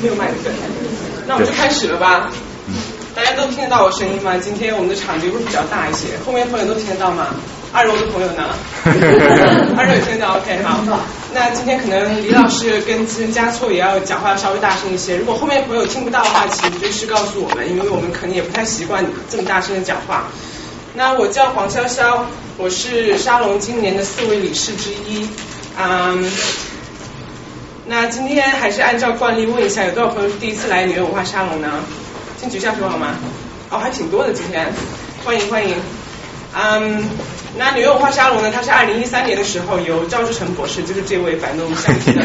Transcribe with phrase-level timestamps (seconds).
[0.00, 0.34] 没有麦克，
[1.26, 2.30] 那我们就开始了吧。
[3.14, 4.36] 大家都听得到我声音吗？
[4.38, 7.26] 今天我们的场地会比较大一些，后面朋友都听得到吗？
[7.72, 8.44] 二楼的朋友呢？
[9.76, 11.21] 二楼也听得到，OK，好。
[11.34, 15.16] 那今天可能李老师跟资深加错也要讲话稍微大声一些。
[15.16, 20.26] 如果后面朋友听不到的话，请随时告诉我们，因为我们可能也不太习惯这么大声的讲话。
[20.94, 22.20] 那我叫黄潇潇，
[22.58, 25.26] 我是沙龙今年的四位理事之一。
[25.78, 26.30] 嗯，
[27.86, 31.80] 那今天还是按照惯例问一下，有多少朋友是第一次来纽约文化沙龙呢？
[32.38, 33.14] 先举下手好吗？
[33.70, 34.70] 哦，还挺多的今天，
[35.24, 35.76] 欢迎欢迎。
[36.54, 37.02] 嗯，
[37.58, 38.50] 那女人文化沙龙呢？
[38.54, 42.24] 它是二零一三年的时候由赵志成博士，就是这位摆弄相机的，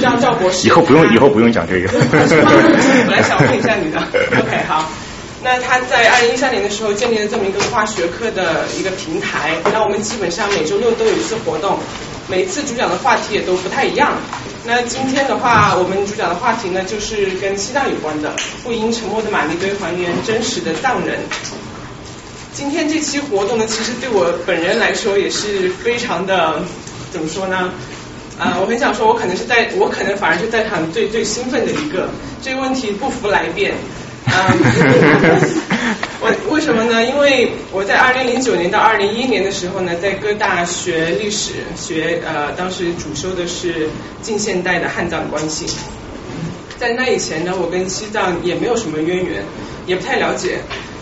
[0.00, 0.68] 叫赵博士。
[0.68, 1.88] 以后不用，以后不用讲这个。
[2.12, 3.98] 本来想问一下你的
[4.38, 4.90] ，OK，好。
[5.42, 11.78] 那他在二零一三年的时候建立了这么一个跨学科的一个平台，那我们基本上每周六都有一次活动，
[12.28, 14.12] 每次主讲的话题也都不太一样。
[14.66, 21.20] 那今天的话，我们主讲的话题呢，就是跟西藏有关的，不因沉默的玛丽堆还原真实的藏人。
[22.58, 26.60] 今天这期活动呢，其实对我本人来说也是非常的，
[27.12, 27.72] 怎么说呢？
[28.36, 32.08] 啊，我很想说，我可能是在，我可能反而是在场最最兴奋的一个。
[32.42, 33.74] 这个问题不服来辩。
[36.20, 37.04] 我为什么呢？
[37.04, 43.88] 因为我在二零零九年到二零一一年的时候呢，在各大学历史学，呃，当时主修的是
[44.20, 45.64] 近现代的汉藏关系。
[46.76, 49.44] 在那以前呢，我跟西藏也没有什么渊源，
[49.86, 50.58] 也不太了解。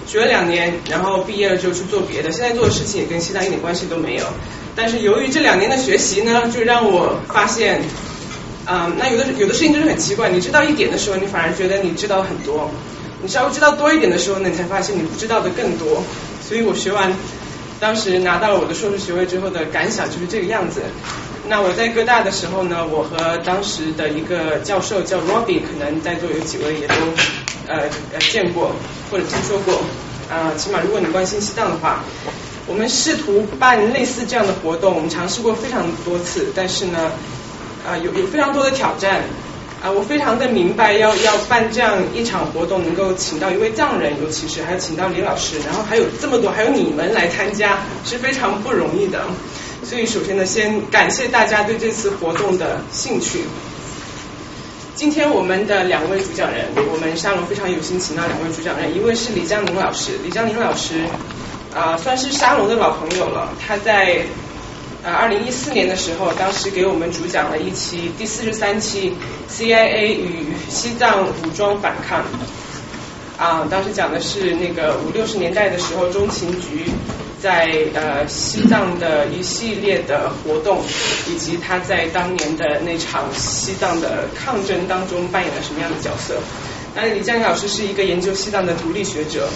[0.07, 4.27] 学了两年，然后毕业了就去做别的，现在做的事情也跟西大一点关系都没有。
[4.75, 7.83] 但是由于这两年的学习呢，就让我发现，
[8.65, 12.71] 啊，那有的有的事情就是很奇怪，你知道一点的时候，你反而觉得你知道很多。
[13.23, 16.03] 你稍微知道多一点的时候呢，你才发现你不知道的更多。
[16.47, 17.13] 所以我学完，
[17.81, 20.83] 当时拿到了我的硕士学位之后的感想就是这个样子。
[21.49, 26.95] 那我在哥大的时候呢，我和当时的一个教授叫 Robbie，可能在座有几位也都
[27.67, 27.83] 呃
[28.13, 28.73] 呃见过
[29.11, 29.83] 或者听说过。
[30.29, 32.03] 啊，起码如果你关心西藏的话，
[32.67, 37.13] 我们试图办类似这样的活动，我们尝试过非常多次，但是呢，
[37.87, 39.23] 啊有有非常多的挑战。
[39.85, 49.21] 啊，我非常的明白，要要办这样一场活动，能够请到一位藏人，尤其是还要请到李老师，然后还有这么多，还有你们来参加，是非常不容易的。
[49.85, 53.45] 所以首先呢，先感谢大家对这次活动的兴趣。
[54.97, 61.05] 今天我们的两位主讲人，我们沙龙非常有幸请到两位主讲人，一位是李江宁老师，李江宁老师
[61.75, 64.25] 啊，算是沙龙的老朋友了，他在。
[65.05, 69.15] 啊，二零一四年的时候，当时给我们主讲了一期第四十三期
[69.49, 72.25] CIA 与西藏武装反抗。
[73.39, 76.87] 啊，当时讲的是那个五六十年代的时候，中情局
[77.43, 80.81] 在呃西藏的一系列的活动，
[81.29, 86.35] 以及他在当年的那场西藏的抗争当中扮演了什么样的角色。
[86.95, 89.49] 那李江老师是一个研究西藏的独立学者。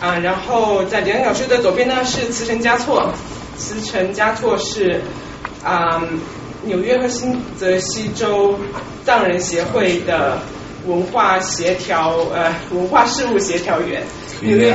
[0.00, 3.12] 啊，然后在李江老师的左边呢是慈城嘉措。
[3.56, 5.00] 慈城嘉措是
[5.62, 6.02] 啊
[6.64, 8.58] 纽约和新泽西州
[9.04, 10.40] 藏人协会的
[10.86, 14.02] 文化协调呃文化事务协调员。
[14.40, 14.74] 纽约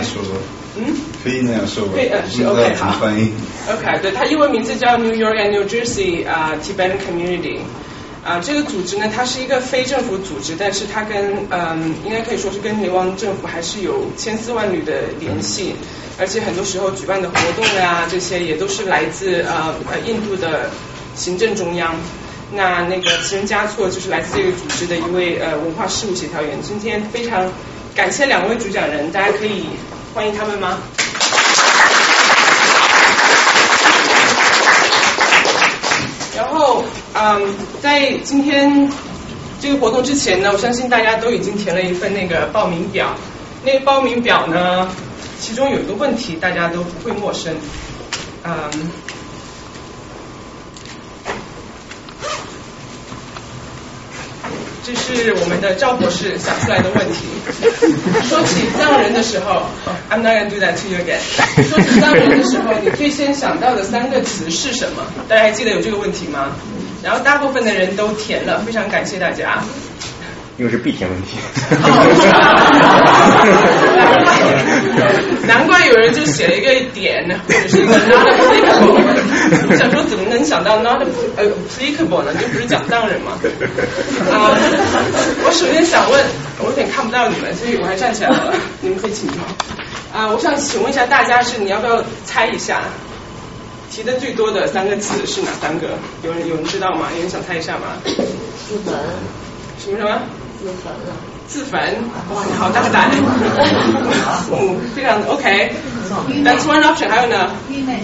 [0.77, 0.95] 嗯？
[1.23, 1.93] 可以那样说吧？
[2.29, 2.99] 是 OK 好。
[2.99, 3.31] 翻译。
[3.69, 7.59] OK 对，它英文名字叫 New York and New Jersey 啊 Tibetan Community。
[8.23, 15.73] 啊，这个组织呢，它是一个非政府组织，但是它跟嗯，应该可以说是跟流亡政府还是有千丝万缕的联系，
[16.19, 20.69] 而且很多时候举办的活动呀，这些也都是来自呃呃印度的
[21.15, 21.95] 行政中央。
[22.51, 26.57] 那那个慈仁嘉措就是来自这个组织的一位呃文化事务协调员。
[26.61, 27.49] 今天非常
[27.95, 29.63] 感谢两位主讲人，大家可以
[30.13, 30.79] 欢迎他们吗？
[36.35, 38.89] 然后，嗯，在今天
[39.61, 43.15] 这个活动之前呢，我相信大家都已经填了一份那个报名表。
[43.63, 44.89] 那个报名表呢，
[45.39, 47.55] 其中有一个问题大家都不会陌生，
[48.43, 48.51] 嗯。
[54.87, 57.25] 这是我们的赵博士想出来的问题。
[58.29, 59.63] 说起藏人的时候
[60.09, 61.19] ，I'm not gonna do that to you again。
[61.67, 65.03] 说起藏人的时候，你最先想到的三个词是什么？
[65.27, 66.51] 大家还记得有这个问题吗？
[67.03, 69.61] 然后大部分的人都填了，非常感谢大家。
[70.57, 71.37] 因为是必填问题。
[75.47, 79.01] 难怪有人就写了一个点，或者是一个 not applicable。
[79.69, 81.01] 我想说，怎么能想到 not
[81.37, 82.33] applicable 呢？
[82.33, 83.33] 就不是讲藏人嘛。
[84.31, 84.57] 啊，
[85.45, 86.25] 我首先想问，
[86.59, 89.37] 我有点看不到你们，所以我还站起来了，你们可以请坐。
[90.13, 92.81] 啊，我想请问一下大家，是你要不要猜一下？
[93.89, 95.87] 提的最多的三个词是哪三个？
[96.23, 97.07] 有人有人知道吗？
[97.15, 97.95] 有人想猜一下吗？
[98.03, 98.93] 自焚，
[99.79, 100.19] 什么什么？
[100.59, 101.15] 自焚了。
[101.47, 101.79] 自焚？
[102.33, 103.09] 哇，你好大胆！
[104.51, 105.71] 嗯，非常 OK。
[106.43, 107.09] That's one option。
[107.09, 107.51] 还有呢？
[107.69, 107.99] 愚昧。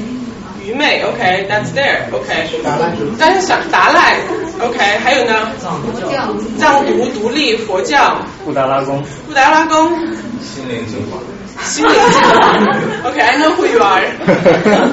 [0.66, 2.10] 愚昧，OK，That's there。
[2.14, 2.50] OK。
[3.20, 4.18] 但是想达赖
[4.62, 4.78] ，OK。
[5.04, 5.52] 还有呢？
[5.60, 6.34] 佛教。
[6.58, 8.18] 藏独独立佛教。
[8.46, 9.04] 布达拉宫。
[9.28, 9.90] 布达拉宫。
[10.42, 11.18] 心灵净化。
[11.64, 13.10] 心灵净化。
[13.10, 14.02] OK，I know who you are。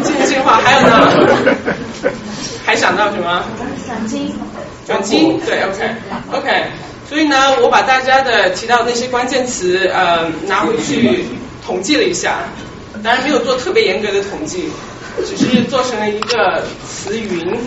[0.03, 1.57] 心灵净化，还有呢？
[2.67, 3.45] 还想到什么？
[3.87, 4.33] 转经。
[4.87, 6.67] 转经，对，OK，OK。
[7.11, 11.25] 所以呢，我把大家的提到那些关键词，呃，拿回去
[11.67, 12.45] 统计了一下，
[13.03, 14.71] 当然没有做特别严格的统计，
[15.27, 17.59] 只是做成了一个词云。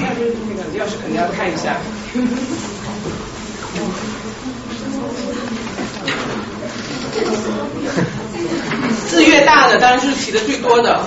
[0.00, 1.76] 那就是那个李老师肯定要看一下。
[9.10, 11.00] 字越大的，当然就是提的最多的。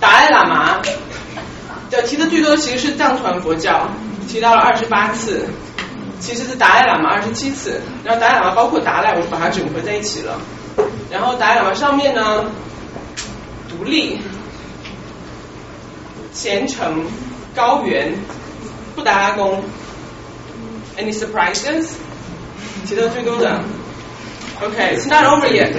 [0.00, 0.82] 达赖喇嘛，
[1.90, 3.88] 对，提的最多其实是藏传佛教，
[4.32, 5.44] 提到了二十八次，
[6.18, 10.40] 其实是达赖喇嘛二十七次，然后达赖喇嘛包括达赖，我就把它整合在一起了。
[11.10, 12.46] 然后达赖喇嘛上面呢，
[13.68, 14.18] 独立、
[16.32, 17.04] 虔诚、
[17.54, 18.14] 高原、
[18.96, 19.62] 布达拉宫
[20.96, 21.90] ，Any surprises？
[22.86, 23.60] 提到最多的
[24.62, 25.74] ，OK，it's not over yet。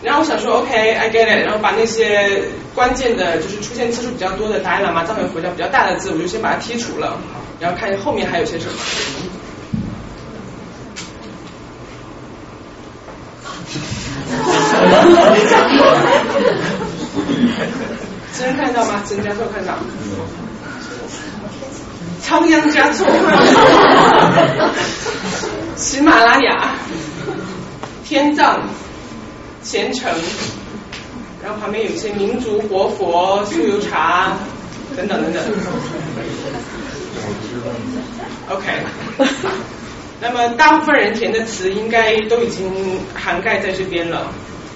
[0.00, 7.18] 然后我想说，OK，I get it，然后把那些关键的，就是出现次数比较多的达赖喇嘛藏文佛教比较大的字，我就先把它剔除了，
[7.60, 8.72] 然后看后面还有些什么。
[18.36, 19.02] 真看到吗？
[19.06, 19.78] 真人加错看到。
[22.22, 23.06] 仓央嘉措，
[25.76, 26.74] 喜马拉雅，
[28.04, 28.60] 天葬。
[29.62, 30.10] 虔诚，
[31.42, 34.32] 然后旁边有一些民族活佛、酥油茶
[34.96, 35.42] 等等等等。
[38.48, 38.66] OK，
[40.20, 44.32] 那么大部分人填的词应该都已经涵盖在这边了。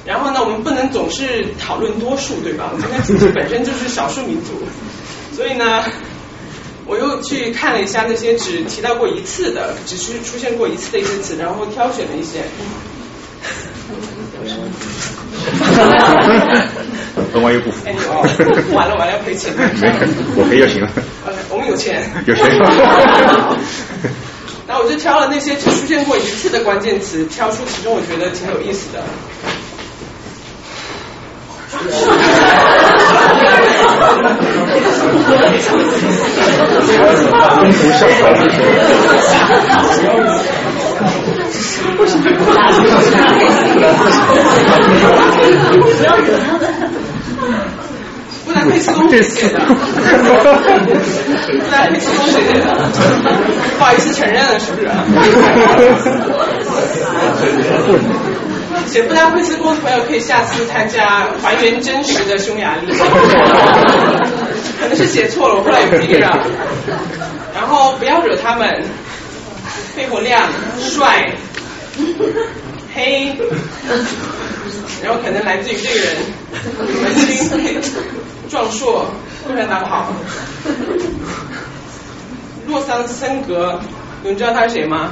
[0.06, 2.70] 然后呢，我们不能总是讨论多数，对吧？
[2.72, 4.62] 我们今天本身就是少数民族，
[5.34, 5.82] 所以呢，
[6.86, 12.44] 我又去看了一下那些只提到过一次的，只是出现过一次的一些词，然后挑选了一些。
[17.32, 17.84] 本完又不服。
[18.72, 19.52] 完了完了要赔钱。
[19.56, 19.92] 没，
[20.36, 20.88] 我赔就行了。
[21.50, 22.10] 我们有钱。
[22.26, 22.44] 有钱。
[24.66, 29.02] 然后我就挑了那些只出现过一次的关键词，挑出其中我觉得挺有意思的。
[31.74, 32.24] 中途上
[41.98, 42.22] 为什么
[45.84, 46.73] 不要惹他的？
[48.64, 49.60] 布达佩斯宫谁写的？
[53.78, 54.88] 不好意思承认了，是不是？
[58.86, 62.92] 写布达佩斯宫的朋友可以下次参加还原真实的匈牙利。
[64.80, 66.38] 可能是写错了，我后来有逼上。
[67.54, 68.82] 然后不要惹他们。
[69.94, 70.42] 肺活量，
[70.80, 71.30] 帅。
[72.94, 73.36] 黑，
[75.02, 76.16] 然后可能来自于这个人，
[77.02, 77.80] 文青，
[78.48, 79.06] 壮硕，
[79.46, 80.12] 突然打不好。
[82.66, 83.80] 洛桑森格，
[84.22, 85.10] 你们知道他是谁吗？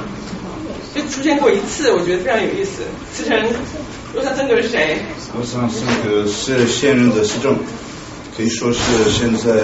[0.95, 2.81] 就出现过一次，我觉得非常有意思。
[3.13, 3.39] 思成，
[4.13, 4.99] 洛桑森格是谁？
[5.35, 7.55] 洛桑森格是现任的市政，
[8.35, 8.79] 可以说是
[9.11, 9.61] 现在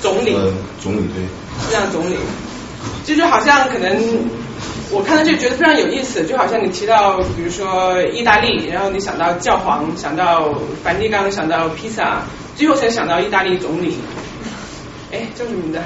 [0.00, 0.34] 总理。
[0.34, 1.24] 呃总理对。
[1.70, 2.16] 这样总理，
[3.04, 4.41] 就是好像可能。
[4.92, 10.52] 我看到这个觉得非常有意思，就好像你提到，比如说意大利，然后你想到教皇，想到
[10.84, 12.20] 梵蒂冈，想到披萨，
[12.54, 13.96] 最后才想到意大利总理。
[15.10, 15.78] 哎，叫什么名字？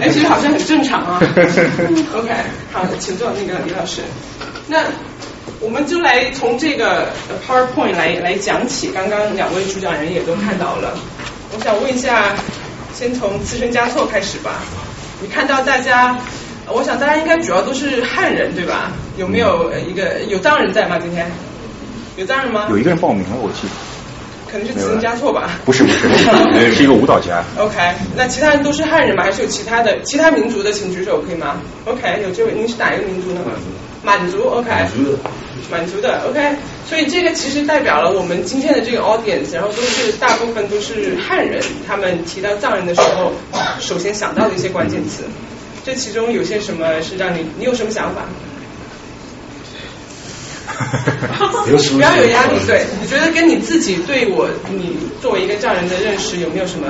[0.00, 1.18] 哎，其实好像很正常啊。
[2.14, 2.30] OK，
[2.72, 4.02] 好，请坐，那个李老师。
[4.68, 4.78] 那
[5.58, 7.08] 我们就来从这个
[7.48, 10.96] PowerPoint 来来讲起，刚刚两位主讲人也都看到了。
[11.52, 12.32] 我想问一下，
[12.94, 14.62] 先从自身加措开始吧。
[15.20, 16.16] 你看到大家。
[16.72, 18.92] 我想大家应该主要都是汉人对吧？
[19.16, 20.98] 有没有一个有藏人在吗？
[21.00, 21.30] 今天
[22.16, 22.66] 有藏人吗？
[22.70, 23.74] 有一个人报名了，我记得。
[24.50, 25.50] 可能是词加错吧？
[25.64, 26.08] 不是不是，
[26.74, 27.44] 是一个舞蹈家。
[27.56, 27.76] OK，
[28.16, 29.22] 那其他人都是汉人吗？
[29.22, 30.72] 还是有其他的其他民族的？
[30.72, 33.52] 请举手可以吗？OK，有这位，您是哪一个民族的吗？
[34.02, 35.18] 满族，OK，满族的，
[35.70, 36.56] 满族的，OK，
[36.88, 43.30] 所以这个其实代表了我们今天的这个 audience，然后都是大部分都是汉人，他们提到藏人的时候，
[43.78, 45.24] 首先想到的一些关键词，
[45.84, 48.24] 这其中有些什么是让你，你有什么想法？
[51.92, 56.86] 不要有压力对，你觉得跟你自己对我，你作为一个藏人的认识有没有什么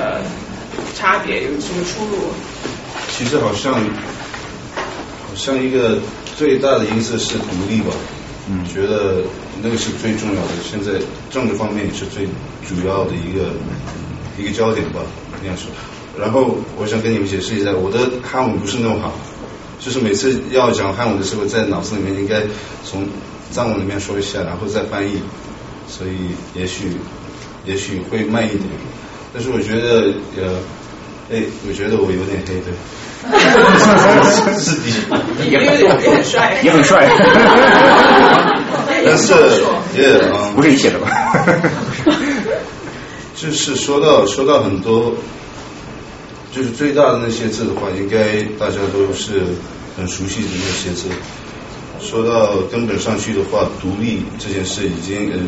[0.95, 2.31] 差别，有什么出入？
[3.17, 5.97] 其实好像好像一个
[6.37, 7.91] 最大的因素是独立吧，
[8.49, 9.23] 嗯觉得
[9.61, 10.93] 那个是最重要的，现在
[11.29, 12.25] 政治方面也是最
[12.67, 13.51] 主要的一个
[14.37, 15.01] 一个焦点吧，
[15.43, 15.69] 应该说。
[16.19, 19.13] 然后我想跟你们解释一下，我的汉文不是那么好，
[19.79, 22.41] 就是每次要讲汉文的时候，在脑子里面应该
[22.83, 23.07] 从
[23.51, 25.21] 藏文里面说一下，然后再翻译，
[25.87, 26.11] 所以
[26.53, 26.97] 也许
[27.65, 28.61] 也许会慢一点。
[29.33, 30.59] 但是我觉得呃，
[31.31, 32.67] 哎，我觉得我有点黑的，
[34.59, 34.81] 是的。
[35.39, 37.09] 你有点也很帅，也很帅，
[39.05, 39.33] 但是
[39.95, 41.09] 也啊不，是你写的吧？
[43.35, 45.13] 就是说到说到很多，
[46.51, 49.41] 就是最大的那些字的话，应该大家都是
[49.97, 51.07] 很熟悉的那些字。
[52.01, 55.39] 说到根本上去的话，独立这件事已经呃，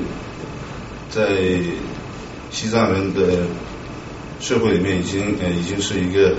[1.09, 1.59] 在
[2.51, 3.47] 西藏人的
[4.39, 6.35] 社会里面已经呃已经是一个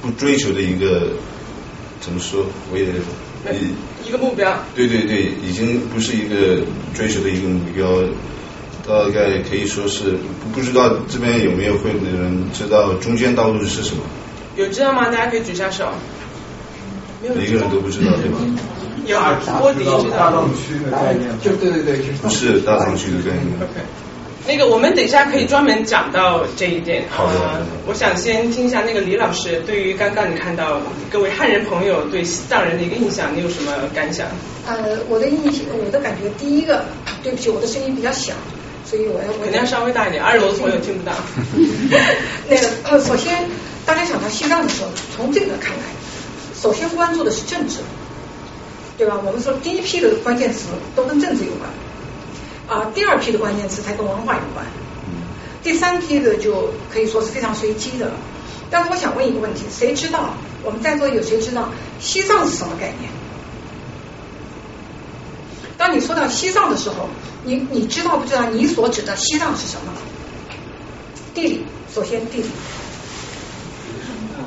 [0.00, 1.08] 不追求的一个
[2.00, 2.46] 怎么说？
[2.72, 3.60] 我也也
[4.06, 4.56] 一个目标。
[4.74, 6.62] 对对对，已经不是一个
[6.94, 7.88] 追求的一个目标，
[8.86, 14.02] 大概可以说是不不知道这边有没有会的人知道中间道路是什么？
[14.56, 15.06] 有知道吗？
[15.06, 15.88] 大家可以举下手。
[17.22, 18.38] 没有每个人都不知道对吧？
[19.06, 19.18] 有
[19.58, 20.18] 波迪知道。
[20.18, 23.46] 大藏区的概念，就对对对，就是不是大藏区的概念。
[23.60, 23.80] OK，
[24.46, 27.04] 那个我们等一下可以专门讲到这一点。
[27.10, 34.26] 呃好的好的我想先听一下那个李老师对于刚刚你看到各位汉人朋友对西藏人的一个印象，你有什么感想？
[34.66, 36.84] 呃，我的印象，我的感觉，第一个，
[37.22, 38.34] 对不起，我的声音比较小，
[38.92, 41.14] 所以我要我肯定要稍微大一点，二楼的朋友听不到。
[42.46, 43.48] 那个呃，首先
[43.86, 45.84] 大家想到西藏的时候，从这个看来，
[46.54, 47.78] 首先关注的是政治，
[48.98, 49.18] 对吧？
[49.24, 51.70] 我们说第一批的关键词都跟政治有关，
[52.68, 54.66] 啊、第二批的关键词才跟文化有关，
[55.62, 58.12] 第三批的就可以说是非常随机的了。
[58.70, 60.34] 但是我想问一个问题，谁知道？
[60.62, 63.10] 我们在座有谁知道西藏是什么概念？
[65.82, 67.08] 当你说到西藏的时候，
[67.42, 69.92] 你你知道不知道你所指的西藏是什么？
[71.34, 72.48] 地理，首先地理，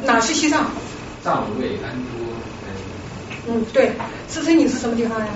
[0.05, 0.71] 哪是西藏？
[1.21, 2.25] 藏卫安多，
[3.49, 3.91] 嗯，对，
[4.29, 5.27] 思思你是什么地方人？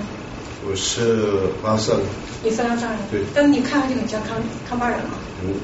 [0.65, 1.99] 我是拉萨的，
[2.43, 2.97] 你是拉萨人。
[3.11, 4.37] 对但是你看上去很像康
[4.69, 5.11] 康巴人啊。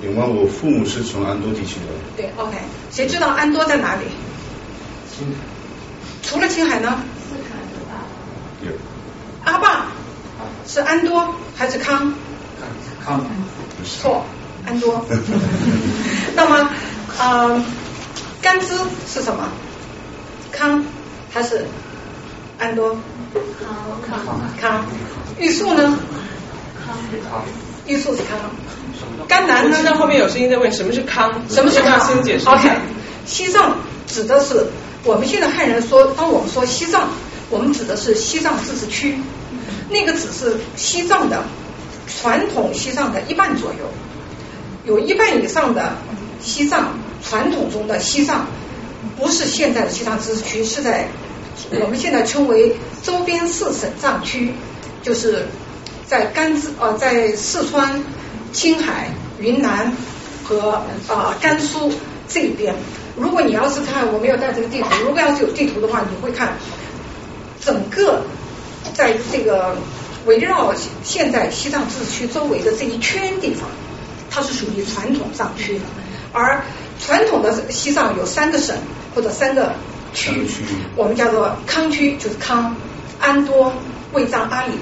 [0.03, 0.25] 有有吗？
[0.25, 1.93] 我父母是从安多地区的。
[2.17, 2.57] 对，OK，
[2.91, 4.01] 谁知道安多在哪里？
[5.15, 5.35] 青海
[6.23, 7.01] 除了青海呢？
[7.29, 8.03] 四川的吧？
[8.65, 8.71] 有。
[9.45, 9.85] 阿坝
[10.67, 12.13] 是安多还是康？
[13.05, 13.25] 康康
[13.83, 14.25] 错，
[14.65, 15.05] 安多。
[16.35, 16.69] 那么，
[17.19, 17.63] 呃，
[18.41, 19.47] 甘孜是什么？
[20.51, 20.83] 康
[21.31, 21.65] 还是
[22.57, 22.97] 安多？
[24.07, 24.85] 康康康。
[25.37, 25.99] 玉树呢？
[26.85, 26.95] 康
[27.85, 28.37] 玉树是康。
[29.27, 29.89] 甘南呢我知？
[29.89, 32.47] 道后面有声音在问什么是康，什么是康先解释。
[32.47, 32.69] ？OK，
[33.25, 34.67] 西藏指的是
[35.03, 37.09] 我们现在汉人说，当我们说西藏，
[37.49, 39.17] 我们指的是西藏自治区，
[39.89, 41.43] 那个只是西藏的
[42.07, 43.89] 传统西藏的一半左右，
[44.85, 45.93] 有一半以上的
[46.41, 48.47] 西藏传统中的西藏，
[49.17, 51.07] 不是现在的西藏自治区，是在
[51.81, 54.53] 我们现在称为周边四省藏区，
[55.01, 55.47] 就是
[56.05, 58.03] 在甘孜呃在四川、
[58.51, 59.91] 青海、云南
[60.43, 61.91] 和啊、甘肃
[62.27, 62.75] 这一边。
[63.17, 66.57] 如果你要是看，我没有带这个地图，如果要是有地图的话，你会看
[67.63, 68.21] 整个
[68.95, 69.75] 在这个
[70.25, 70.73] 围绕
[71.03, 73.69] 现在西藏自治区周围的这一圈地方，
[74.31, 75.81] 它是属于传统藏区的。
[76.31, 76.63] 而
[76.99, 78.75] 传统的西藏有三个省
[79.13, 79.73] 或者三个
[80.13, 80.63] 区区，
[80.95, 82.75] 我们叫做康区，就是康、
[83.19, 83.71] 安多、
[84.13, 84.73] 卫藏、阿里。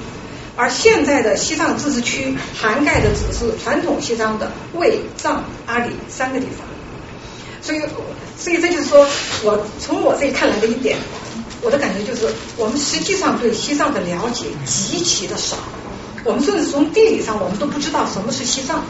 [0.55, 6.65] 而现在的西藏自治区涵盖的只是传统西藏的卫藏、阿里三个地方。
[7.61, 7.81] 所以，
[8.37, 9.07] 所以这就是说
[9.43, 10.97] 我从我这里看来的一点，
[11.63, 12.27] 我的感觉就是，
[12.57, 15.57] 我们实际上对西藏的了解极其的少，
[16.25, 18.83] 我们甚至从地理上我们都不知道什么是西藏。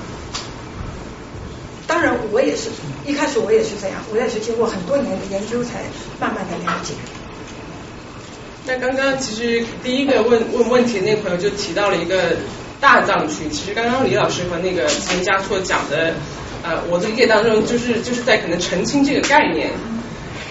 [1.86, 2.70] 当然，我也是
[3.06, 5.84] 一开始我也是这样，我也是经过很多年的研究才
[6.20, 6.94] 慢慢的了解。
[8.66, 12.38] 那刚刚其实第一个问问问题的那朋友就提到了一个
[12.80, 16.16] 大藏区，其实刚刚李老师和那个陈嘉措讲的，
[16.64, 19.70] 呃，我的理解当中就是就是在可能澄清这个概念。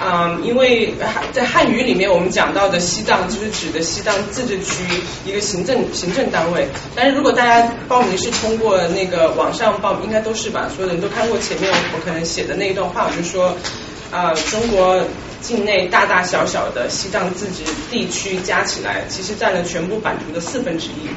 [0.05, 0.95] 嗯，因为
[1.33, 4.83] 在汉语里面我们讲到的西藏就是指的西藏自治区
[5.25, 10.69] 一个行政行政单位，但是如果大家报名是通过那个网上报，应该都是吧？
[10.75, 13.57] 所有人都看过前面我可能写的那一段话，我就说，
[14.11, 15.01] 啊、中国
[15.41, 21.09] 境内大大小小的西藏自治地区加起来，其实占了全部版图的四分之一。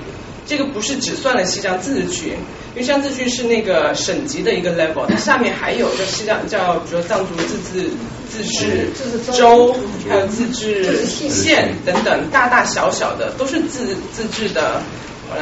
[0.46, 2.30] 这个不是只算了西藏自治区，
[2.74, 7.90] 因为西藏自治区是那个省级的一个 level，它下面还有叫西藏叫比如说藏族自治
[8.30, 8.90] 自治
[9.32, 9.76] 州州，
[10.08, 14.82] 还有自治县县等等，大大小小的都是自自治的，
[15.30, 15.42] 好了。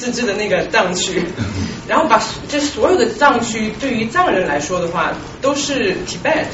[0.00, 1.22] 自治的那个藏区，
[1.86, 2.18] 然后把
[2.48, 6.46] 这所有的藏区对于藏人来说的话，都是 Tibet，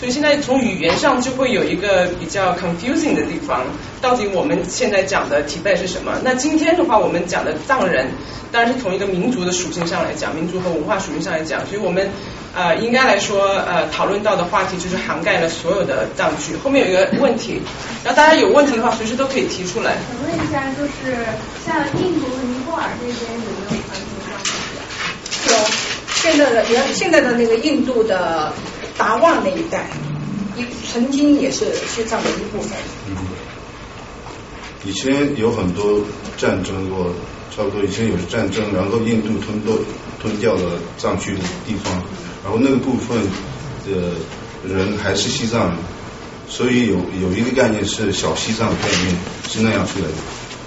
[0.00, 3.66] 所以现在从语言上就会有一个比较 confusing 的地方，
[4.00, 6.18] 到底我们现在讲的 Tibet 是什么？
[6.24, 8.08] 那今天的话，我们讲的藏人，
[8.50, 12.08] 当然是从一个民族的属性上来讲，民族和文化属性上来讲，所以我们
[12.56, 16.56] 呃应该来说呃讨论到的话题就是涵盖了所有的藏区。
[16.64, 17.60] 后面有一个问题，
[18.02, 19.98] 然后大家有问题的话，随时都可以提出来。
[20.08, 21.14] 想问一下，就是
[21.66, 25.52] 像印度和尼泊尔这边有没有传统藏族？
[25.52, 25.54] 有
[26.14, 28.50] 现在的原现在的那个印度的
[29.00, 29.88] 达旺那一带，
[30.58, 32.76] 一曾经也是西藏的一部分。
[33.08, 33.16] 嗯，
[34.84, 36.02] 以前有很多
[36.36, 37.10] 战争过，
[37.56, 39.72] 差不多以前有战争，然后印度吞掉
[40.20, 41.90] 吞掉了藏区的地方，
[42.44, 43.16] 然后那个部分
[43.86, 44.12] 的
[44.68, 45.78] 人还是西藏人，
[46.46, 49.16] 所以有有一个概念是小西藏的概念
[49.48, 50.12] 是那样出来的，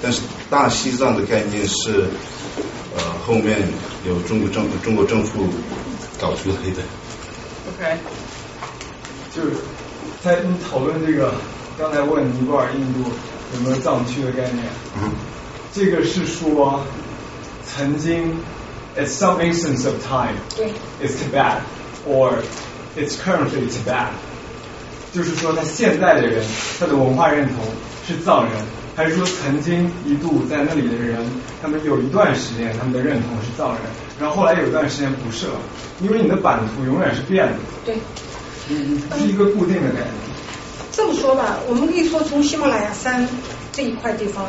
[0.02, 2.08] 但是大西藏的概念是
[2.98, 3.62] 呃后面
[4.08, 5.48] 有中国政中国政府
[6.20, 6.82] 搞出来的。
[7.66, 7.98] OK，
[9.36, 9.50] 就是
[10.24, 11.34] 在你讨论这个，
[11.78, 13.10] 刚才问尼泊尔、印度
[13.56, 14.64] 有没有藏区的概念，
[15.02, 15.12] 嗯
[15.74, 16.86] 这个是说
[17.66, 18.36] 曾经
[18.96, 20.72] at some instance of time 对
[21.02, 21.58] ，is Tibet
[22.08, 22.34] or
[22.96, 24.10] it's currently Tibet，
[25.12, 26.46] 就是说他现在的人
[26.80, 27.56] 他的文化认同
[28.08, 28.52] 是藏人，
[28.96, 31.26] 还是说曾经一度在那里的人，
[31.60, 33.82] 他们有一段时间他们的认同是藏人，
[34.20, 35.54] 然后后来有一段时间不是了，
[36.02, 37.96] 因为你的版图永远是变的，对。
[38.70, 40.08] 嗯是一个固定的概念。
[40.92, 43.28] 这么说吧，我们可以说从喜马拉雅山
[43.72, 44.46] 这一块地方，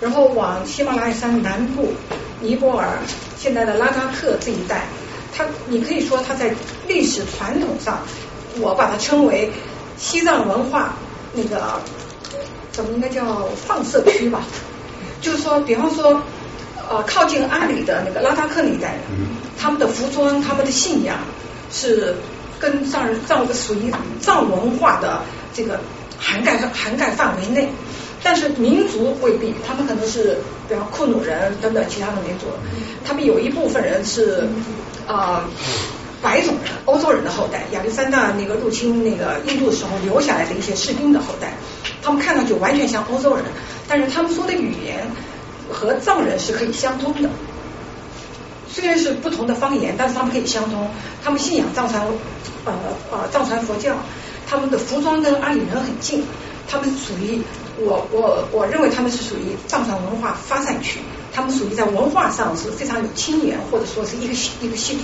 [0.00, 1.92] 然后往喜马拉雅山南部、
[2.40, 2.98] 尼泊尔、
[3.36, 4.86] 现在的拉达克这一带，
[5.36, 6.54] 它你可以说它在
[6.88, 8.00] 历史传统上，
[8.58, 9.52] 我把它称为
[9.98, 10.94] 西藏文化
[11.34, 11.80] 那个
[12.72, 14.42] 怎么应该叫放射区吧？
[15.20, 16.20] 就是说，比方说，
[16.90, 18.98] 呃，靠近阿里的那个拉达克那一带，
[19.58, 21.18] 他们的服装、他们的信仰
[21.70, 22.16] 是
[22.62, 25.20] 跟藏人藏属于藏文化的
[25.52, 25.80] 这个
[26.16, 27.68] 涵盖涵盖范围内，
[28.22, 32.46] 但是民族未必，他们可能是比方库努人等等其他的民族，
[33.04, 34.48] 他们有一部分人是
[35.08, 35.42] 呃
[36.22, 41.54] 白种人、欧洲人的后代，亚历山大那个入侵那个印度的时候留下来的一些士兵的后代，
[42.00, 43.44] 他们看上去完全像欧洲人，
[43.88, 45.04] 但是他们说的语言
[45.68, 47.28] 和藏人是可以相通的。
[48.72, 50.88] 虽然是不同的方言，但是他们可以相通。
[51.22, 52.02] 他们信仰藏传，
[52.64, 52.72] 呃
[53.10, 53.94] 呃藏传佛教，
[54.48, 56.24] 他们的服装跟阿里人很近，
[56.66, 57.42] 他们属于
[57.78, 61.00] 我我我认为他们是属于藏传文化发散区，
[61.34, 65.02] 他们属于在文化上是非常有亲缘，或者说是一个系一个系统。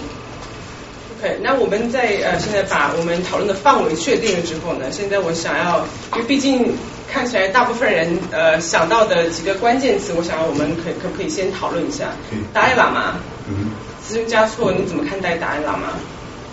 [1.19, 6.75] OK，那我们在呃现在把我们讨论的范围确定了之后呢，现在我想要，因为毕竟
[7.11, 12.41] 看起来大部分人呃想到的几个关键词，我想要我们可可不可以先讨论一下可以？
[12.53, 13.15] 达赖喇嘛，
[13.49, 13.71] 嗯。
[14.01, 15.89] 资讯加措，你怎么看待达赖喇嘛？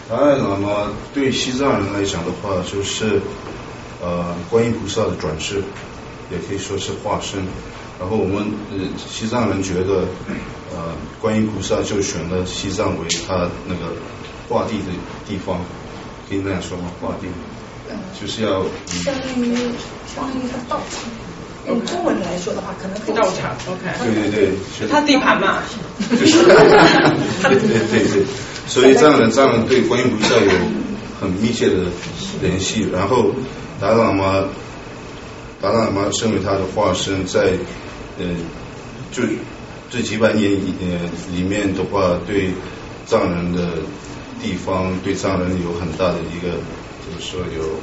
[0.10, 3.22] 达赖喇嘛对西藏人来讲的话，就是
[4.02, 5.64] 呃观音菩萨的转世，
[6.32, 7.40] 也可以说是化身。
[7.98, 10.06] 然后我们呃西藏人觉得，
[10.74, 13.94] 呃观音菩萨就选了西藏为他那个
[14.50, 14.92] 化地的
[15.26, 15.60] 地方，
[16.28, 16.92] 可以那样说吗？
[17.02, 17.28] 化地
[18.20, 19.56] 就是要以相当于
[20.14, 21.10] 相当于一个道场。
[21.68, 25.64] 用中文来说的话，可能可以道场，OK，对对对，是他地盘嘛，
[26.12, 28.24] 就是，对对对对，
[28.68, 30.52] 所以藏人藏人对观音菩萨有
[31.20, 31.86] 很密切的
[32.40, 32.88] 联系。
[32.94, 33.32] 然后
[33.82, 34.48] 达赖喇嘛，
[35.60, 37.54] 达赖喇嘛身为他的化身，在
[38.20, 38.26] 呃
[39.12, 39.24] 就
[39.90, 42.52] 这几百年里呃里面的话，对
[43.08, 43.70] 藏人的
[44.40, 46.52] 地方，对藏人有很大的一个
[47.02, 47.80] 就是说有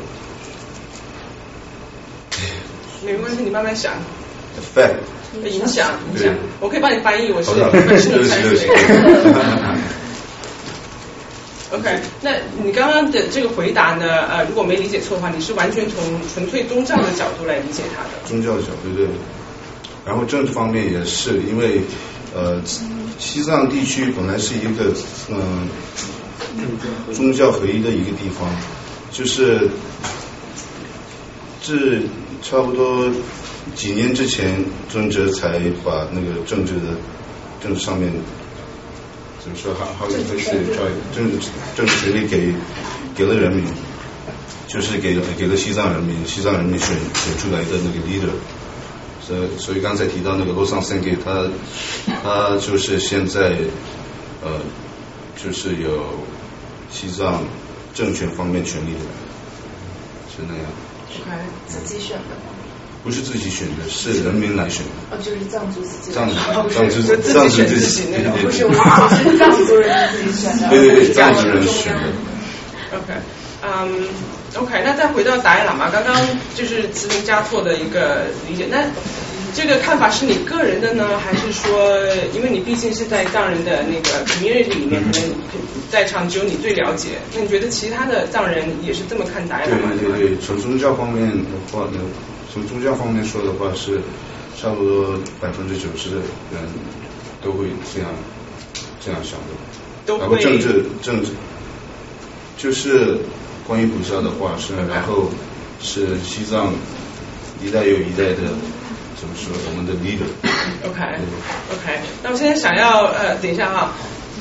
[3.04, 3.92] 没关系，你慢慢想。
[4.60, 4.96] effect。
[5.44, 9.78] 影响影响，我可以帮你翻译，我是好的，本身的对不起对不起 translator。
[11.72, 14.04] OK，那你刚刚的这个回答呢？
[14.28, 18.10] 呃，如果没理解错的话，你是完全从纯粹宗教的角度来理解它的。
[18.26, 19.06] 宗教的角度对，
[20.04, 21.80] 然后政治方面也是，因为
[22.34, 22.60] 呃
[23.18, 24.92] 西藏地区本来是一个
[25.30, 25.66] 嗯、
[27.14, 28.50] 宗教合一的一个地方，
[29.10, 29.66] 就是
[31.62, 32.02] 这
[32.42, 33.08] 差不多
[33.74, 36.96] 几年之前，尊者才把那个政治的
[37.62, 38.12] 政治上面
[39.42, 40.50] 怎么说，好好有类似
[41.14, 42.52] 政治政治权利给
[43.14, 43.64] 给了人民，
[44.66, 48.32] 就是给了给了西藏人民，西藏人民选选出来的那个 leader。
[49.24, 51.46] 所以所以刚才提到那个罗桑森给他，
[52.22, 53.56] 他就是现在
[54.42, 54.60] 呃
[55.42, 56.04] 就是有
[56.90, 57.44] 西藏
[57.94, 59.08] 政权方面权利的人，
[60.28, 60.64] 是那样。
[61.20, 61.30] OK，
[61.68, 62.50] 自己选的吗？
[63.04, 65.16] 不是自己选的，是人民来选的。
[65.16, 70.68] 哦，就是藏族自己藏族哦不是藏族就自己藏族自选自己那种对对不是我是藏族人自己选的。
[70.70, 72.00] 对对对，藏族人选的。
[72.94, 73.12] OK，
[73.62, 74.06] 嗯、
[74.54, 76.14] o k 那再回到达赖喇嘛，刚刚
[76.54, 78.84] 就是慈明加措的一个理解，那
[79.54, 81.98] 这个看法是你个人的呢，还是说，
[82.34, 85.22] 因为你毕竟是在藏人的那个 community 里面，可能
[85.90, 90.00] 在场只有你最了解，那你觉得其他的藏人也是这么看达赖对喇嘛的吗？
[90.00, 92.00] 对对对，从宗教方面的话呢，
[92.52, 94.00] 从宗教方面说的话是
[94.58, 96.62] 差不多百分之九十的人
[97.42, 98.08] 都会这样
[99.04, 99.46] 这样想的。
[100.06, 101.30] 都会然后政治政治
[102.56, 103.18] 就是
[103.66, 105.30] 关于菩萨的话是，然后
[105.80, 106.72] 是西藏
[107.62, 108.50] 一代又一代的
[109.22, 110.26] 怎么说我们的 leader。
[110.84, 111.00] OK
[111.70, 113.92] OK，那我现在想要呃，等一下哈，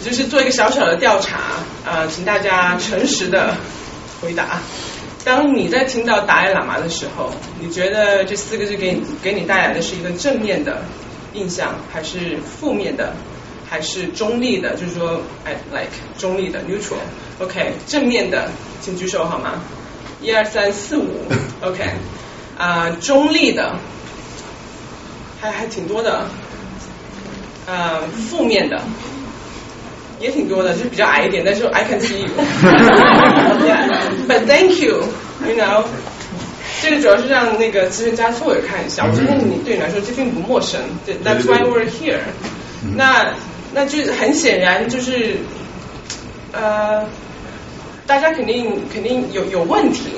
[0.04, 1.38] 就是做一个小小的调查，
[1.86, 3.54] 呃，请大家诚实的
[4.20, 4.60] 回答。
[5.24, 10.82] 当你在听到达赖喇嘛的时候，你觉得这四个字给你给你带来的是一个正面的
[11.34, 13.14] 印象，还是负面的，
[13.70, 14.76] 还是中立的？
[14.76, 16.96] 就是说，哎，like 中立的 neutral。
[17.40, 18.50] OK，正面的，
[18.82, 19.62] 请举手好吗？
[20.22, 21.08] 一二三四五
[21.62, 21.84] ，OK，
[22.58, 23.76] 啊、中立的，
[25.42, 26.26] 还还挺多的，
[27.66, 28.80] 呃，负面的
[30.20, 32.30] 也挺多的，就是比较矮一点，但是 I can see you。
[34.28, 35.04] But thank you,
[35.48, 35.84] you know。
[36.82, 42.20] 这个主要是让那个资深加措也看一下，我觉得你对你来说这并不陌生对，That's why we're here。
[42.96, 43.34] 那
[43.74, 45.38] 那就很显然就是
[46.52, 47.06] 呃，
[48.08, 50.10] 大家肯定肯定有有问题，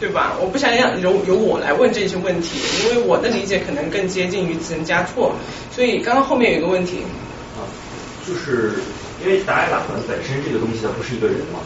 [0.00, 0.36] 对吧？
[0.40, 5.34] 我不想让由由我来问这些问题，因为我的理解可能更接近于此人加错。
[5.74, 7.02] 所以刚刚后面有一个问题，
[7.58, 7.66] 啊，
[8.26, 8.74] 就是
[9.20, 11.58] 因为达赖喇嘛本身这个东西它不是一个人嘛，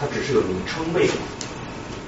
[0.00, 1.14] 它只是个名称位嘛。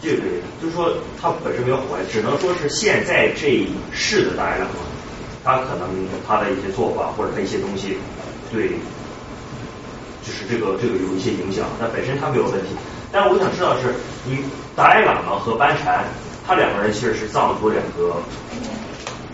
[0.00, 0.22] 这个
[0.62, 4.88] 就是说它本身没有火，只能说是现在这一世的达赖喇嘛，
[5.44, 5.88] 他可能
[6.26, 7.98] 他的一些做法或者他一些东西
[8.50, 8.68] 对，
[10.24, 12.68] 就是这个这个有一些影响，但本身他没有问题。
[13.11, 13.94] 但是我想知道的是，
[14.25, 14.38] 你
[14.77, 16.05] 达赖喇嘛和班禅，
[16.47, 18.16] 他两个人其实是藏族两个。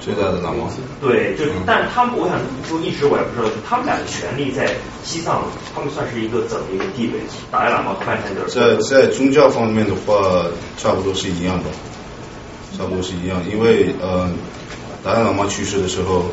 [0.01, 0.69] 最大的喇嘛。
[1.01, 1.65] 对，就嗯。
[1.67, 4.69] 但是他们，我想就一直我也不知道，就他们俩的权利在
[5.03, 5.43] 西藏，
[5.75, 7.21] 他们算是一个怎么一个地位？
[7.51, 8.53] 达赖喇嘛和班禅就是。
[8.53, 10.45] 在在宗教方面的话，
[10.77, 11.71] 差不多是一样的，
[12.77, 14.29] 差不多是一样，因为呃，
[15.03, 16.27] 达赖喇嘛去世的时候，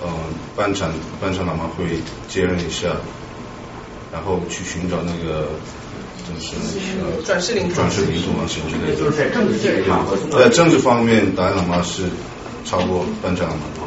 [0.00, 0.08] 呃，
[0.56, 0.90] 班禅
[1.20, 2.88] 班禅喇嘛会接任一下，
[4.12, 5.48] 然后去寻找那个
[7.24, 8.98] 转世灵童转世灵童啊什么之类的。
[8.98, 12.04] 就是在政治地位上和宗教在政治方面，达赖喇嘛是
[12.64, 13.80] 超过班禅喇嘛的。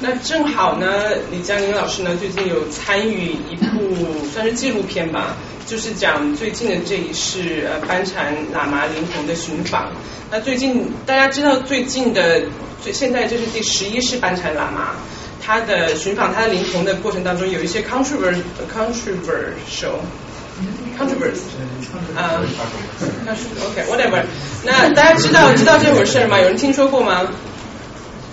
[0.00, 0.86] 那正好呢，
[1.32, 3.96] 李佳林老师呢最近有参与一部
[4.32, 9.90] 算是纪录片吧，就是讲最近的这一世呃班禅喇嘛灵童的寻访。
[10.30, 12.42] 那最近大家知道最近的
[12.80, 14.90] 最现在这是第十一世班禅喇嘛，
[15.42, 19.98] 他的寻访他的灵童的过程当中有一些 controversial controversial
[20.98, 21.48] controversy
[22.16, 22.40] 啊、
[23.66, 24.22] OK whatever。
[24.64, 26.38] 那大家知道知道这回事吗？
[26.38, 27.26] 有人听说过吗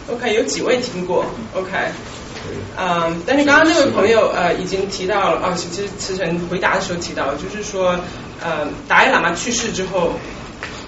[0.09, 1.69] ？OK，有几位听过？OK，
[2.77, 7.97] 嗯，但是刚刚那位朋友呃已经提到了，哦，其实慈晨回答的时候提到，就是说，
[8.41, 10.13] 呃，达赖喇嘛去世之后，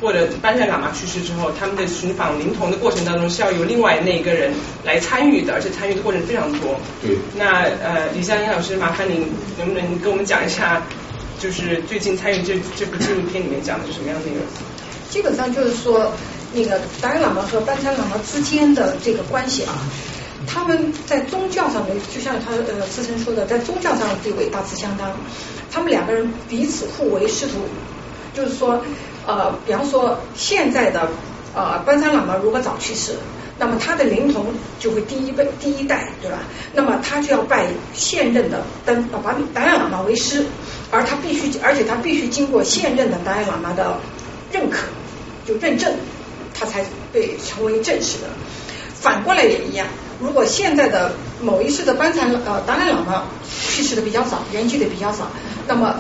[0.02, 4.52] 或者班禅喇嘛去世之后，他们的寻访灵童的过程当中是要由另外那一个人
[4.84, 6.80] 来参与的，而且参与的过程非常多。
[7.02, 7.18] 对。
[7.36, 10.82] 那呃，李香林老师，麻烦您能不能跟我们讲一下，
[11.40, 14.44] 就是最近参与这这部纪录片里面讲的是什么样的内容？
[15.10, 16.12] 基本上就是说，
[16.54, 19.74] 那个达赖喇嘛和班禅喇嘛之间的这个关系啊，
[20.46, 25.16] 他们在宗教上面，就像他呃慈晨说的，在宗教上的地位大致相当，
[25.72, 27.68] 他们两个人彼此互为师徒，
[28.34, 28.84] 就是说
[29.26, 31.10] 呃，比方说现在的
[31.54, 33.14] 呃班禅喇嘛如果早去世，
[33.60, 34.46] 那么他的灵童
[34.80, 36.38] 就会第一辈第一代，对吧？
[36.74, 40.46] 那么他就要拜现任的丹呃把达赖喇嘛为师，
[40.92, 44.00] 而他必须而且他必须经过现任的达赖喇嘛的
[44.52, 44.86] 认可，
[45.46, 45.92] 就认证，
[46.54, 48.28] 他才被成为正式的。
[48.94, 49.88] 反过来也一样，
[50.20, 55.28] 如果现在的某一世的班禅呃达赖喇嘛去世的比较早，圆寂的比较早，
[55.68, 55.96] 那么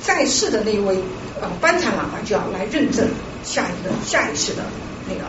[0.00, 0.96] 在世的那一位
[1.40, 3.08] 呃班禅喇嘛就要来认证
[3.44, 4.62] 下一个下一世的
[5.08, 5.20] 那个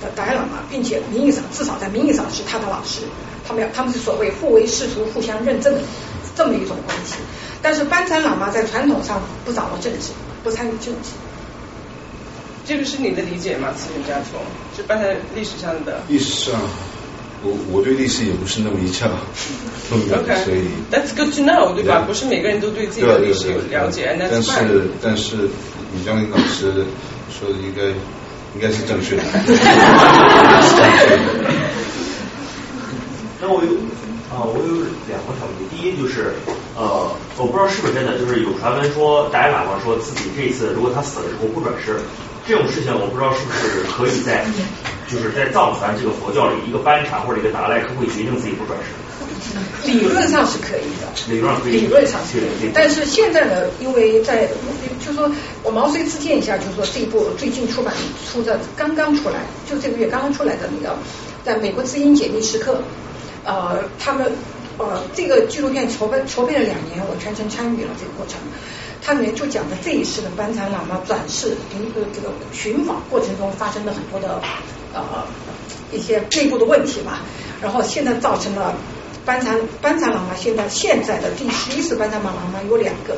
[0.00, 3.02] 达达赖喇嘛，并且名义上至少在名义上是他的老师，
[3.46, 5.80] 他们要他们是所谓互为师徒、互相认证的
[6.36, 7.14] 这么一种关系。
[7.60, 10.12] 但是班禅喇嘛在传统上不掌握政治，
[10.44, 11.10] 不参与政治。
[12.66, 13.72] 这个是你的理解吗？
[13.76, 14.38] 慈云家从
[14.76, 16.02] 是班禅历史上的。
[16.06, 16.60] 历史上，
[17.42, 19.08] 我我对历史也不是那么一窍，
[19.88, 22.04] 所以 OK，That's good to know，对吧？
[22.06, 25.48] 不是每个人都对自己的历史有了解，但是但是
[25.94, 26.84] 李江林老师
[27.32, 27.82] 说的应该
[28.54, 29.22] 应该是正确的。
[33.40, 33.70] 那我有
[34.34, 35.64] 啊，我有两个小问题。
[35.70, 36.34] 第一就是
[36.76, 42.00] 呃，我不知道是不是真的，就是有传闻说达赖喇嘛说自己这次如果他死了之后不转世。
[42.48, 44.42] 这种事情我不知道是不是可以在，
[45.06, 48.88] 就是在藏传这个佛教里，一个班禅或者一个达赖是会决定自己不转世。
[49.84, 52.70] 理论上是可以的，理论上可以，理论上是可以。
[52.74, 54.48] 但是现在呢，因为在，
[55.04, 55.30] 就说
[55.62, 57.94] 我毛遂自荐一下，就是说这一部最近出版
[58.30, 60.96] 出的刚刚出来，就这个月刚刚出来的那个，
[61.44, 62.82] 在美国知音解密时刻，
[63.44, 64.30] 呃，他们
[64.78, 68.36] 呃这个纪录片筹备筹备了两年，我全程参与了这个过程。
[69.00, 74.42] 它里面就讲的这一世的班禅喇嘛转世，一个这个寻访过程中发生了很多的
[74.92, 75.24] 呃
[75.92, 77.20] 一些内部的问题吧，
[77.62, 78.74] 然后现在造成了
[79.28, 83.14] 班禅班禅喇嘛现在现在的第十一世班禅喇嘛有两个，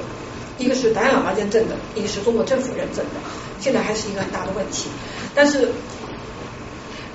[0.59, 3.21] 一个是达赖喇嘛认证的，一个是中国政府认证的，
[3.61, 4.89] 现在还是一个很大的问题。
[5.37, 5.71] 但是，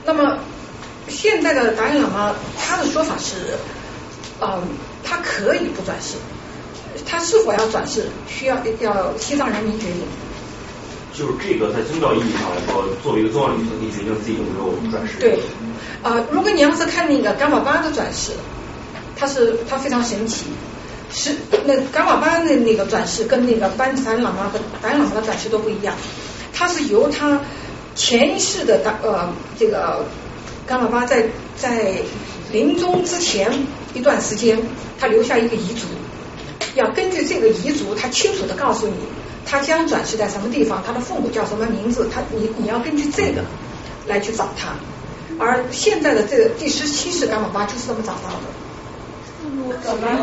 [0.06, 0.40] 那么
[1.10, 3.58] 现在的达赖喇嘛他的说法是，
[4.40, 4.64] 嗯，
[5.04, 6.16] 他可以不转世。
[7.06, 10.04] 他是否要转世，需要要西藏人民决定。
[11.12, 15.20] 就是这个，在宗教意义上来说，作为一个宗教领袖，你决定自己有没有转世。
[15.20, 15.38] 对，
[16.02, 18.32] 啊，如果你要是看那个伽马巴的转世，
[19.16, 20.46] 他是他非常神奇，
[21.12, 25.96] 是那伽马巴的那个转世跟那个班禅喇嘛和达赖喇嘛的转世都不一样，
[26.54, 27.42] 他是由他
[27.96, 30.06] 前世的达呃这个
[30.68, 31.26] 伽马巴在
[31.58, 31.96] 在
[32.52, 33.52] 临终之前
[33.94, 34.62] 一段时间，
[35.00, 35.88] 他留下一个遗嘱。
[36.76, 38.96] 要根据这个遗嘱，他清楚的告诉你，
[39.46, 43.42] 他将转世在什么地方，他的父母叫什么名字，他你你要根据这个
[44.08, 44.74] 来去找他。
[45.40, 48.65] 而现在的这个第十七世伽玛巴就是这么找到的。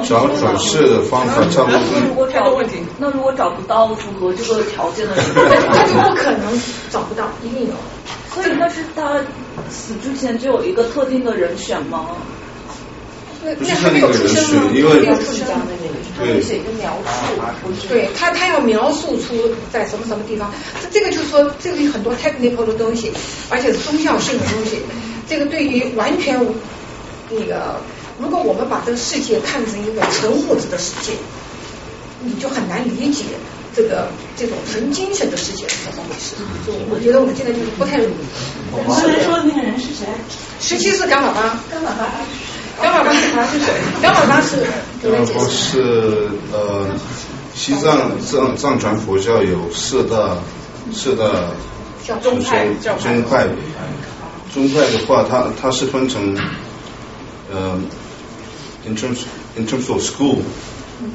[0.05, 1.45] 找转世的方法。
[1.69, 7.75] 那如果找问题，那如果找不到符合这个条件的，那就不可能找不到，一定有。
[8.35, 9.21] 所以那是他
[9.71, 12.07] 死之前就有一个特定的人选吗？
[13.43, 15.05] 不是那个人选，因为
[16.17, 20.49] 对，写一个描述，对他他要描述出在什么什么地方，
[20.93, 23.13] 这个就是说这个很多 technical 的东西，
[23.51, 24.79] 而且是宗教性的东西，
[25.29, 26.39] 这个对于完全
[27.31, 27.81] 那个，
[28.19, 31.13] 如果我们把这个世界看成一个纯物质的世界，
[32.23, 33.25] 你就很难理解
[33.75, 36.37] 这个这种纯精神的世界是怎么回事。
[36.67, 38.15] 就我觉得我们现在就是不太容易。
[38.87, 40.07] 刚才说的那个人是谁？
[40.61, 41.59] 十七世伽马巴。
[41.71, 42.09] 伽马巴。
[42.81, 43.73] 伽马巴是他是谁？
[44.01, 44.57] 伽马巴是。
[45.03, 46.89] 伽马巴是呃，
[47.55, 50.39] 西藏藏藏传佛教有四大
[50.93, 51.25] 四大
[52.21, 53.49] 宗派宗派
[54.53, 56.37] 宗派的话，它它是分成
[57.53, 57.79] 呃
[58.86, 59.26] ，in terms
[59.56, 60.42] in terms of school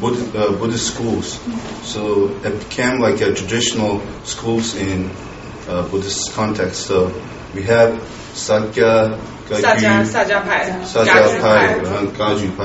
[0.00, 1.38] Buddhist uh, Buddhist schools,
[1.82, 5.10] so it became like a traditional schools in
[5.68, 6.86] uh, Buddhist context.
[6.86, 7.10] So
[7.54, 8.00] we have
[8.34, 9.18] Sakya
[9.50, 12.64] 萨迦萨迦派，萨迦派，然后噶举派，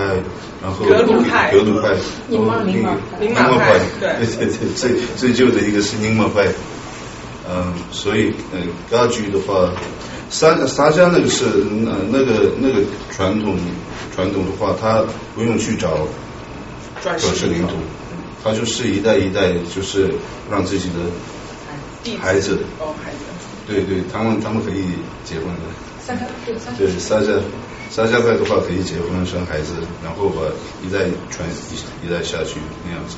[0.62, 1.95] 然后格鲁派，格鲁派，
[2.30, 6.47] 宁玛宁玛宁玛派，对对对，最最旧的一个是宁玛派，
[7.50, 9.73] 嗯，所以呃噶举的话，
[10.30, 13.58] 萨萨迦那个是呃那个那个传统
[14.14, 16.07] 传统的话，他不用去找
[17.03, 17.75] 转世领土，
[18.44, 20.12] 他就是一代一代就是
[20.51, 23.18] 让自己的孩子，哦孩子，
[23.66, 24.85] 对对，他们他们可以
[25.25, 25.61] 结婚的。
[26.05, 26.27] 三家
[26.77, 27.40] 对沙家
[27.88, 30.42] 三家派的话可以结婚生孩子，然后把
[30.85, 30.98] 一代
[31.31, 33.16] 传一一代下去那样子。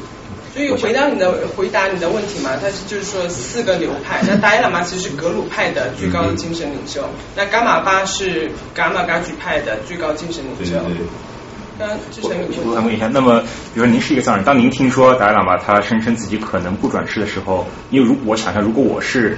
[0.55, 7.03] 所以回答你的回答你的问题嘛，他是就是说四个流派，那达赖喇嘛其实是格鲁派的最高的精神领袖，
[7.35, 10.77] 那伽玛巴是伽玛噶举派的最高精神领袖。
[12.23, 19.37] 我想问一下，那么比如说您是一个藏人，当您听说达赖喇嘛他声称自己可能不转世的时候，因为如我想象如果我是。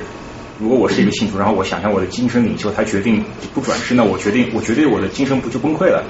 [0.58, 6.02] 如果我是一个信徒，然后我想象我的精神领袖他决定不转世，那我决定我绝对我的精神不就崩溃了，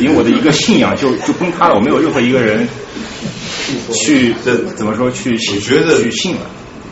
[0.00, 2.68] 因为我的一个信仰就就崩塌了，我没有任何一个人
[3.92, 6.42] 去这怎么说去我觉得去信了。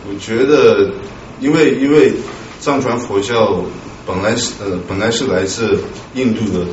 [0.08, 0.92] 我觉得
[1.40, 2.12] 因为因为
[2.60, 3.64] 藏传佛教
[4.06, 5.78] 本来是呃本来是来自
[6.14, 6.66] 印度的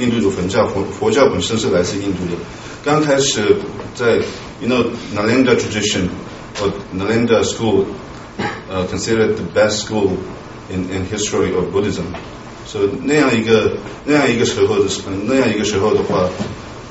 [0.00, 2.36] 印度的佛教佛佛教本身是来自印度的，
[2.84, 3.56] 刚开始
[3.94, 4.16] 在
[4.60, 6.08] you know Nalanda tradition
[6.60, 7.86] or Nalanda school。
[8.68, 10.18] uh, considered the best school
[10.68, 12.04] in in history of Buddhism。
[12.66, 16.28] 所以那样一个那样一个时候的嗯那样一个时候的话，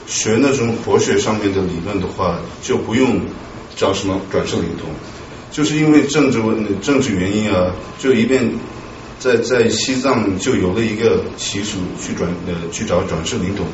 [0.07, 3.21] 学那种佛学上面的理论的话，就不用
[3.75, 4.89] 找什么转世灵通，
[5.51, 8.53] 就是因为政治问政治原因啊，就一遍
[9.19, 13.65] 在在西藏就有了一个习俗去转呃去找转世灵通，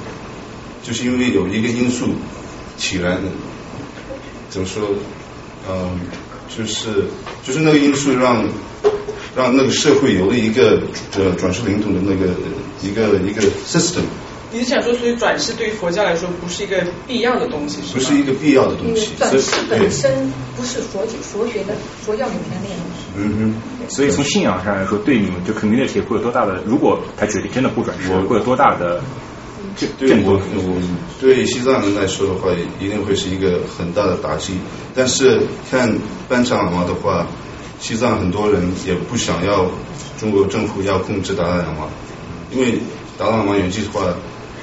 [0.84, 2.10] 就是因为有一个因素
[2.78, 3.24] 起来的，
[4.50, 4.84] 怎么说？
[5.68, 6.00] 嗯，
[6.48, 7.06] 就是
[7.46, 8.48] 就是那个因素让
[9.36, 10.82] 让那个社会有了一个
[11.18, 12.34] 呃转世灵通的那个
[12.82, 14.02] 一个一个 system，
[14.52, 19.12] 你是想说，所以转世对于佛教来说不是一个必要的东西，是不是一个必要的东西。
[19.18, 22.84] 转世本身不是佛佛学的佛教里面的内容。
[23.16, 23.56] 嗯
[23.90, 26.62] 所以从信仰上来说，对你们就 community 会有多大的？
[26.66, 29.02] 如果他决定真的不转世，会有多大的
[29.76, 30.76] 震哼，对我震动？
[30.76, 30.82] 我
[31.20, 34.60] 对西藏人来说的话，一定会是一个很大的打击。
[34.96, 35.96] 但是看
[36.28, 37.28] 班禅喇嘛的话，
[37.80, 39.70] 西藏很多人也不想要
[40.20, 41.88] 中国政府要控制达赖喇嘛，
[42.52, 42.80] 因为
[43.18, 44.14] 达赖喇嘛圆寂的话，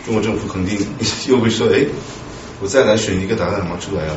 [0.06, 0.78] 中国政府肯定
[1.28, 1.84] 又会说，哎，
[2.62, 4.16] 我再来选一个达赖喇嘛出来啊，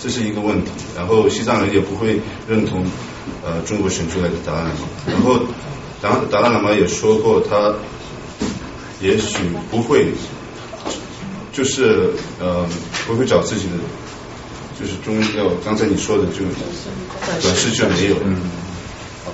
[0.00, 0.70] 这是一个问题。
[0.96, 2.86] 然后西藏人也不会认同
[3.44, 4.88] 呃中国选出来的达赖喇嘛。
[5.10, 5.40] 然后
[6.00, 7.74] 达达赖喇嘛也说过，他
[9.00, 9.38] 也许
[9.72, 10.06] 不会，
[11.52, 12.64] 就是呃
[13.08, 13.74] 不会找自己的，
[14.78, 15.50] 就是宗教。
[15.64, 16.44] 刚才你说的就
[17.40, 18.16] 转世就没有。
[18.24, 18.36] 嗯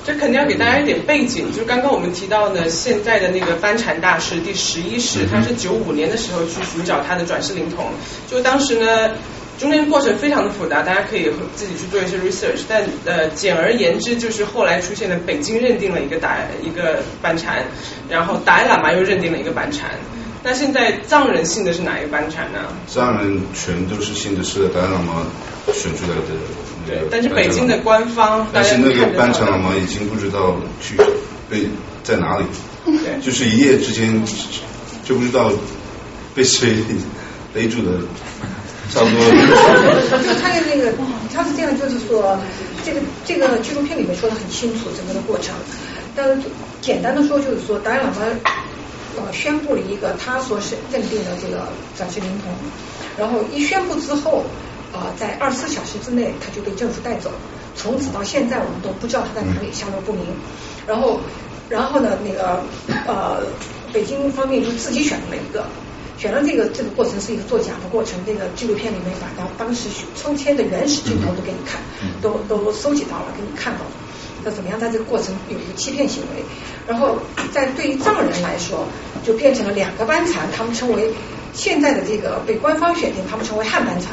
[0.04, 7.86] 这肯定要给大家一点背景，就是刚刚我们提到呢，现在的那个班禅大师第十一世，他是九五年的时候去寻找他的转世灵童，
[8.30, 9.12] 就当时呢。
[9.56, 12.62] 中间过程非常的复杂，大家可以自己去做一些 research。
[12.68, 17.64] 但呃，简而言之，就是后来出现了北京认定了一个达一个班禅，
[18.10, 19.90] 然后达赖喇嘛又认定了一个班禅。
[20.42, 22.58] 那现在藏人信的是哪一个班禅呢？
[22.88, 25.24] 藏人全都是信的是达赖喇嘛
[25.72, 26.34] 选出来的
[26.86, 27.08] 那个。
[27.10, 30.96] 但是北京的官方，但是那个班禅喇嘛嘛已经不知道去
[31.50, 31.68] 被
[32.02, 32.44] 在哪里，
[32.84, 34.22] 对就是一夜之间
[35.04, 35.50] 就不知道
[36.34, 36.76] 被谁
[37.54, 37.98] 勒住的，
[38.90, 39.18] 差不多。
[40.22, 40.92] 就他的那个，
[41.32, 42.38] 他是这样，就是说，
[42.84, 45.54] 这个这个纪录片里面说的很清楚整个的过程。
[46.16, 46.42] 但是
[46.80, 48.14] 简单的说，就是说达赖喇嘛
[49.16, 52.52] 呃宣布了一个他所是认定的这个转世灵童，
[53.16, 54.44] 然后一宣布之后，
[54.94, 57.30] 啊、在二十四小时之内他就被政府带走，
[57.76, 60.24] 从此到现在我们都不知道他在哪里，下落不明。
[60.86, 61.20] 然后，
[61.68, 62.62] 然后呢，那个
[63.06, 63.42] 呃，
[63.92, 65.66] 北京方面就自己选了一个。
[66.16, 71.80] 选了这个这个过程是一个作假的过程，这个纪录片里面把他当时抽签的原始镜头都给你看，
[72.22, 73.90] 都都收集到了，给你看到了。
[74.44, 74.78] 那怎么样？
[74.78, 76.44] 在这个过程有一个欺骗行为，
[76.86, 77.18] 然后
[77.52, 78.86] 在对于藏人来说，
[79.24, 81.10] 就变成了两个班禅，他们称为
[81.52, 84.12] 现在的这个被官方选定，他们称为汉班禅，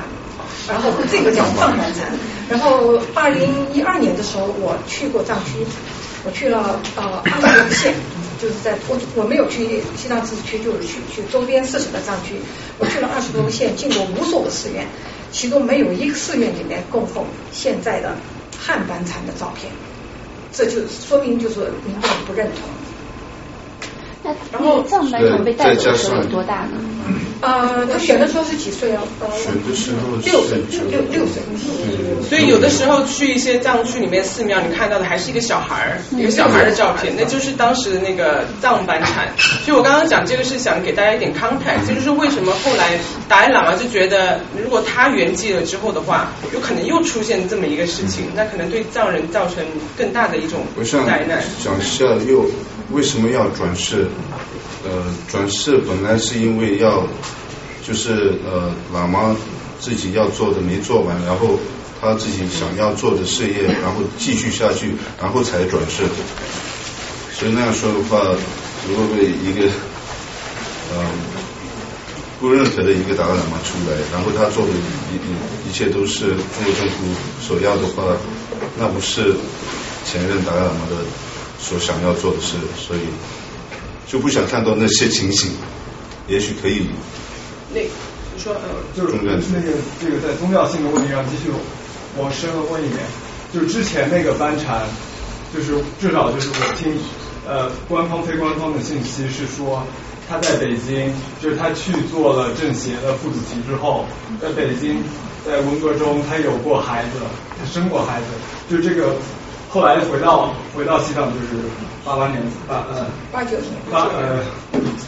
[0.67, 2.11] 然后这个叫藏班禅。
[2.49, 5.65] 然后二零一二年的时候，我去过藏区，
[6.25, 7.93] 我去了呃二十多个县，
[8.41, 12.35] 就是在我我没有去西藏自治区，就是去去周边四省的藏区，
[12.77, 14.85] 我去了二十多个县，进过无数个寺院，
[15.31, 18.15] 其中没有一个寺院里面供奉现在的
[18.59, 19.71] 汉班禅的照片，
[20.51, 22.80] 这就说明就是民众不认同。
[24.23, 26.77] 那那个藏班禅被带走的时候有多大呢？
[27.41, 29.01] 呃，他选的时候是几岁啊？
[29.19, 31.41] 呃，选的时候六岁，是六六岁。
[32.29, 39.33] 所以有的时候去一些藏区里面寺庙，你看到的还是一个小孩儿，一个小孩儿的照片，那就是当时的那个藏班禅。
[39.37, 49.65] 所以我刚刚讲这个是想给大家一点 context，这就是为什么后来达赖喇嘛就觉得，如果他圆寂了之后的话，有可能又出现这么一个事情，那可能对藏人造成
[49.97, 51.41] 更大的一种我想灾难。
[51.63, 52.45] 讲一下又
[52.91, 54.05] 为什么要转世？
[54.83, 57.07] 呃，转世本来是因为要，
[57.85, 59.35] 就是呃，喇嘛
[59.79, 61.59] 自己要做的没做完，然后
[61.99, 66.03] 他自己想要做的事业，然后继续下去，然后才转世。
[67.33, 68.19] 所以那样说的话，
[68.87, 69.67] 如果被一个
[70.93, 71.05] 呃
[72.39, 77.05] 不认可的一个达赖喇嘛出来，然后他做的一一一切都是中国政府
[77.41, 78.03] 所要的话，
[78.79, 79.35] 那不是
[80.05, 80.97] 前任达赖喇嘛的
[81.59, 83.01] 所想要做的事，所以
[84.11, 85.51] 就不想看到那些情形。
[86.27, 86.87] 也许可以，
[87.73, 87.89] 那你
[88.37, 88.59] 说呃，
[88.95, 91.49] 就是那个这个在宗教性的问题上继续
[92.17, 92.99] 往深了问一点，
[93.53, 94.83] 就是之前那个班禅，
[95.53, 96.93] 就是至少就是我听
[97.47, 99.83] 呃官方非官方的信息是说
[100.29, 104.05] 他在北京，就是他去做了政协的副主席之后，
[104.41, 105.03] 在北京
[105.45, 107.19] 在文革中他有过孩子，
[107.59, 108.27] 他生过孩子，
[108.69, 109.15] 就这个
[109.71, 111.63] 后来回到回到西藏就是
[112.05, 114.43] 八八年八呃八九年八呃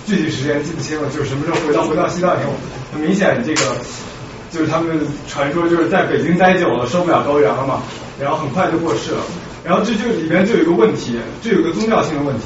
[0.05, 2.53] 具体时间记不清了，就是什么时候回到回到西藏以后，
[2.93, 3.61] 很明显这个
[4.49, 7.81] 就是他们传说就是在北京待久了受不了高原了嘛，
[8.19, 9.21] 然后很快就过世了。
[9.65, 12.45] 然后这就里边就有一个问题，这有个宗教性的问题。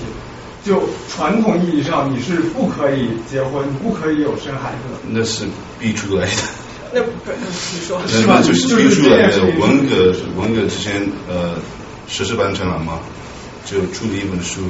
[0.63, 4.99] 就传统意义上，你是不可以结婚，不可以有生孩子的。
[5.07, 5.45] 那是
[5.79, 6.41] 逼出来的。
[6.93, 8.41] 那不，你说是吧？
[8.41, 9.43] 就是逼出来的。
[9.59, 11.53] 文革，文革之前，呃，
[12.07, 12.99] 十四班长老嘛，
[13.65, 14.61] 就出了一本书，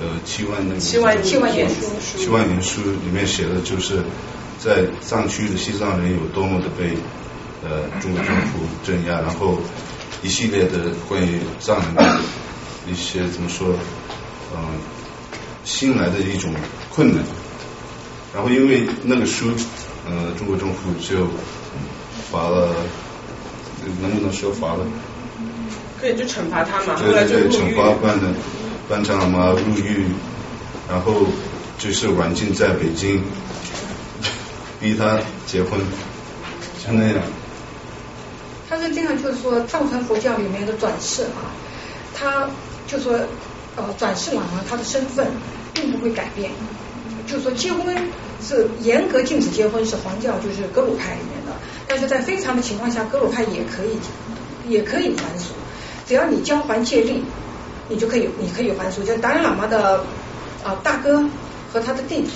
[0.00, 1.74] 呃，七万那个七万七万年书，
[2.16, 4.02] 七万年书里面写的就是，
[4.58, 6.96] 在藏区的西藏人有多么的被
[7.62, 9.58] 呃中国政府镇压，然后
[10.22, 12.18] 一系列的关于藏人的
[12.88, 13.74] 一些怎么说，
[14.54, 14.78] 嗯。
[15.66, 16.52] 新来的一种
[16.94, 17.24] 困难，
[18.34, 19.50] 然后因为那个书，
[20.06, 21.26] 呃，中国政府就
[22.30, 22.68] 罚了，
[24.02, 24.84] 能不能说罚了？
[26.04, 28.28] 可以就惩罚他嘛，对对对，惩罚办的
[28.90, 30.04] 班长老妈入狱，
[30.86, 31.24] 然后
[31.78, 33.22] 就是软禁在北京，
[34.78, 35.80] 逼他结婚，
[36.84, 37.16] 就那样。
[38.68, 41.48] 他是这样，就是说藏传佛教里面的转世啊，
[42.14, 42.50] 他
[42.86, 43.18] 就说。
[43.76, 45.26] 呃，转世喇嘛他的身份
[45.72, 46.48] 并不会改变，
[47.26, 47.92] 就是说结婚
[48.40, 51.56] 是严格禁止结婚，是黄教就是格鲁派里面的，
[51.88, 53.98] 但是在非常的情况下，格鲁派也可以
[54.68, 55.54] 也可以还俗，
[56.06, 57.22] 只要你交还借力，
[57.88, 59.02] 你就可以你可以还俗。
[59.02, 60.04] 就达赖喇嘛的
[60.62, 61.24] 啊大哥
[61.72, 62.28] 和他的弟弟，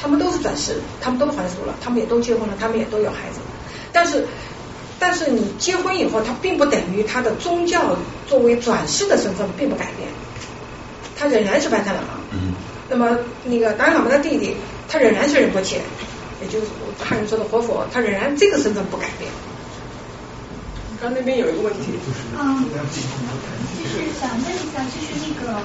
[0.00, 3.40] 他们都是转世，他们都还俗了，他们也都结婚了，他们也都有孩子，
[3.92, 4.26] 但是
[4.98, 7.96] 但是你结婚以后，他并不等于他的宗教
[8.26, 10.08] 作为转世的身份并不改变。
[11.16, 12.52] 他仍然是班禅喇嘛，嗯，
[12.88, 14.54] 那么那个达赖喇嘛的弟弟，
[14.88, 15.80] 他仍然是仁波切，
[16.40, 16.66] 也就是
[17.02, 19.28] 汉人说的活佛，他仍然这个身份不改变。
[21.00, 21.92] 刚那边有一个问题，
[22.38, 25.58] 嗯，就是想问一下，就是那个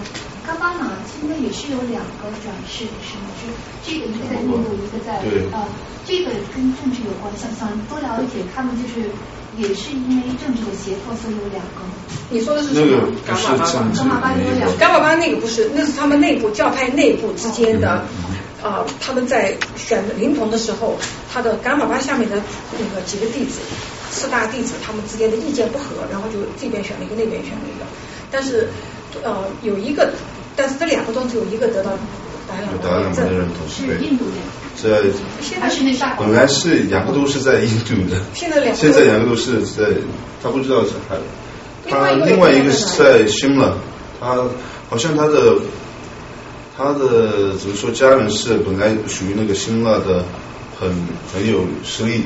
[0.46, 3.30] 伽巴玛现在也是有两个转世的是吗？
[3.42, 3.48] 就
[3.84, 5.22] 这个一个在印度，一个在
[5.52, 5.68] 呃，
[6.06, 9.10] 这个跟政治有关，想想多了解他们就是。
[9.56, 11.86] 也是因为政治的胁迫，所以有两个。
[12.32, 13.06] 你说的是什么？
[13.24, 13.64] 伽马巴，
[13.94, 14.76] 伽马巴有两个。
[14.80, 18.04] 伽马巴那个不是，那是他们内部教派内部之间的
[18.64, 20.98] 啊，他们在选灵童的时候，
[21.32, 23.60] 他的伽马巴下面的那个几个弟子，
[24.14, 27.86] 四大弟子他们之间的意见不合，然后就这边选了一个，那边选了一个。
[28.32, 28.70] 但是
[29.24, 30.14] 呃，有一个，
[30.55, 31.91] 但是这两个中只有一个得到
[32.47, 34.36] 达赖喇嘛认同，是印度人。
[34.76, 35.01] 在
[36.18, 38.59] 本来是两个都是在印度的， 现在
[39.03, 39.86] 两个都是在，
[40.41, 41.16] 他不知道是还，
[41.88, 43.78] 他另外一个是在新了，
[44.20, 44.43] 他
[44.89, 45.57] 好像他的
[46.76, 50.26] 他的怎么说家人是本来属于那个新了的
[50.80, 50.89] 很
[51.32, 52.24] 很有实力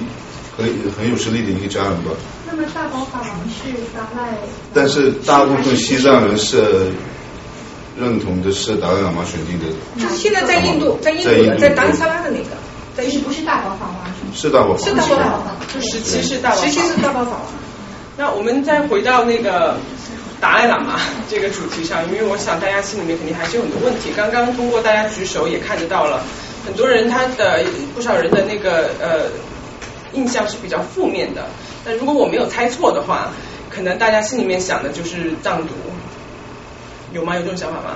[0.58, 0.66] 很
[0.98, 2.12] 很有实力的一个家人吧。
[2.50, 4.38] 那么大宝法王是达赖，
[4.74, 6.92] 但是大部分西藏人是。
[8.00, 9.66] 认同的是达赖喇嘛选定的，
[10.00, 12.52] 就是现在在印度，在印度的，在达萨拉的那个，
[12.96, 14.06] 在印不是大宝法王
[14.36, 17.42] 是大宝法王，是大宝法王，就十七是大宝，十七是大宝法王。
[18.16, 19.78] 那我们再回到那个
[20.40, 24.12] 达赖喇嘛这个主题上，因为我想大家心里面肯定还是有很多问题。
[24.16, 26.22] 刚刚通过大家举手也看得到了，
[26.68, 27.64] 很多人他的
[27.96, 29.26] 不少人的那个呃
[30.14, 31.46] 印象是比较负面的。
[31.86, 33.32] 那如果我没有猜错的话，
[33.70, 35.74] 可能大家心里面想的就是藏独。
[37.14, 37.36] 有吗？
[37.36, 37.96] 有这种想法吗？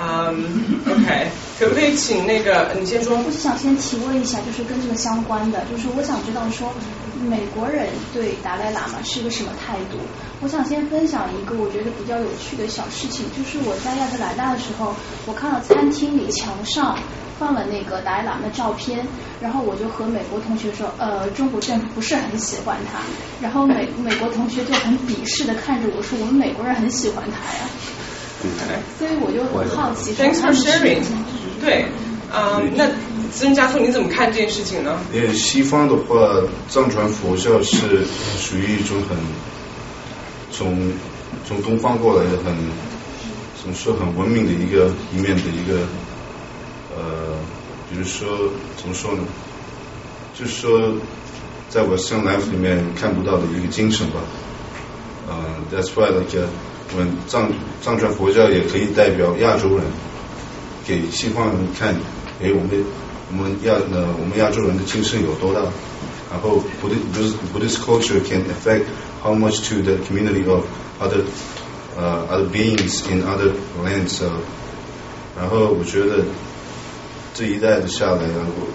[0.00, 1.26] 嗯，OK，
[1.58, 3.16] 可不可以请那个你先说？
[3.16, 6.72] 我是想先提问一下，就是跟这个相关的，就是我想知道说，
[7.28, 9.98] 美国人对达赖喇嘛是一个什么态度？
[10.40, 14.94] 我想先分享一个我觉得比较有趣的小事情，就是我在亚特兰大的时候，
[15.26, 16.96] 我看到餐厅里墙上
[17.40, 19.04] 放了那个达赖喇嘛的照片，
[19.40, 23.00] 然后我就和美国同学说，呃，中国政府不是很喜欢他，
[23.40, 27.68] 然后美美国同学就很鄙视的看着我说，我们美国人很喜欢他呀。
[28.98, 30.14] 所以我就很好奇。
[30.14, 31.02] Thanks for sharing。
[31.60, 31.86] 对，
[32.32, 32.86] 嗯，那
[33.32, 34.98] 资深家属你怎么看这件事情呢？
[35.12, 38.04] 因为西方的话，藏传佛教是
[38.38, 39.16] 属于一种很
[40.52, 40.92] 从
[41.46, 42.54] 从东方过来的很
[43.60, 45.80] 怎么说很文明的一个一面的一个
[46.96, 47.34] 呃，
[47.90, 49.22] 比如说怎么说呢？
[50.38, 50.92] 就是说，
[51.68, 54.20] 在我生 life 里面看不到的一个精神吧。
[55.28, 56.48] 嗯，That's why like
[56.94, 57.52] 我们藏
[57.82, 59.84] 藏传佛教也可以代表亚洲人，
[60.86, 61.94] 给西方人看，
[62.40, 62.84] 哎，我们
[63.30, 65.60] 我们亚呃我们亚洲人的精神有多大？
[66.30, 68.84] 然后 Buddhist Buddhist culture can affect
[69.22, 70.64] how much to the community of
[71.00, 71.24] other
[71.96, 73.52] 呃 other beings in other
[73.84, 74.22] lands。
[75.36, 76.24] 然后我觉得
[77.34, 78.22] 这一代的下来，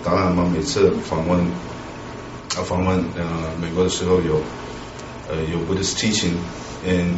[0.04, 1.39] 达赖喇嘛每次访问
[2.56, 3.24] 啊访问呃
[3.62, 4.41] 美国的时候有
[5.52, 6.34] 有 Buddhist teaching
[6.86, 7.16] in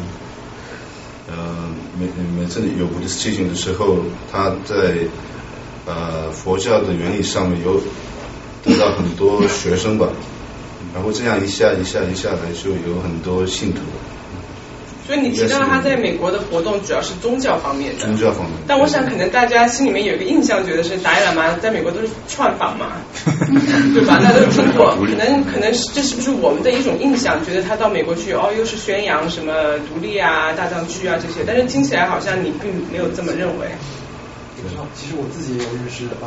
[1.28, 1.34] 呃，
[1.98, 2.06] 每
[2.40, 3.98] 每次有不的事情的时候，
[4.30, 4.98] 他在
[5.84, 7.80] 呃佛教的原理上面有
[8.62, 10.06] 得到很多学生吧，
[10.94, 13.80] 然后这样一下一下一下来就有很多信徒。
[15.06, 18.52] 所以你提到他在美国的活动主要是宗教方面的，宗教方面。
[18.66, 22.92] 但我想可能大家心里面有一个印象，觉得是达赖喇嘛在美国都是串访嘛，
[23.94, 24.18] 对吧？
[24.18, 27.44] 大家都听过，可能可能是这是不是我们的一种印象？
[27.44, 29.52] 觉得他到美国去哦，又是宣扬什么
[29.88, 33.68] 独立啊、大藏区啊这些，但是听起来好像你并没有这么认为。
[34.94, 36.26] 其实我自己也有认识呃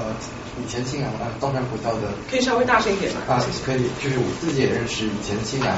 [0.61, 3.19] 以前信仰啊当然佛教的，可以稍微大声一点吗？
[3.27, 5.75] 啊，可以，就是我自己也认识以前信仰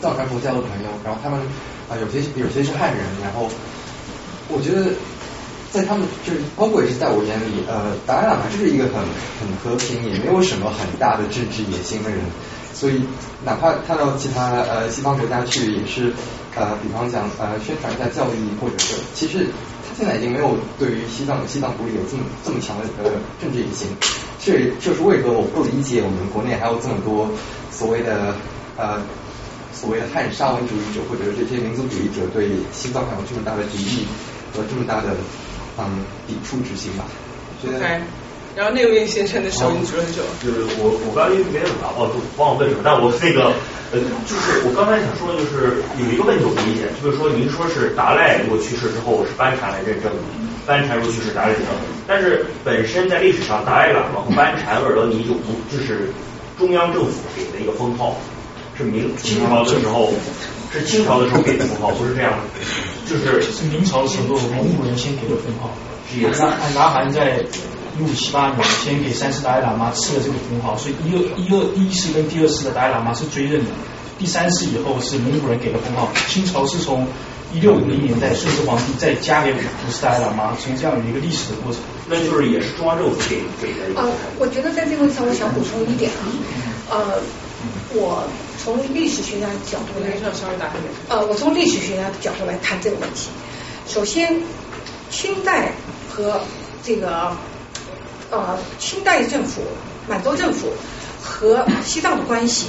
[0.00, 1.40] 藏传佛教的朋友，然后他们
[1.88, 3.48] 啊有些有些是汉人，然后
[4.48, 4.92] 我觉得
[5.72, 8.94] 在他们就是包括也是在我眼里，呃，达赖喇嘛就是一个很
[9.40, 12.20] 很和平，也没有什么很大的政治野心的人，
[12.74, 13.02] 所以
[13.44, 16.12] 哪怕他到其他呃西方国家去，也是
[16.56, 19.46] 呃比方讲呃宣传一下教义，或者是其实
[19.88, 19.98] 他。
[19.98, 23.10] 现在已经没有对于西藏西藏独立有这么这么强的呃
[23.42, 23.88] 政治野心，
[24.38, 27.28] 这就是为何我不理解我们国内还有这么多
[27.72, 28.32] 所谓的
[28.76, 29.02] 呃
[29.72, 34.06] 所谓的汉沙文主义者或者这些民族主义者对西藏还有这么大的敌意
[34.54, 35.16] 和这么大的
[35.78, 37.04] 嗯抵触之心吧。
[37.62, 38.00] 觉得。
[38.56, 40.18] 然后那位先生的手，你举了很久。
[40.42, 42.82] 就是我我刚才没怎么答哦，帮我问什么？
[42.82, 43.54] 但我那个
[43.94, 50.18] 呃，就是我刚才想说的就是有一个问题我不理解，就是说您说是达赖如果去世之后是班禅来认证的，
[50.66, 51.70] 班禅如果去世达赖认证，
[52.02, 56.10] 但是本身在历史上达赖喇嘛和班禅尔德尼就不就是
[56.58, 58.18] 中央政府给的一个封号，
[58.78, 60.10] 是明清朝的时候
[60.72, 65.70] 是清朝的时候给的封号，不是这样的，就是是明朝的时候蒙古人先给的封号，
[66.16, 66.40] 也是
[66.74, 67.44] 拿汗在。
[67.98, 73.70] 一五七八年，先给三世达赖喇嘛赐了这个封号，所以一二一二第一世跟第二世的达赖喇嘛是追认的，
[74.16, 76.08] 第三世以后是蒙古人给的封号。
[76.28, 77.04] 清朝是从
[77.52, 81.82] 一六五零年代顺治皇帝再加给五世达赖喇嘛，从这样一个历史的过程。
[82.06, 84.00] 那就是也是中央政府给给的。
[84.00, 84.06] 啊，
[84.38, 86.22] 我觉得在这个问题上，我想补充一点啊，
[86.90, 87.18] 呃，
[87.94, 88.22] 我
[88.68, 90.92] 从历史学家角度来，稍微打一点。
[91.08, 93.30] 呃，我从历史学家的角度来谈这个问题。
[93.88, 94.42] 首先，
[95.10, 95.72] 清代
[96.10, 96.42] 和
[96.84, 97.32] 这个。
[98.30, 99.62] 呃，清代政府、
[100.06, 100.68] 满洲政府
[101.22, 102.66] 和西藏的关系，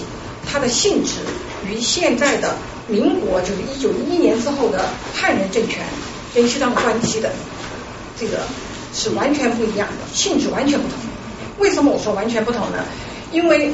[0.50, 1.16] 它的性质
[1.68, 2.56] 与现在的
[2.88, 5.84] 民国，就是一九一一年之后的汉人政权
[6.34, 7.30] 跟西藏的关系的
[8.18, 8.38] 这个
[8.94, 10.98] 是完全不一样的，性质完全不同。
[11.58, 12.86] 为什么我说完全不同呢？
[13.34, 13.74] 因为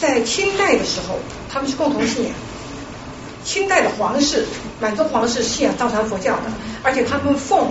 [0.00, 1.18] 在清代的时候，
[1.50, 2.32] 他们是共同信仰。
[3.44, 4.44] 清代的皇室，
[4.80, 6.42] 满洲皇室信仰藏传佛教的，
[6.82, 7.68] 而且他们奉。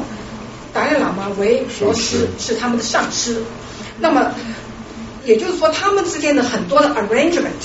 [0.73, 3.41] 达赖喇嘛为国师，是他们的上师。
[4.01, 4.33] 那么，
[5.23, 7.63] 也就是说，他们之间的很多的 arrangement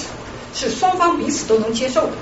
[0.54, 2.12] 是双方彼此都能接受的。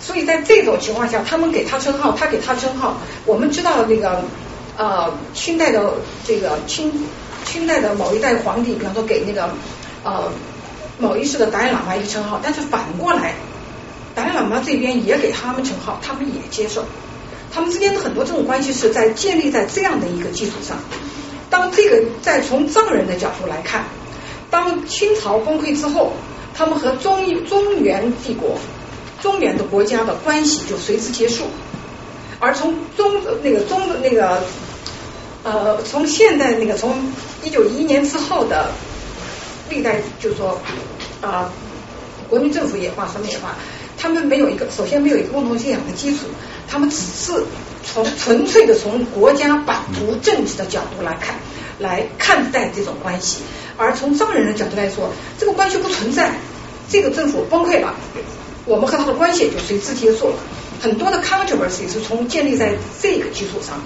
[0.00, 2.98] 所以在这种情况下，他们给他称号，他给他称号。
[3.24, 4.24] 我们知道那个
[4.76, 5.94] 呃，清代的
[6.26, 6.92] 这个清
[7.44, 9.48] 清代的某一代皇帝，比方说给那个
[10.02, 10.24] 呃
[10.98, 13.34] 某一世的达赖喇嘛一个称号，但是反过来，
[14.14, 16.84] 达赖喇嘛这边也给他们称号，他们也接受。
[17.52, 20.76] 他们之间的很多这种关系是在建立在这样的一个基础上。
[21.48, 23.84] 当这个再从藏人的角度来看，
[24.50, 26.12] 当清朝崩溃之后，
[26.54, 28.58] 他们和中中原帝国、
[29.22, 31.44] 中原的国家的关系就随之结束。
[32.38, 34.42] 而从中那个中那个
[35.42, 38.70] 呃，从现在那个从一九一一年之后的
[39.68, 40.60] 历代，就是说
[41.20, 41.52] 啊，
[42.28, 43.56] 国民政府也罢，什么也罢，
[43.96, 46.26] 他们没有一个首先没有一个共同信仰的基础。
[46.70, 47.32] 他们只是
[47.82, 51.36] 从纯粹的从国家版图政治的角度来看，
[51.78, 53.38] 来看待这种关系，
[53.78, 56.34] 而从藏人的角度来说，这个关系不存在，
[56.90, 57.94] 这个政府崩溃了，
[58.66, 60.34] 我们和他的关系就随之结束了。
[60.80, 63.80] 很多的 controversy 是从建立在这个基础上，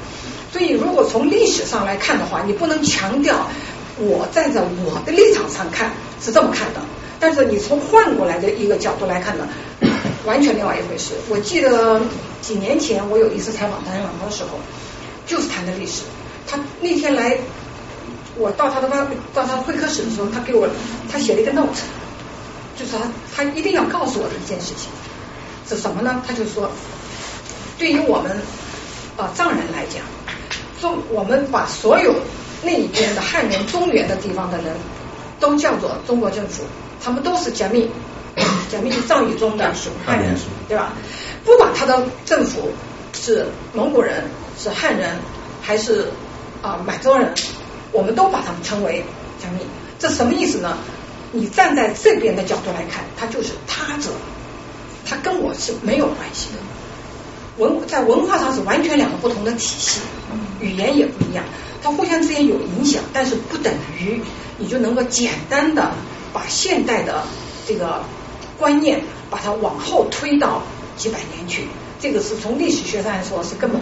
[0.53, 3.49] 所以如果从历史上来看的话，你不能强调
[3.99, 5.91] 我站在我的立场上看
[6.21, 6.81] 是这么看的，
[7.21, 9.49] 但是你从换过来的一个角度来看呢？
[10.25, 11.15] 完全另外一回事。
[11.29, 12.01] 我记得
[12.41, 14.51] 几年前我有一次采访达赖喇嘛的时候，
[15.27, 16.03] 就是谈的历史。
[16.47, 17.37] 他那天来，
[18.37, 20.69] 我到他的办到他会客室的时候，他给我
[21.11, 21.83] 他写了一个 note，
[22.79, 22.99] 就是他
[23.35, 24.91] 他一定要告诉我的一件事情
[25.69, 26.23] 是什么呢？
[26.27, 26.71] 他就说，
[27.77, 28.41] 对于我们
[29.17, 30.05] 啊藏人来讲，
[30.81, 32.15] 中我们把所有
[32.63, 34.75] 那一边的汉人中原的地方的人
[35.41, 36.63] 都叫做中国政府，
[37.03, 37.91] 他们都是加密。
[38.71, 39.75] 讲明藏语中的
[40.07, 40.35] 汉人，
[40.67, 40.95] 对吧？
[41.45, 42.71] 不管他的政府
[43.13, 44.25] 是蒙古人、
[44.59, 45.19] 是汉人
[45.61, 46.09] 还是
[46.63, 47.35] 啊满洲人，
[47.93, 49.05] 我们都把他们称为
[49.39, 49.67] 假密。
[49.99, 50.79] 这什么意思呢？
[51.33, 54.09] 你站在这边的角度来看，他就是他者，
[55.05, 56.59] 他跟我是没有关系的。
[57.63, 60.01] 文在文化上是完全两个不同的体系，
[60.61, 61.45] 语言也不一样，
[61.83, 64.21] 它互相之间有影响，但是不等于
[64.59, 65.93] 你就能够简单的
[66.33, 67.25] 把现代的
[67.67, 68.03] 这个。
[68.59, 70.63] 观念把它往后推到
[70.97, 71.65] 几百年去，
[71.99, 73.81] 这个是从历史学上来说是根本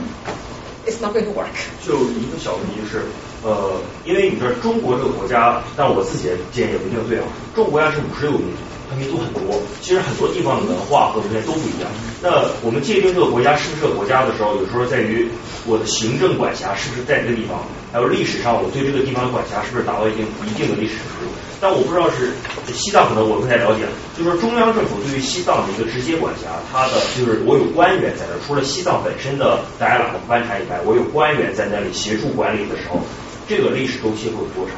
[0.86, 1.52] it's not going to work。
[1.84, 3.02] 就一个小问题是，
[3.42, 7.24] 呃，因为你知道中国这个国家，但我自己的见也不一定对啊。
[7.54, 8.62] 中国国家是五十六个民族，
[8.96, 11.90] 民族很多，其实很多地方的文化和文化都不一样。
[12.22, 15.28] 那我们界定这个国家是不是个国家的时候，有时候在于
[15.66, 17.62] 我的行政管辖是不是在这个地方，
[17.92, 21.32] 还有历史上我对这个地方的管辖是不是达到一定一定的历史程度。
[21.60, 22.32] 但我不知道是
[22.72, 23.84] 西藏，可能我不太了解。
[24.16, 33.00] 就是说中央政府对于西藏的一个直接管辖，它的就是我有官员在那，除了西藏本身的达赖喇嘛班禅以外，我有官员在那里协助管理的时候，
[33.46, 34.74] 这个历史周期会有多长？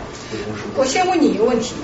[0.74, 1.74] 我先问你一个问题。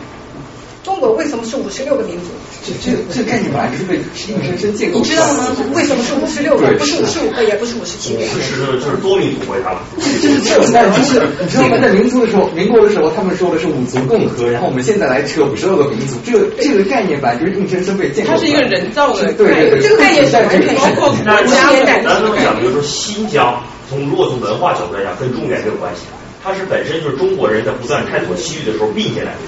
[0.88, 2.32] 中国为什么是五十六个民族？
[2.64, 4.98] 这这这概念本来就是被硬生生建构。
[4.98, 5.54] 你知道吗？
[5.74, 6.66] 为什么是五十六个？
[6.78, 8.24] 不是五十五个，也不是五十七个。
[8.24, 9.84] 是就是多民族国家了。
[10.00, 10.00] 就
[10.32, 11.76] 是这，但是你知道吗？
[11.82, 18.32] 在民族的时候，民国的时候，他们说的是五族共和，然后我们现在来扯五十六个民族，这个这个概念本来就是硬生生被建构。
[18.32, 19.30] 它是一个人造的。
[19.34, 26.02] 对对对，这个概念是完全包括国家咱咱们讲，比如说新疆，从如果从文化角度来讲，跟中原没有关系，
[26.42, 29.38] 它是本身就是中国人在不断探索西域的时候并进来的。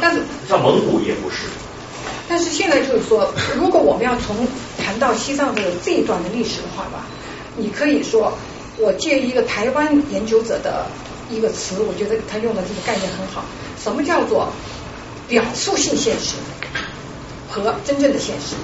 [0.00, 1.46] 但是像蒙古也不是。
[2.28, 4.46] 但是现在就是说，如果我们要从
[4.78, 7.04] 谈到西藏的这一段的历史的话吧，
[7.56, 8.32] 你可以说，
[8.78, 10.86] 我借一个台湾研究者的
[11.28, 13.44] 一个词，我觉得他用的这个概念很好。
[13.82, 14.52] 什么叫做
[15.26, 16.36] 表述性现实
[17.48, 18.54] 和真正的现实？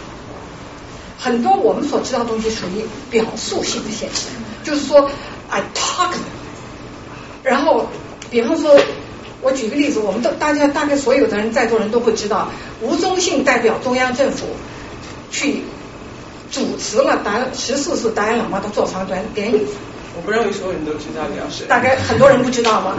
[1.19, 4.27] 很多我们所知道的东西属于表述性的现实，
[4.63, 5.11] 就是说
[5.49, 6.13] I talk，
[7.43, 7.89] 然后
[8.31, 8.79] 比方说。
[9.43, 14.47] 我举个例子，我们都大家大概所有的人在座人都会知道，吴宗信代表中央政府
[15.31, 15.63] 去
[16.51, 19.67] 主持了达十四次达赖喇嘛的坐船典礼。
[20.17, 21.65] 我不认为所有人都知道，你要是。
[21.65, 22.97] 大概很多人不知道吗？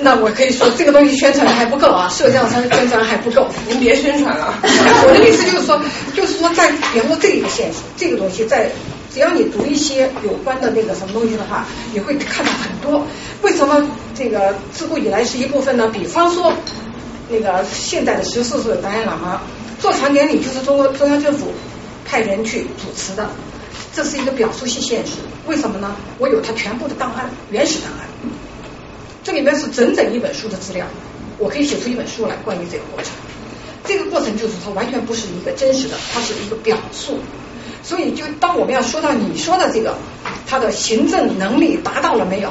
[0.00, 3.48] 那我可以说这个东西宣传的还不够啊，社交上宣传还不够。
[3.66, 4.54] 您别宣传了。
[4.62, 5.80] 我的意思就是说，
[6.14, 8.70] 就是说在比方说这个现实，这个东西在。
[9.14, 13.06] 只要你读一些有关的那个什么东西的话，你会看到很多。
[13.42, 15.88] 为什么这个自古以来是一部分呢？
[15.92, 16.52] 比方说，
[17.30, 19.40] 那个现在的十四岁达赖喇嘛
[19.78, 21.52] 坐船典礼，就是中国中央政府
[22.04, 23.30] 派人去主持的，
[23.94, 25.12] 这是一个表述性现实。
[25.46, 25.94] 为什么呢？
[26.18, 28.08] 我有他全部的档案，原始档案，
[29.22, 30.84] 这里面是整整一本书的资料，
[31.38, 33.12] 我可以写出一本书来关于这个过程。
[33.84, 37.20] 这个过程就是它，完全不是一个真实的，它是一个表述。
[37.84, 39.94] 所以，就当我们要说到你说的这个，
[40.46, 42.50] 他的行政能力达到了没有？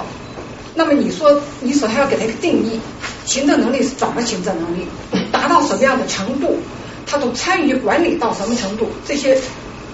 [0.76, 2.80] 那么你说，你首先要给他一个定义，
[3.26, 4.86] 行政能力是怎么行政能力？
[5.32, 6.58] 达到什么样的程度？
[7.06, 8.88] 他都参与管理到什么程度？
[9.08, 9.38] 这些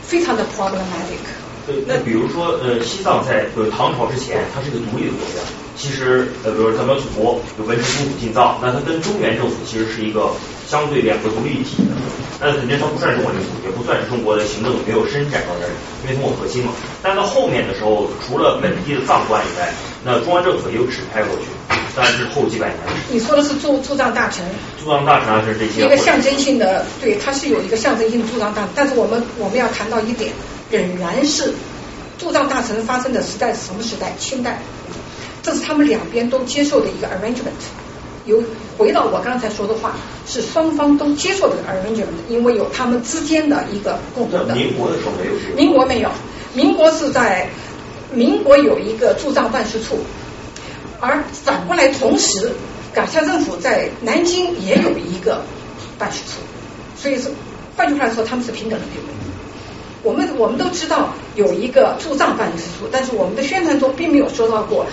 [0.03, 1.23] 非常的 problematic。
[1.65, 5.41] 对，那比如说，呃，西藏在呃唐朝之前，它是一个独立的国家。
[5.79, 10.29] 其实，呃，比如说咱们祖国有文成公主进藏，那它跟中原政府其实是一个
[10.67, 11.95] 相对两个独立一体的。
[12.41, 15.71] 那肯定它不算中国领土，也不算是中国的行政没有伸展到这儿，
[16.03, 16.73] 因为通过核心嘛。
[17.01, 19.71] 但到后面的时候，除了本地的藏官以外，
[20.03, 21.47] 那中央政府也有指派过去，
[21.95, 22.79] 但是后几百年。
[23.09, 24.43] 你说的是驻驻藏大臣？
[24.83, 25.85] 驻藏大臣啊，是这些。
[25.85, 30.31] 一个象征性的，对，它是有一个象征性驻藏大，但是我们我们要谈到一点，
[30.69, 31.53] 仍然是
[32.17, 34.13] 驻藏大臣发生的时代是什么时代？
[34.19, 34.59] 清代。
[35.49, 37.57] 这是他们两边都接受的一个 arrangement。
[38.25, 38.43] 有
[38.77, 39.95] 回到我刚才说的话，
[40.27, 44.53] 是双方都接受的 arrangement，因为有他们之间的一个共同的。
[44.53, 45.55] 民国的时候没有。
[45.55, 46.11] 民国没有，
[46.53, 47.49] 民国是在
[48.13, 49.97] 民国有一个驻藏办事处，
[50.99, 52.51] 而反过来同时，
[52.93, 55.41] 港校政府在南京也有一个
[55.97, 56.33] 办事处，
[56.95, 57.31] 所以是
[57.75, 59.13] 换句话来说，他们是平等的地位。
[60.03, 64.85] 我们我们都知道有一个驻藏办事处，但是我们的宣传中并没有说到过。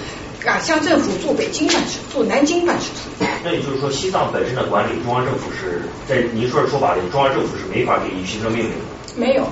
[0.47, 3.27] 啊，乡政府驻北京办事，驻南京办事处。
[3.43, 8.77] 那也就是说，西藏本身的管理，中央政府是在您说的说法里，中央政府是没法给予行政命令的。
[9.17, 9.49] 没有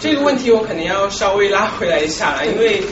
[0.00, 2.82] 这个问题，我肯定要稍微拉回来一下了，因为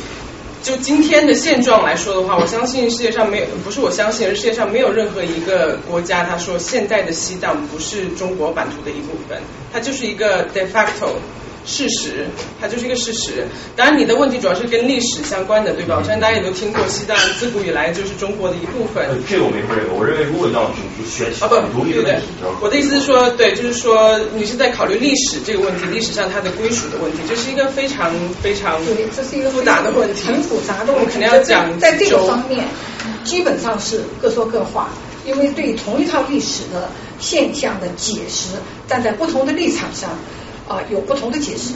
[0.62, 9.40] 就今天的现状来说的话，我相信世界上没有，不是我相信，世界上没有任何一个国家，他说现在的西藏不是中国版图的一部分，
[9.72, 11.14] 它就是一个 de facto。
[11.66, 12.26] 事实，
[12.60, 13.46] 它就是一个事实。
[13.76, 15.96] 当然，你的问题主要是跟历史相关的，对吧？
[15.98, 19.06] 我相信大家也都听过，西藏自古以来就是中国的一部分。
[19.28, 20.70] 这个我没说这个，我认为如果要
[21.06, 22.26] 选啊不独立的问题，
[22.60, 30.92] 我的意思是说，对，就是说你是在考虑历史这个问题，历史上它的归属的问题，这是一个非常非常对，这是一个复杂的问题，很复杂的。
[30.92, 32.64] 我们肯定要讲在这个方面，
[33.24, 34.88] 基本上是各说各话，
[35.26, 38.56] 因为对同一套历史的现象的解释，
[38.88, 40.10] 站在不同的立场上
[40.70, 41.74] 啊，有不同的解释。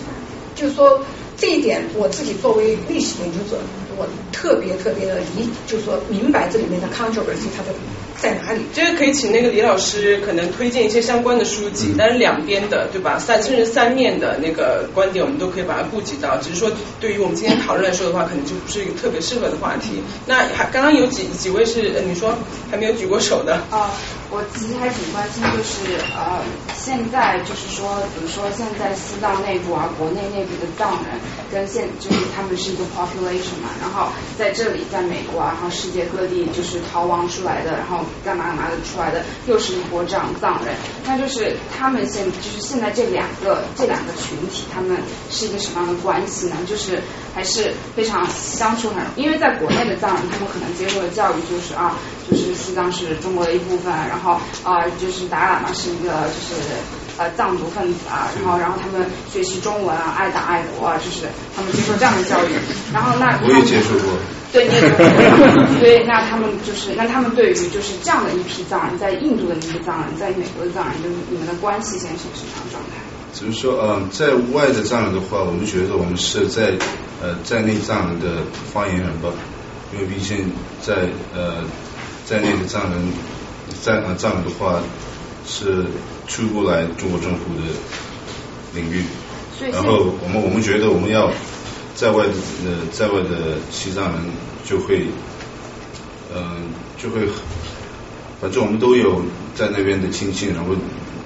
[0.54, 1.00] 就是说
[1.36, 3.58] 这一点，我自己作为历史研究者，
[3.96, 7.74] 我特别特别的理，就是说明白这里面的 controversy 它的
[8.20, 8.62] 在哪里。
[8.72, 13.18] 这个可以请那个李老师可能推荐一些相关的书籍，但是两边的对吧？
[13.18, 16.36] 三甚至三面的那个观点，我们都可以把它顾及到。
[16.38, 20.02] 只是说对于我们今天讨论来说的话，可能就不是一个特别适合的话题。
[20.26, 22.34] 那还刚刚有几几位是你说
[22.70, 23.90] 还没有举过手的啊？
[24.30, 26.42] 我其实还挺关心，就是呃，
[26.74, 31.14] 现在就是说，比如说现在西藏内部啊，国内内部的藏人
[31.52, 40.74] 跟现就是他们是一个 population 嘛，然后在这里，在美国啊，然后世界各地就是逃亡出来的，然后干嘛干嘛的出来的，又是一波这样藏人，
[41.06, 44.96] 那就是他们现就是现在这两个这两个群体，他们
[45.30, 46.56] 是一个什么样的关系呢？
[46.66, 47.00] 就是
[47.34, 51.96] 还是非常相处很，因为在国内的藏人，他们可能接受的教育就是啊，
[52.30, 56.62] 就是西藏是中国的一部分，然后啊，就是达赖喇嘛是一个就是
[57.16, 62.50] 呃藏族分子啊，然后然后他们学习中文啊，爱党爱国啊，就是他们接受这样的教育，
[62.92, 64.16] 然后那我也接受过，
[64.52, 72.98] 对，你也所以那他们就是那他们对于就是这样的一批藏人，在印度的那批藏人，在美国的藏人，就是你们的关系现在是什么样的状态？
[73.34, 76.72] 只是说，嗯，在外的藏人的话，我们觉得我们是在
[77.22, 78.42] 呃在内藏人的
[78.72, 79.28] 发言人吧，
[79.92, 81.64] 因为毕竟在呃
[82.24, 83.12] 在内的藏人。
[83.82, 84.78] 在啊，藏人的话
[85.46, 85.84] 是
[86.26, 87.62] 出不来中国政府的
[88.74, 89.04] 领域，
[89.70, 91.30] 然后我们我们觉得我们要
[91.94, 92.32] 在外的
[92.64, 94.22] 呃在外的西藏人
[94.64, 95.06] 就会
[96.34, 97.28] 嗯就会，
[98.40, 99.22] 反正我们都有
[99.54, 100.74] 在那边的亲戚，然后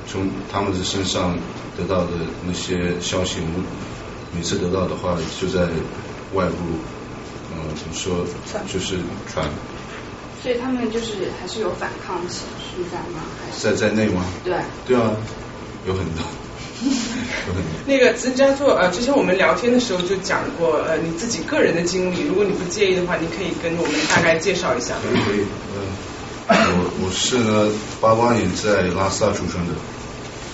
[0.07, 1.39] 从他们的身上
[1.77, 2.11] 得到的
[2.45, 3.65] 那些消息，我们
[4.35, 5.63] 每次得到的话就在
[6.35, 6.57] 外部
[7.55, 8.27] 嗯怎么说
[8.67, 8.97] 就是
[9.33, 9.49] 传。
[10.43, 13.21] 所以他们就是还是有反抗情绪在吗？
[13.45, 14.25] 还是在在内吗？
[14.45, 14.55] 对。
[14.87, 15.11] 对啊，
[15.87, 16.25] 有很多。
[17.87, 24.95] 那个曾家作呃，之前我们聊天的时候就讲过呃你自己个人的经历，如果你不介意的话，你可以跟我们大概介绍一下。
[25.03, 25.81] 可以可以，嗯，
[26.49, 27.69] 我我是呢
[28.01, 29.75] 八八年在拉萨出生的，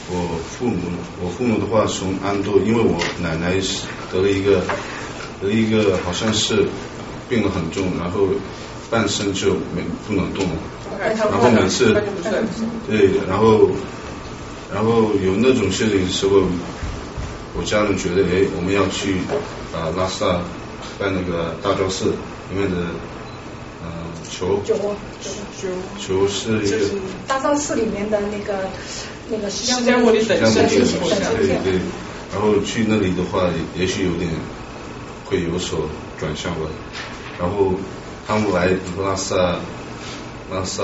[0.09, 0.80] 我父母
[1.22, 4.62] 我父母的话从安多，因为我奶奶是得了一个
[5.43, 6.66] 得了一个好像是
[7.28, 8.28] 病得很重，然后。
[8.91, 10.55] 半身就没不能动了，
[11.01, 11.93] 然后每次
[12.87, 13.70] 对，然后
[14.72, 16.43] 然后有那种事情的时候，
[17.57, 19.16] 我家人觉得哎，我们要去
[19.74, 20.43] 啊拉萨
[20.99, 22.07] 办那个大昭寺
[22.51, 22.76] 里面的
[23.82, 23.89] 嗯
[24.30, 24.76] 求求
[25.99, 26.78] 求是一个
[27.26, 28.68] 大昭寺里面的那个
[29.28, 31.80] 那个释迦牟尼本身对对，
[32.32, 34.30] 然后去那里的话，也许有点
[35.24, 35.89] 会有所
[36.20, 36.61] 转向吧，
[37.41, 37.72] 然后。
[38.27, 38.70] 他们来
[39.03, 39.59] 拉萨，
[40.51, 40.83] 拉萨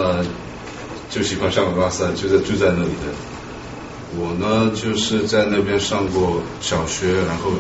[1.09, 3.13] 就喜欢上拉萨，就在住在那里的。
[4.19, 7.53] 我呢，就是在那边上过小学，然后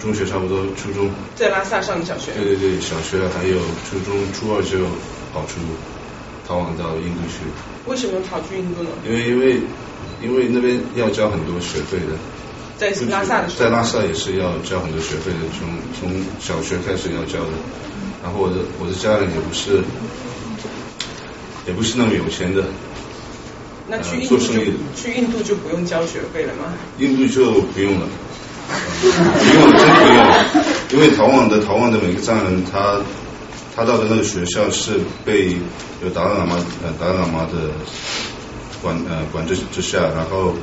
[0.00, 2.30] 中学差不多，初中在拉萨上的小学。
[2.36, 4.78] 对对对，小学还有初中，初二就
[5.34, 5.58] 跑出
[6.46, 7.44] 逃亡到印度去。
[7.86, 8.90] 为什么跑去印度呢？
[9.04, 9.60] 因为因为
[10.22, 12.14] 因为那边要交很多学费的。
[12.78, 13.48] 在拉萨的。
[13.58, 15.68] 在拉萨也是要交很多学费的，从
[15.98, 17.50] 从小学开始要交的。
[18.22, 19.82] 然后我的我的家人也不是
[21.66, 22.64] 也不是那么有钱的，
[23.88, 24.48] 那去印度就
[24.96, 26.72] 去印度就不用交学费了吗？
[26.98, 28.06] 印度就不用了，
[29.00, 29.06] 不
[29.54, 30.18] 用真不用，
[30.92, 33.00] 因为逃亡的逃亡的每个藏人，他
[33.76, 35.56] 他到的那个学校是被
[36.02, 37.70] 有达赖喇嘛呃达赖喇嘛的
[38.82, 40.54] 管呃管制之下，然后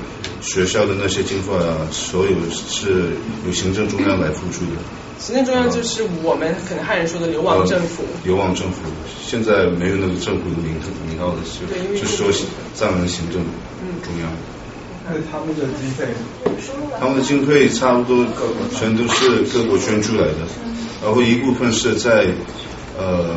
[0.42, 3.12] 学校的那些经费啊，所有是
[3.46, 4.72] 由行政中央来付出的。
[5.18, 8.04] 行政中央就是我们可能汉人说的流亡政府。
[8.24, 8.82] 流亡政府
[9.24, 10.76] 现在没有那个政府的名
[11.08, 12.28] 名号的，就就是说
[12.74, 13.42] 藏人行政
[14.04, 14.30] 中央。
[15.08, 16.08] 那他们的经费？
[17.00, 18.26] 他们的经费差不多
[18.78, 20.38] 全都是各国捐助来的，
[21.04, 22.26] 然后一部分是在
[22.98, 23.36] 呃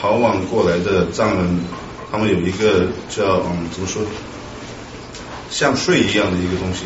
[0.00, 1.60] 逃亡过来的藏人，
[2.10, 4.02] 他们有一个叫嗯怎么说，
[5.50, 6.84] 像税一样的一个东西。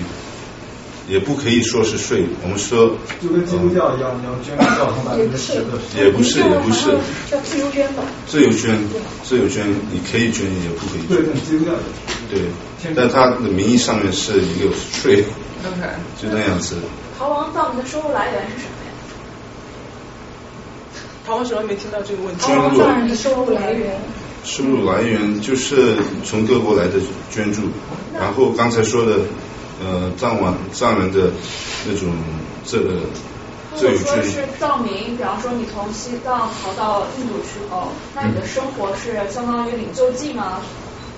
[1.07, 5.77] 也不可以说是税，我们说就跟基督教一样，你要捐给教堂百分之十的。
[5.97, 6.97] 也不是，也不是。
[7.31, 8.03] 叫自由捐吧。
[8.27, 8.79] 自由捐，
[9.23, 11.23] 自由捐，你可以捐，也不可以捐。
[11.23, 11.73] 对，基督教
[12.31, 12.41] 对，
[12.97, 15.25] 但它的名义上面是一个税。
[15.63, 15.83] OK。
[16.21, 16.77] 就那样子。
[17.19, 18.91] 逃亡藏人的收入来源是什么呀？
[21.27, 22.41] 逃亡什么没听到这个问题？
[22.47, 24.01] 逃亡藏人的收入来源。
[24.43, 26.95] 收入来源就是从各国来的
[27.31, 27.61] 捐助，
[28.19, 29.19] 然后刚才说的。
[29.83, 31.33] 呃，藏文藏人的
[31.87, 32.15] 那种
[32.65, 33.01] 这个，
[33.73, 40.61] 如果说是藏民，比方说你从西藏逃到印度去后，那你的生活是相当于领救济吗？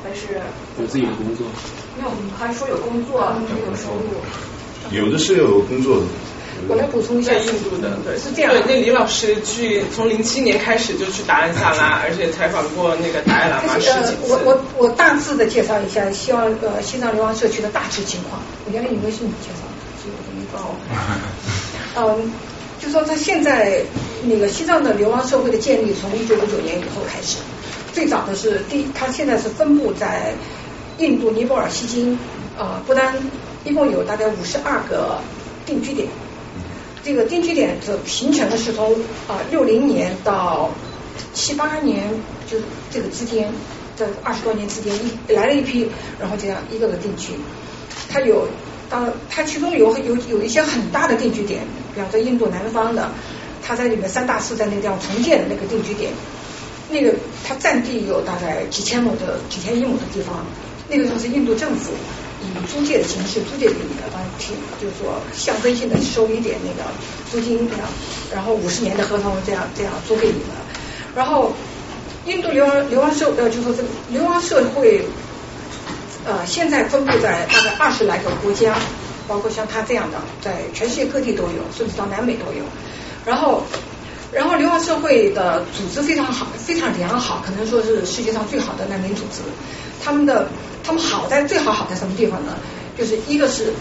[0.02, 0.40] 还是
[0.78, 1.46] 有自己的工作？
[1.98, 3.20] 因为我们还说有工作，
[3.54, 4.20] 没有收入。
[4.90, 6.06] 有的是有工作的，
[6.68, 8.52] 我来补充一下，在印度的，对，是这样。
[8.52, 14.32] 对，那李老师去从零七年开始就去达兰萨拉，而且采访过那个达赖喇嘛十几次。
[14.32, 18.40] 我我我大致的介绍一下，希望呃西藏流亡社区的大致情况。
[18.64, 19.62] 我原来以为是你介绍，
[20.02, 20.74] 所以我没报。
[21.98, 22.32] 嗯，
[22.80, 23.80] 就说他现在
[24.24, 27.38] 那个西藏的流亡社会的建立，从一九五九年以后开始。
[27.92, 30.34] 最早的是第，他现在是分布在
[30.98, 32.18] 印度、尼泊尔、西京、
[32.58, 33.14] 啊不丹，
[33.64, 35.18] 一共有大概五十二个
[35.64, 36.06] 定居点。
[37.06, 38.92] 这个定居点的形成的是从
[39.28, 40.68] 啊六零年到
[41.32, 42.02] 七八年，
[42.50, 43.48] 就是这个之间，
[43.94, 45.88] 在二十多年之间一来了一批，
[46.18, 47.34] 然后这样一个个定居。
[48.10, 48.48] 它有
[48.90, 51.62] 当它其中有有有一些很大的定居点，
[51.94, 53.08] 比方说印度南方的，
[53.62, 56.10] 它在里面三大寺在那个地方重建的那个定居点，
[56.90, 57.14] 那个
[57.46, 60.44] 它占地有大概几千亩的几千英亩的地方，
[60.88, 61.92] 那个时候是印度政府。
[62.46, 66.88] 以租借的形式租借给你的，当提就是说象征性的收一点那个
[67.30, 67.86] 租金这样，
[68.32, 70.48] 然后五十年的合同这样这样租给你们。
[71.14, 71.52] 然后
[72.26, 75.04] 印度流亡流亡社呃就说这个流亡社会
[76.24, 78.74] 呃现在分布在大概二十来个国家，
[79.26, 82.64] 包括像他这样的，在全世界各地都有，甚至到南美都有。
[83.24, 83.62] 然后
[84.32, 89.40] 然后流亡社会的组织非常好，非常良好，可能说是世界上最好的难民组织。
[90.04, 90.48] 他们的
[90.86, 92.52] 他们好在最好好在什么地方呢？
[92.96, 93.72] 就是一个是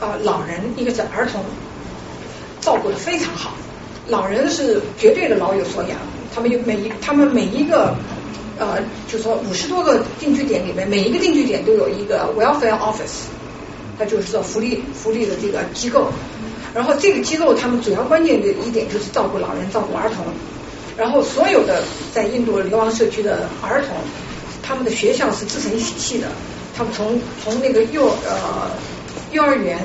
[0.00, 1.44] 啊老人，一个是儿童，
[2.60, 3.52] 照顾的非常好。
[4.08, 5.98] 老人是绝对的老有所养，
[6.34, 7.94] 他们有每一他们每一个
[8.58, 13.28] 呃，就说五十多个定居点里面，每一个定居点都有一个 welfare office，
[13.98, 16.08] 它就是说福利福利的这个机构。
[16.74, 20.24] 然后这个机构他们主要关键的一点就是照顾老人，照顾儿童。
[20.96, 21.82] 然后所有的
[22.14, 23.96] 在印度流亡社区的儿童。
[24.66, 26.26] 他们的学校是自成体系的，
[26.76, 28.68] 他们从从那个幼呃
[29.30, 29.78] 幼儿园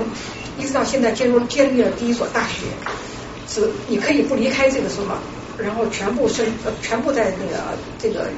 [0.57, 2.65] 一直到现在建入建立了第一所大学，
[3.47, 5.19] 是你可以不离开这个什么，
[5.59, 8.29] 然后全部生呃全部在那个这个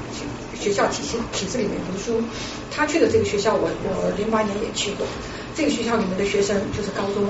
[0.59, 2.21] 学校体系体制里面读书。
[2.69, 5.07] 他去的这个学校，我我零八年也去过，
[5.55, 7.23] 这个学校里面的学生就是高中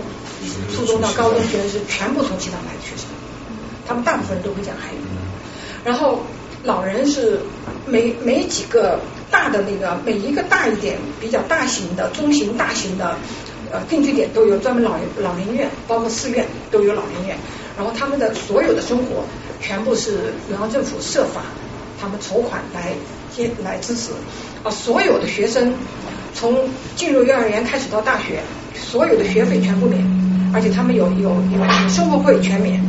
[0.73, 3.05] 初中到高中学生是全部从西藏来的学生，
[3.85, 4.97] 他们大部分人都会讲汉语，
[5.85, 6.23] 然后。
[6.65, 7.41] 老人是
[7.85, 13.15] 每每几个大的那个每一个大一点比较大型的中型大型的
[13.71, 17.37] 呃定居点都有专门老老年院，包括寺院都有老年院。
[17.75, 19.23] 然后他们的所有的生活
[19.59, 21.41] 全部是联邦政府设法
[21.99, 22.93] 他们筹款来
[23.35, 24.11] 接来支持
[24.63, 25.73] 啊，所有的学生
[26.35, 28.39] 从进入幼儿园开始到大学，
[28.75, 29.99] 所有的学费全部免，
[30.53, 32.79] 而且他们有有有生活费全免，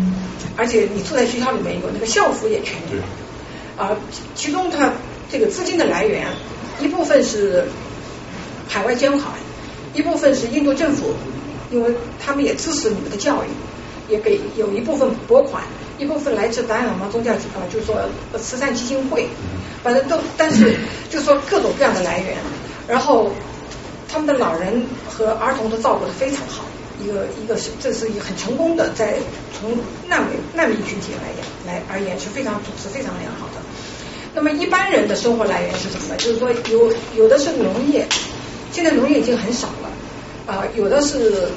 [0.55, 3.03] 而且你住在学校里面有那个校服也全免。
[3.77, 3.97] 啊，
[4.35, 4.93] 其中它
[5.31, 6.27] 这个资金的来源，
[6.81, 7.65] 一部分是
[8.69, 9.33] 海外捐款，
[9.95, 11.15] 一部分是印度政府，
[11.71, 11.93] 因为
[12.25, 13.49] 他们也支持你们的教育，
[14.09, 15.63] 也给有一部分拨款，
[15.99, 17.97] 一部分来自达赖喇嘛宗教啊，就是说
[18.39, 19.27] 慈善基金会，
[19.83, 20.77] 反正都，但是
[21.11, 22.37] 就是说各种各样的来源，
[22.87, 23.31] 然后
[24.09, 26.65] 他们的老人和儿童都照顾的非常好。
[27.03, 29.15] 一个一个是，这是一个很成功的，在
[29.59, 29.71] 从
[30.09, 33.61] 难民难民群体来言来而言是非常组织非常良好的。
[34.35, 36.17] 那么一般人的生活来源是什么呢？
[36.17, 38.07] 就是说有有的是农业，
[38.73, 41.49] 现在农业已经很少了啊，有的是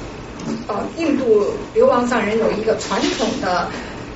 [0.68, 3.68] 啊，印度流亡藏人有一个传统的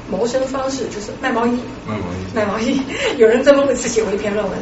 [0.10, 2.82] 谋生方式，就是卖毛衣，卖毛衣，卖毛衣。
[3.18, 4.58] 有人专门为此写过一篇论文，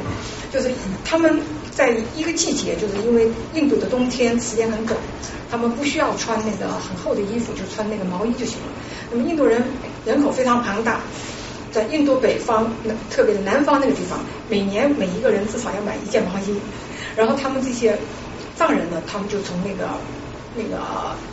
[0.52, 0.72] 就是
[1.04, 1.40] 他们
[1.80, 5.00] 在一个季节，就是因为印度的冬天时间很短。
[5.50, 8.68] 他们不需要穿那个很厚的衣服，就穿那个毛衣就行了。
[9.10, 9.64] 那么印度人
[10.06, 11.00] 人口非常庞大，
[11.72, 12.70] 在印度北方，
[13.10, 14.20] 特别是南方那个地方，
[14.50, 16.60] 每年每一个人至少要买一件毛衣。
[17.16, 17.98] 然后他们这些
[18.58, 19.88] 藏人呢，他们就从那个
[20.58, 20.84] 那个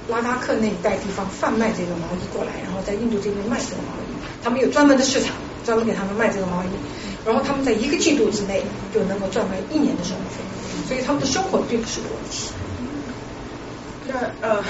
[0.09, 4.15] 拉达克那一带地方贩卖这个毛衣过来，然后在印度这边卖这个毛衣。
[4.45, 5.35] 他们有专门的市场，
[5.65, 6.69] 专门给他们卖这个毛衣。
[7.27, 8.63] 然后他们在一个季度之内
[8.95, 10.39] 就能够赚回一年的生活费，
[10.87, 12.49] 所以他们的生活并不是问题。
[14.07, 14.63] 那呃，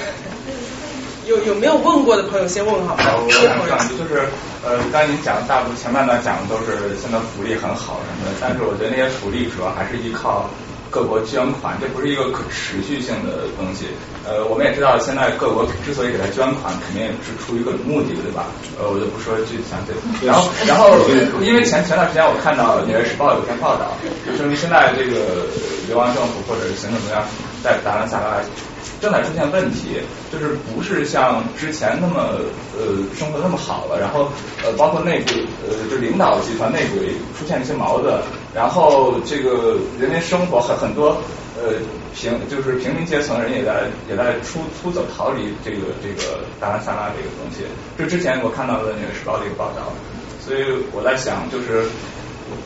[1.27, 2.97] 有有没有问过的朋友先问好。
[2.97, 4.27] 好，我想讲就是
[4.65, 10.49] 呃，刚才您讲的大部分前半段讲的都是现在福利很好什么的，但是我觉得那些福利主要还是依靠
[10.91, 13.87] 各国捐款，这不是一个可持续性的东西。
[14.27, 18.47] 呃，我们也知道现在各国之所以给他捐款，肯定是出于各种目的，对吧？
[18.79, 19.93] 呃，我就不说具体详细。
[20.27, 20.99] 然后 然后
[21.43, 25.47] 因为前前段时间我看到《纽约时报》有篇报道，就说明现在这个
[25.89, 27.23] 流亡政府或者是行政中央
[27.63, 28.41] 在达兰萨拉。
[29.01, 30.01] 正在出现问题，
[30.33, 32.39] 就是不是像之前那么
[32.77, 34.29] 呃生活那么好了，然后
[34.65, 35.33] 呃包括内部
[35.69, 38.19] 呃就领导集团内部也出现一些矛盾，
[38.55, 41.17] 然后这个人民生活很很多
[41.57, 41.75] 呃
[42.15, 47.65] 平就是平民阶层人也在也在出出走逃离这个这个达兰萨拉这个东西，
[47.99, 49.93] 这之前我看到的那个时报的一个报道，
[50.41, 51.87] 所以我在想就是。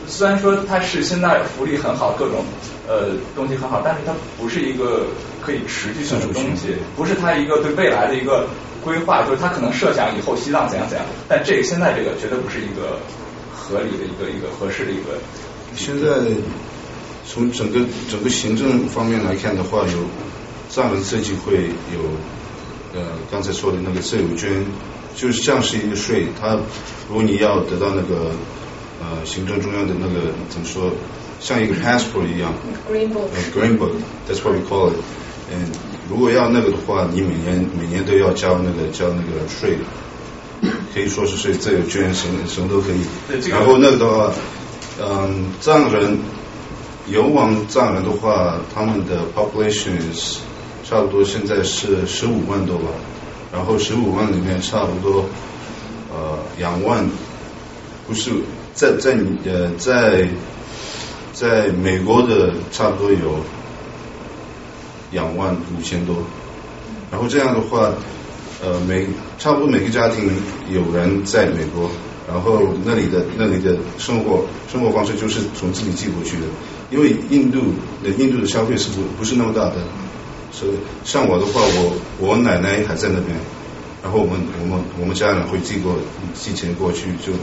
[0.05, 2.45] 虽然说它是现在福利很好，各种
[2.87, 5.07] 呃东西很好，但是它不是一个
[5.41, 8.47] 可以持续性的东西，不是他一个对未来的一个
[8.83, 12.99] 规划，就是他可能设想以后西藏怎样怎样，但这个现在这个绝对不是一个
[13.53, 15.19] 合理的一个一个合适的一个。
[15.75, 16.07] 现在
[17.25, 17.79] 从整个
[18.09, 20.05] 整个行政方面来看的话，有
[20.69, 24.65] 藏人设计会有呃刚才说的那个自由捐，
[25.15, 26.55] 就是像是一个税，它
[27.09, 28.31] 如果你要得到那个。
[29.03, 30.91] 呃，行政中央的那个怎么说，
[31.39, 32.53] 像一个 passport 一样
[32.87, 34.97] ，green book，green book，that's what we call it。
[35.51, 35.67] 嗯，
[36.09, 39.77] 如果要那个的话，你每年每年都要交那个交那个税，
[40.93, 43.49] 可以说是税，自由捐什么什么都可以。
[43.49, 44.33] 然后那个的话，
[44.99, 46.17] 嗯，藏人，
[47.07, 50.39] 游往藏人的话，他们的 population is
[50.83, 52.89] 差不多现在是十五万多吧，
[53.51, 55.25] 然后十五万里面差不多
[56.11, 57.09] 呃两万，
[58.07, 58.31] 不是。
[58.73, 60.29] 在在你呃在
[61.33, 63.43] 在美国的差不多有
[65.11, 66.15] 两万五千多，
[67.11, 67.93] 然后这样的话，
[68.63, 69.05] 呃每
[69.37, 70.31] 差不多每个家庭
[70.69, 71.89] 有人在美国，
[72.27, 76.43] 然后那里的那里的生活生活方式就是从自己寄过去的，
[76.89, 77.59] 因为印度
[78.03, 79.75] 的印度的消费是不不是那么大的，
[80.51, 80.71] 所以
[81.03, 83.37] 像我的话，我我奶奶还在那边，
[84.01, 85.95] 然后我们我们我们家人会寄过
[86.33, 87.33] 寄钱过去就。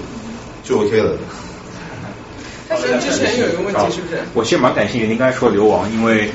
[0.65, 1.17] 就 OK 了。
[2.69, 4.21] 但是之前有一个问题是不是？
[4.35, 6.31] 我其实蛮感兴趣，您刚才说流亡，因为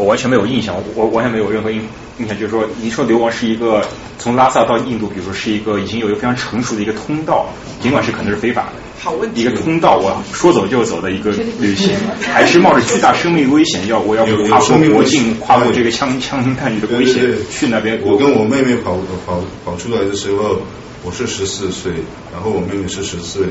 [0.00, 1.82] 我完全没有印象，我完全没有任何印
[2.18, 3.84] 印象，就是说，您说流亡是一个
[4.18, 7.46] 从拉萨到印度，比如说是一个已经有一个非常成熟的一个通道，
[7.82, 11.94] 尽管是可能是非法的，好问题，一个通道，我说走就走的一个旅行，
[12.32, 18.00] 还是冒着巨大生命危险，要我要跨过国境，跨过这个枪枪弹雨的危险去那边。
[18.02, 18.96] 我跟我妹妹跑
[19.26, 20.62] 跑跑出来的时候。
[21.02, 21.92] 我是十四岁，
[22.30, 23.46] 然后我妹妹是十岁，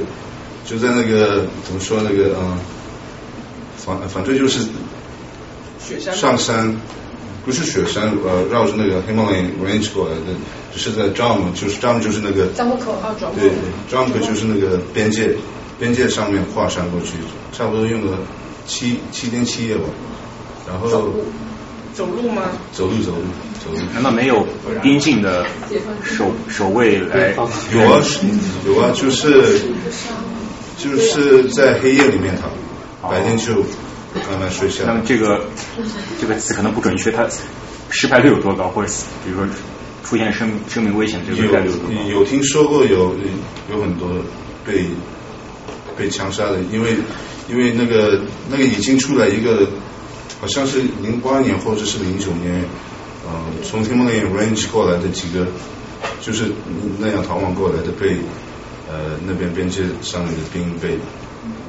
[0.68, 2.60] 就在那个怎么说那个嗯，
[3.76, 4.68] 反反正就是
[5.98, 6.76] 上山，
[7.46, 10.22] 不是雪山呃绕着那个 Himalayan Range 过来的，
[10.74, 13.52] 就是在 Jam 就是 Jam 就是那个樟木口啊，对对
[13.92, 15.36] ，Jam 就是那个边界
[15.80, 17.14] 边界上面跨山过去，
[17.52, 18.18] 差不多用了
[18.68, 19.84] 七七天七夜吧，
[20.68, 21.14] 然后。
[21.92, 22.44] 走路吗？
[22.72, 23.24] 走路走路
[23.66, 23.78] 走路。
[23.94, 24.46] 难道没有
[24.82, 25.46] 边境的
[26.02, 27.34] 守守卫来？
[27.74, 28.02] 有啊，
[28.66, 29.60] 有啊，就是
[30.78, 33.66] 就是在黑夜里面逃，白天就
[34.30, 34.84] 慢慢睡下。
[34.86, 35.46] 那么这个
[36.20, 37.28] 这个词可能不准确，它
[37.90, 38.70] 失败率有多高？
[38.70, 38.92] 或者
[39.24, 39.48] 比如说
[40.04, 42.10] 出现生生命危险这个概率有多高？
[42.10, 43.16] 有听说过有
[43.72, 44.10] 有很多
[44.66, 44.86] 被
[45.98, 46.96] 被枪杀的，因为
[47.50, 49.68] 因为那个那个已经出来一个。
[50.42, 52.64] 好像是零八年或者是零九年，
[53.28, 55.46] 呃，从 Himalayan Range 过来的几个，
[56.22, 56.46] 就是
[56.98, 58.16] 那样逃亡过来的，被
[58.88, 60.98] 呃那边边界上面的兵被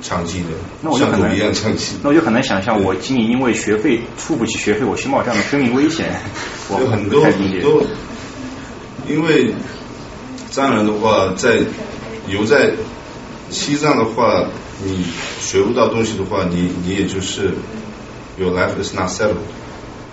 [0.03, 1.96] 枪击的，像狗一样长期。
[2.03, 6.20] 那我就很难想象，我今年因为学费付不起学费，我去冒这样的生命危险，
[6.70, 7.84] 我很多很多。
[9.09, 9.53] 因为
[10.51, 11.61] 藏人的话，在
[12.28, 12.72] 留在
[13.51, 14.46] 西藏的话，
[14.84, 15.05] 你
[15.40, 17.53] 学不到东西的话，你你也就是。
[18.38, 19.44] Your life is not settled.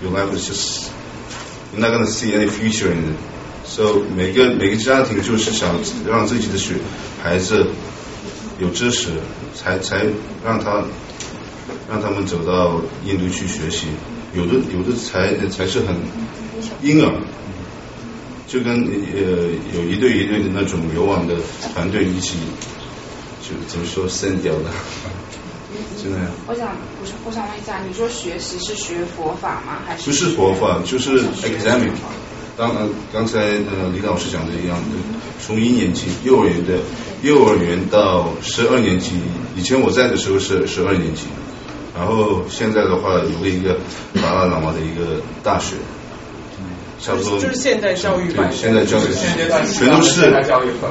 [0.01, 0.89] Your life is just
[1.71, 3.17] you're not gonna see any future in it.
[3.65, 6.73] So 每个每个家庭就是想让自己的学
[7.23, 7.67] 孩子
[8.59, 9.09] 有知识，
[9.53, 10.05] 才才
[10.43, 10.83] 让他
[11.89, 13.87] 让他们走到印度去学习。
[14.33, 15.95] 有的有的才才是很
[16.81, 17.11] 婴儿，
[18.45, 21.35] 就跟呃有一对一对的那种流亡的
[21.73, 22.37] 团队一起，
[23.41, 24.65] 就怎么说散掉的。
[25.97, 29.81] 现在，我想，我想，我想问一下，你说学习是学佛法吗？
[29.85, 30.79] 还是不是佛法？
[30.85, 31.91] 就是 examining。
[32.57, 34.75] 当呃刚才呃李老师讲的一样，
[35.45, 36.79] 从一年级幼儿园的
[37.21, 39.11] 幼儿园到十二年级，
[39.55, 41.25] 以前我在的时候是十二年级，
[41.95, 43.77] 然后现在的话有了一个
[44.15, 45.75] 达拉喇嘛的一个大学，
[46.99, 49.03] 差不多就是现代教育班，现代教育
[49.71, 50.33] 全都是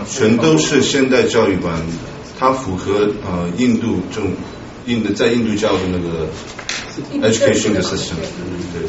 [0.09, 1.73] 全都是现代教育班，
[2.39, 4.31] 它符合呃印度这种。
[4.87, 6.29] 印的在印度教的那个
[7.29, 8.15] education 的 system，
[8.73, 8.87] 对，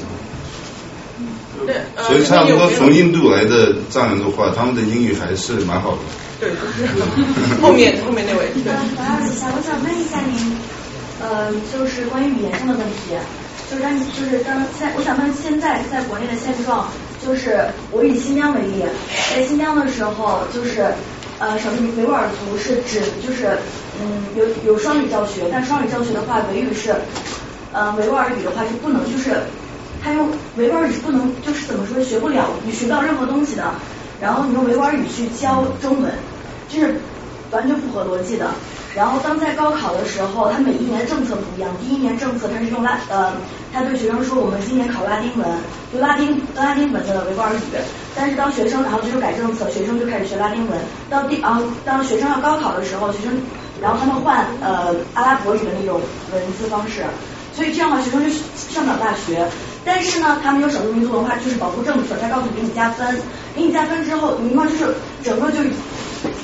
[2.07, 5.97] 所以差不多从印度来的藏人的话，他们的英语还是蛮好的。
[6.39, 6.49] 对，
[7.61, 8.47] 后面 后面那位。
[8.63, 8.71] 对。
[8.97, 10.57] 王老师，我想问一下您，
[11.19, 13.17] 呃，就是关于语言上的问题。
[13.69, 16.87] 就是当就是当现，我想问现在在国内的现状，
[17.25, 18.85] 就是我以新疆为例，
[19.35, 20.87] 在新疆的时候，就是
[21.39, 23.57] 呃，少数民维吾尔族是指就是
[23.99, 26.95] 嗯有有双语教学，但双语教学的话，维语是
[27.73, 29.35] 呃维吾尔语的话是不能就是
[30.07, 33.63] 他用维吾尔语是不能就是怎么说学不了，你学不到任何东西的，
[34.21, 36.09] 然后你用维吾尔语去教中文，
[36.69, 36.95] 这是
[37.51, 38.49] 完全不合逻辑的。
[38.95, 41.69] 然后当在高考的时候，他每一年政策不一样。
[41.79, 43.33] 第一年政策他是用拉呃，
[43.71, 45.45] 他对学生说我们今年考拉丁文，
[45.93, 47.59] 就拉丁拉丁文的维吾尔语。
[48.15, 50.79] 但是当学生然后就是改政策，学生就开始学拉丁文。
[51.09, 53.37] 到第然后当学生要高考的时候，学生
[53.81, 56.01] 然后他们换呃阿拉伯语的那种
[56.33, 57.03] 文字方式，
[57.57, 58.29] 所以这样的话学生就
[58.69, 59.49] 上不了大学。
[59.83, 63.19] 但是呢，他们有少数民族文化就是保护政策，他告诉你给你加分，
[63.55, 64.93] 给你加分之后，你们就是
[65.23, 65.57] 整个就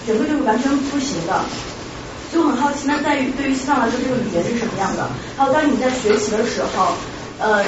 [0.08, 1.40] 整个就是完全不行的。
[2.32, 5.08] 就很好奇，那在于对于西藏来说，这个语言是什么样的？
[5.38, 6.94] 还有当你在学习的时候，
[7.38, 7.62] 呃，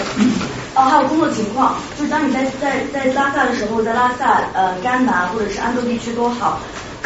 [0.73, 6.59] 哦，还有工作情况，就是当你在在在拉萨的时候，在拉萨、呃甘南或者是安多地区都好，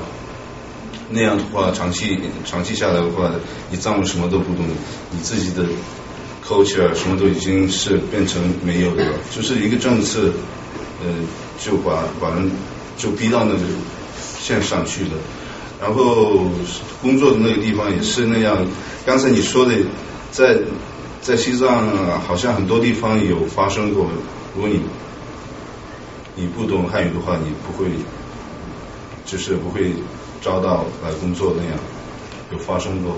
[1.10, 3.30] 那样的话长期长期下来的话，
[3.70, 4.64] 你藏文什么都不懂，
[5.10, 5.64] 你自己的。
[6.48, 10.30] culture 什么都已经是变成没有的了，就是一个政策，
[11.02, 11.12] 呃，
[11.58, 12.48] 就把把人
[12.96, 13.58] 就逼到那个
[14.46, 15.10] 线上去的。
[15.80, 16.46] 然后
[17.02, 18.64] 工作的那个地方也是那样。
[19.04, 19.74] 刚才你说的，
[20.30, 20.56] 在
[21.20, 24.06] 在西藏好像很多地方有发生过。
[24.54, 24.80] 如果你
[26.36, 27.90] 你不懂汉语的话，你不会
[29.26, 29.92] 就是不会
[30.40, 31.74] 招到来工作那样，
[32.52, 33.16] 有发生过。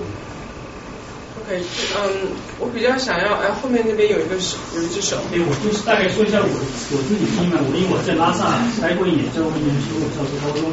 [1.38, 1.62] OK，
[1.94, 5.16] 嗯，我比较想要，哎，后面那边有一个手，有一只手。
[5.30, 10.66] 对，我就是大概说一下我我自己经历嘛，我因为我在拉萨待过一年，教过一年书，教过高中，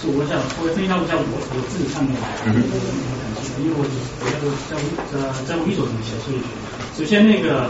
[0.00, 1.22] 所以我想稍微分享一下我
[1.52, 4.80] 我自己看的感受，因为我我在在
[5.12, 6.40] 在在我一所中学，所以
[6.96, 7.68] 首先那个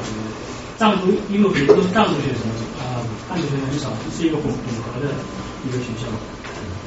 [0.79, 2.47] 藏族，因为别的都是藏族学生
[2.79, 5.11] 啊，汉族学生很少，是一个混混合的
[5.67, 6.07] 一个学校，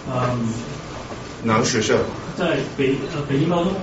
[0.08, 0.48] 嗯。
[1.44, 1.98] 哪个学校？
[2.38, 3.74] 在北呃北京高中。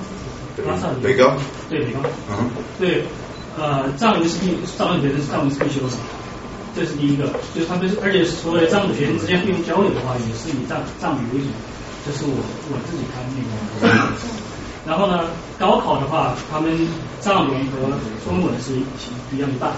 [0.67, 1.39] 拉萨北高，
[1.71, 3.05] 对北高，嗯，对，
[3.57, 5.97] 呃，藏文是必，藏文学生是藏文是必修的，
[6.75, 11.51] 这是第一个，就是他们，而且所有藏族学生之间会用交流的话，也是以藏藏语为主，
[12.07, 12.39] 这是我
[12.71, 13.51] 我自己看那个。
[14.87, 16.73] 然后呢，高考的话，他们
[17.21, 17.91] 藏文和
[18.25, 18.83] 中文是一
[19.35, 19.75] 一样的大，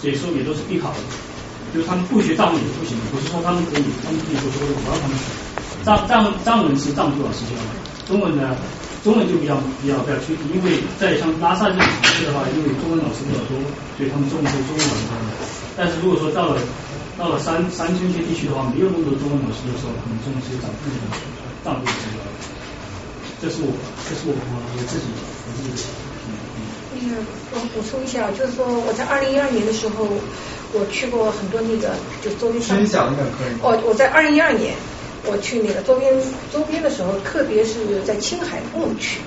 [0.00, 1.00] 所以说也都是必考的，
[1.74, 5.24] 就是他们不学藏文也不行，不是说他们可以，他们可以不说，我让他们学。
[5.82, 7.72] 藏藏藏文是藏族老师教的，
[8.06, 8.54] 中文呢？
[9.04, 13.56] 中文就比较比较比较缺，因为在像拉萨这种城市的话，因为中文老师比较多，
[13.96, 15.57] 所以他们重视中文的。
[15.78, 16.60] 但是如果说到了
[17.16, 21.06] 到了山山村些地区的话，没有那么多中文老师的时候，可能中文是找自己的
[21.62, 22.18] 藏族老师教。
[23.40, 23.70] 这是我，
[24.02, 25.86] 这是我我自己我自己。
[26.98, 27.22] 那个
[27.54, 30.04] 我补充一下，就是说我在二零一二年的时候，
[30.74, 32.60] 我去过很多那个就周边。
[32.60, 33.54] 分享一下可以。
[33.62, 34.74] 哦，我在二零一二年。
[35.26, 36.14] 我去那个周边
[36.50, 39.18] 周边的时候，特别是在青海牧区，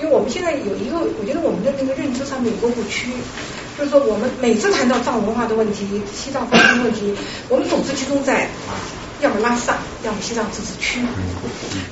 [0.00, 3.10] 因为我们现在有一个，我觉得我们的那个认知上面有个误区，
[3.76, 7.14] 就是说我们每次谈到藏文化的问题、西藏发生问题，
[7.48, 8.48] 我们总是集中在
[9.20, 11.00] 要么拉萨，要么西藏自治区，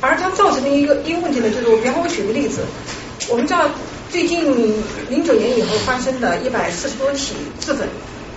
[0.01, 2.61] 而它造成的一个一个问题呢，就是我比方我举个例子，
[3.29, 3.69] 我们知道
[4.11, 4.45] 最近
[5.09, 7.89] 零九年以后发生的一百四十多起自焚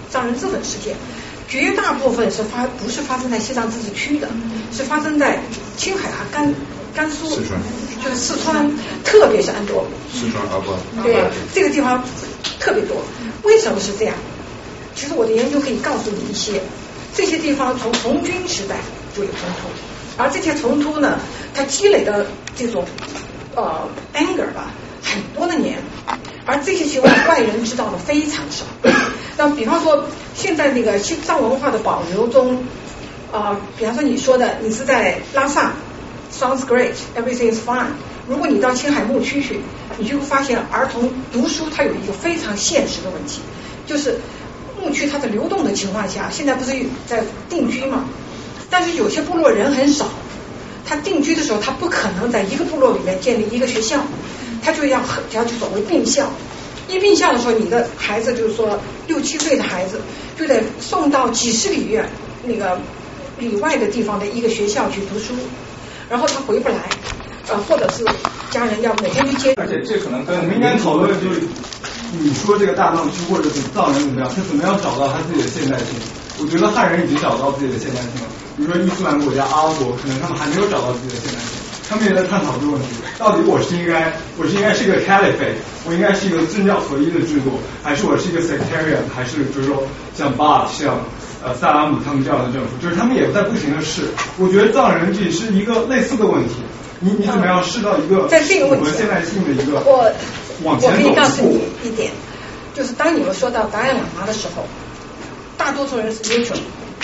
[0.10, 0.96] 藏人自焚事件。
[1.48, 4.28] 绝大部分是发不是发生在西藏自治区的，
[4.74, 5.40] 是发生在
[5.78, 6.52] 青海和甘
[6.96, 8.72] 甘肃，就是四川，
[9.04, 9.86] 特别是安多。
[10.14, 11.04] 四川阿坝。
[11.04, 11.16] 对，
[11.54, 12.04] 这个地方
[12.60, 13.04] 特别多。
[13.44, 14.16] 为什么是这样？
[14.96, 16.62] 其实我的研究可以告诉你一些，
[17.14, 18.78] 这些地方从红军时代
[19.16, 19.68] 就有冲突，
[20.18, 21.20] 而这些冲突呢，
[21.54, 22.86] 它积累的这种
[23.56, 24.72] 呃 anger 吧，
[25.04, 25.80] 很多的年，
[26.46, 28.64] 而这些情况外人知道的非常少。
[29.38, 32.64] 那比方说，现在那个西藏文化的保留中，
[33.34, 35.74] 啊，比方说你说的，你是在拉萨
[36.40, 37.88] ，sounds great，everything is fine。
[38.28, 39.60] 如果你到青海牧区去，
[39.98, 43.42] 你就会发现儿童读书它有一个非常现实的问题，
[43.86, 44.20] 就是
[44.82, 46.72] 牧区它在流动的情况下，现在不是
[47.08, 48.06] 在定居嘛？
[48.70, 50.10] 但是有些部落人很少，
[50.86, 54.04] 他定居的时候，他不可能在一个部落里面建立一个学校，
[54.64, 55.00] 他就要
[55.32, 56.30] 要去所谓并校。
[56.88, 60.02] 一并校的时候，你的孩子就是说六七岁的孩子
[60.38, 62.08] 就得送到几十里远
[62.44, 62.80] 那个
[63.40, 65.34] 里外的地方的一个学校去读书，
[66.10, 66.76] 然后他回不来。
[67.48, 68.04] 呃，或者是
[68.50, 71.46] 家人要每天去接，而且这可能跟我们应该讨论就是，
[72.18, 75.94] 你说这个大藏区或者是藏人怎么样，他怎么样找到他自己的现代性？
[76.42, 78.28] 我觉得汉人已经找到自己的现代性了，
[78.58, 81.54] 比如说伊斯兰国家阿拉伯，可能他们还没有找到自己的现代性，
[81.90, 82.88] 他们也在探讨这个问题：
[83.18, 85.56] 到底我是应该，我是应该是一个 caliphate，
[85.86, 89.84] 我应该是一个政教合一的制度，还是我是一个 sectarian，还是就是说
[90.16, 91.00] 像巴像
[91.44, 92.76] 呃萨拉姆他们这样的政府？
[92.82, 94.04] 就是他们也在不停的试。
[94.38, 96.56] 我觉得藏人这是一个类似的问题。
[97.02, 100.10] 你你怎么样试到一个在这个问题现代性的一个我
[100.64, 102.10] 往前我可以告诉你一点，
[102.74, 104.64] 就是当你们说到达赖喇嘛的时候，
[105.58, 106.58] 大多数人是 neutral，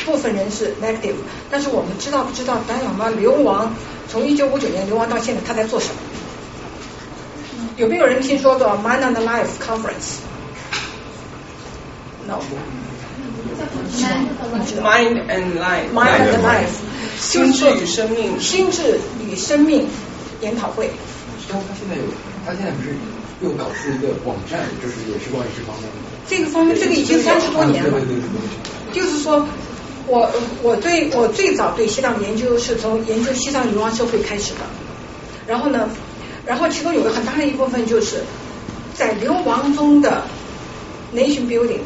[0.05, 1.15] 部分人是 negative，
[1.49, 3.73] 但是我们知道不知道达赖喇嘛流亡
[4.09, 5.93] 从一九五九年流亡到现在他在做什么？
[7.77, 12.39] 有没有人听说过 Mind and Life Conference？No。
[14.83, 15.91] Mind and Life。
[15.93, 16.75] Mind and Life。
[17.19, 18.39] 心智与生命。
[18.39, 19.87] 心智与生命
[20.41, 20.91] 研讨会。
[21.47, 22.03] 他现在有，
[22.45, 22.95] 他现在不是
[23.41, 25.93] 又搞出一个网站，就是也是关于这方面的。
[26.27, 27.99] 这个方面，这个已经三十多年了。
[28.93, 29.45] 就是说，
[30.11, 30.29] 我
[30.61, 34.59] 我对我最早对西藏研究是从研究西藏流亡社会开始的。
[35.47, 35.89] 然后呢，
[36.45, 38.23] 然后其中有个很大的一部分就是
[38.93, 40.23] 在流亡中的
[41.15, 41.79] nation building。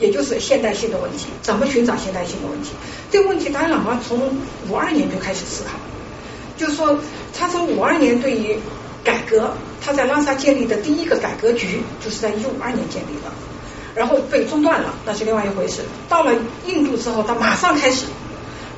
[0.00, 2.70] 也就是现代性的问题，怎么寻找现代性的问题？
[3.12, 4.18] 这个问题，达赖喇嘛从
[4.68, 5.78] 五二年就开始思考，
[6.58, 6.98] 就是说，
[7.32, 8.58] 他从五二年对于
[9.04, 13.30] 改革，他在拉萨建立的第一个改革局，就是在一五二年建立的，
[13.94, 15.82] 然后被中断了，那是另外一回事。
[16.08, 16.32] 到了
[16.66, 18.06] 印度之后，他马上开始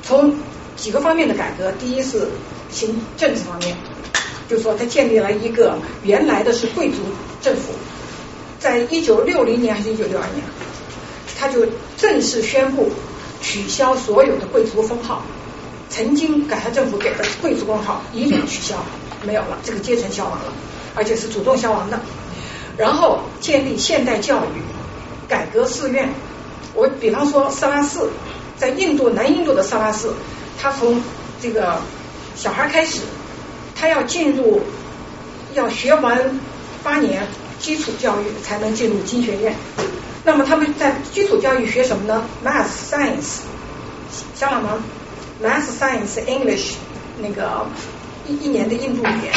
[0.03, 0.35] 从
[0.77, 2.29] 几个方面的改革，第一是
[2.71, 3.77] 行政治方面，
[4.49, 6.97] 就是说他建立了一个原来的是贵族
[7.41, 7.73] 政府，
[8.59, 10.45] 在一九六零年还是一九六二年？
[11.39, 11.67] 他就
[11.97, 12.91] 正式宣布
[13.41, 15.23] 取消所有的贵族封号，
[15.89, 18.77] 曾经改革政府给的贵族封号一律取消，
[19.25, 20.53] 没有了，这个阶层消亡了，
[20.95, 22.01] 而且是主动消亡的。
[22.77, 24.61] 然后建立现代教育，
[25.29, 26.09] 改革寺院。
[26.75, 28.11] 我比方说萨拉寺，
[28.57, 30.15] 在印度南印度的萨拉寺，
[30.61, 31.01] 他从
[31.41, 31.81] 这个
[32.35, 33.01] 小孩开始，
[33.75, 34.61] 他要进入，
[35.55, 36.39] 要学完
[36.83, 37.27] 八年
[37.59, 39.55] 基础教育才能进入经学院。
[40.25, 43.41] 那么他们在基础教育学什么呢？Math, Science，
[44.35, 44.79] 香港吗
[45.43, 46.75] ？Math, Science, English，
[47.23, 47.67] 那个
[48.27, 49.33] 一一年的印度语言，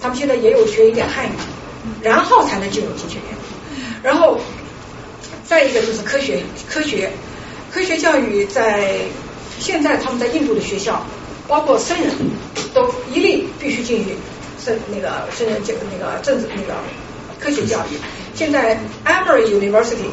[0.00, 1.30] 他们现在也有学一点汉语，
[2.02, 3.36] 然后才能进入经学院。
[4.02, 4.38] 然后
[5.48, 7.10] 再一个就是科学，科学，
[7.72, 8.98] 科学教育在
[9.60, 11.00] 现在他们在印度的学校，
[11.46, 12.10] 包括僧人
[12.74, 14.16] 都一律必须进去
[14.58, 16.74] 僧那个僧人这个那个政治那个
[17.38, 17.96] 科学教育。
[18.34, 20.10] 现在 Emory University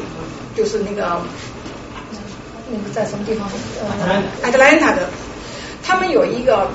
[0.56, 1.20] 就是那个
[2.70, 3.50] 那个在什么地方？
[4.06, 5.10] 呃，Atlanta 的，
[5.82, 6.70] 他们有一个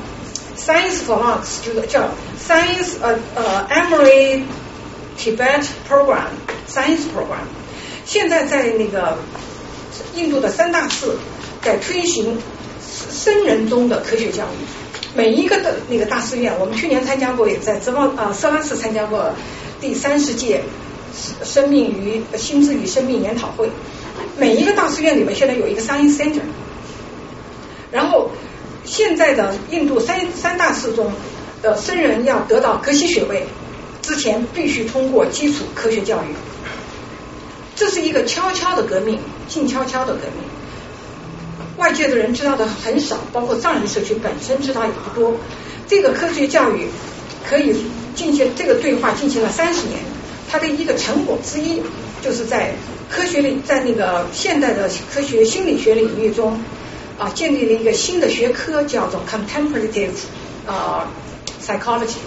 [0.58, 2.10] Science for Arts，就是叫
[2.46, 4.44] Science 呃呃 Emory
[5.18, 7.48] Tibet Program，Science Program。
[8.10, 9.20] 现在在那个
[10.16, 11.16] 印度的三大寺
[11.62, 12.36] 在推行
[12.82, 14.66] 僧人中的科学教育，
[15.16, 19.32] 每一个的那个大寺院，我们去年参加过，也在泽旺啊色拉寺参加过
[19.80, 20.64] 第三十届。
[21.44, 23.70] 生命与心智与生命研讨会，
[24.38, 26.42] 每一个大寺院里面现在有一个 science center，
[27.92, 28.32] 然后
[28.86, 31.12] 现在的印度三三大寺中
[31.62, 33.46] 的僧人要得到格西学位
[34.02, 36.28] 之前，必须通过基础科学教育，
[37.80, 40.44] 这是一个悄悄的革命，静悄悄的革命，
[41.78, 45.38] 外界的人知道的很少，包括藏人社区本身知道也不多。
[45.88, 46.88] 这个科学教育
[47.50, 47.74] 可以
[48.14, 50.02] 进行这个对话进行了三十年。
[50.52, 51.82] 它的一个成果之一，
[52.22, 52.74] 就是在
[53.10, 56.60] 科学里，在那个现代的科学心理学领域中
[57.18, 60.10] 啊，建立了一个新的学科，叫做 contemplative
[60.68, 61.08] 啊
[61.66, 62.18] psychology。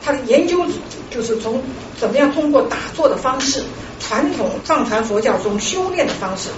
[0.00, 0.64] 它的研究
[1.10, 1.60] 就是从
[2.00, 3.62] 怎么样通过打坐的方式，
[4.00, 6.48] 传统藏传佛教中修炼的方式，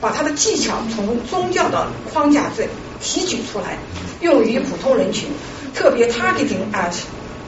[0.00, 2.66] 把他的技巧从宗教的框架这
[2.98, 3.76] 提取出来，
[4.22, 5.28] 用于普通人群，
[5.74, 6.94] 特别 targeting at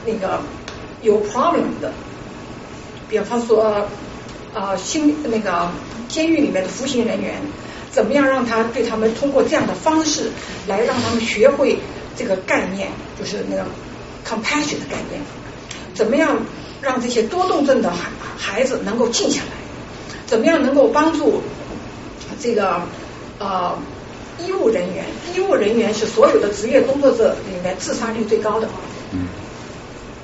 [0.05, 0.41] 那个
[1.01, 1.91] 有 problem 的，
[3.09, 3.87] 比方说
[4.53, 5.71] 啊新那个
[6.07, 7.41] 监狱里面的服刑人员，
[7.89, 10.31] 怎么样让他对他们通过这样的方式
[10.67, 11.79] 来让他们学会
[12.15, 12.89] 这个概念，
[13.19, 13.65] 就是那个
[14.23, 15.19] compassion 的概念，
[15.95, 16.37] 怎么样
[16.83, 19.47] 让这些多动症的孩孩子能够静下来，
[20.27, 21.41] 怎么样能够帮助
[22.41, 22.81] 这个
[23.39, 23.77] 呃
[24.37, 28.67] 医务人员，医务人员是所有的职业工作者里面自杀率最高的。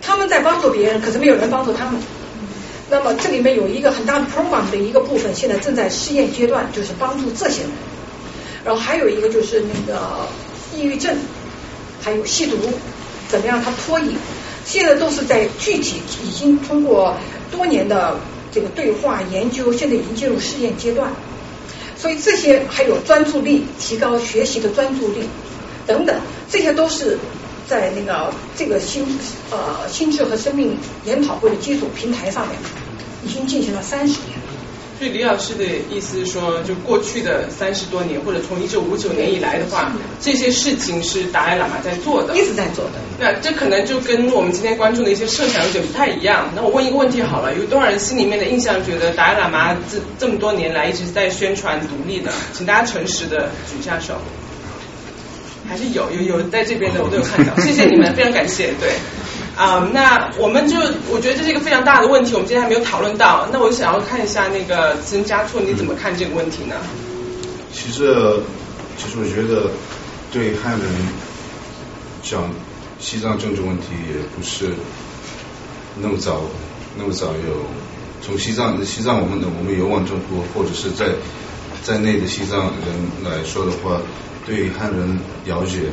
[0.01, 2.01] 他们在帮助别人，可是没有人帮助他们。
[2.89, 7.69] 那么这里面有一个很大的 program 的一个部分，现在正在试验阶段，就是帮助这些人。
[8.65, 10.27] 然后还有一个就是那个
[10.75, 11.15] 抑郁症，
[12.01, 12.57] 还有吸毒，
[13.29, 14.17] 怎么样他脱瘾？
[14.69, 17.17] 现在都是在具体已经通过
[17.51, 18.19] 多年的
[18.51, 21.11] 这个对话研究，现在已经进入试验阶段。
[21.97, 25.27] 所以这些还有专注力，提高学习的专注力
[25.87, 26.15] 等等，
[26.51, 27.17] 这些都是
[27.67, 29.03] 在那个这个心
[29.49, 32.55] 呃心智和生命研讨会的基础平台上面，
[33.25, 34.37] 已经进行了三十年。
[34.99, 42.99] 所以李老师的意思是说，就过去的三十多年，或者从一九五九年以来的话，这些事情是达赖喇嘛在做的，一直在做的。
[43.17, 46.51] 那这可能就跟我们今天关注的一些设想有点不太一样。
[46.53, 52.29] 那我问一个问题好了，有多少人心里面的印象觉得达赖喇嘛这这么多年来一直在宣传独立的？
[52.51, 54.15] 请大家诚实的举一下手。
[55.69, 58.73] 还是有有有在这边的我都有看到，谢谢你们，非常感谢。
[58.81, 58.89] 对，
[59.59, 60.77] 啊，那我们就
[61.11, 63.45] 我觉得这是一个非常大的问题，我们今天还没有讨论到。
[63.51, 66.75] 那我想要看一下那个曾家措，你怎么看这个问题呢？
[67.73, 68.39] 其实，
[68.97, 69.69] 其实我觉得
[70.31, 70.89] 对汉人
[72.23, 72.49] 讲
[73.01, 74.69] 西藏政治问题也不是
[76.01, 76.43] 那么早
[76.97, 77.65] 那么早有
[78.21, 81.07] 从西藏西藏我们的我们有往政府或者是在
[81.83, 83.99] 在内的西藏人来说的话。
[84.45, 85.91] 对汉人了解，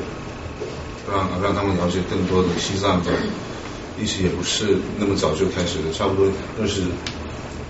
[1.10, 3.10] 让让他们了解更多的西藏的
[3.98, 6.82] 历史，也不是那么早就开始的，差不多二十，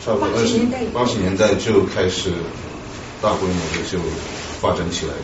[0.05, 0.59] 差不多二十
[0.93, 2.31] 八十年代就开始
[3.23, 3.99] 大规模的就
[4.61, 5.23] 发展起来了。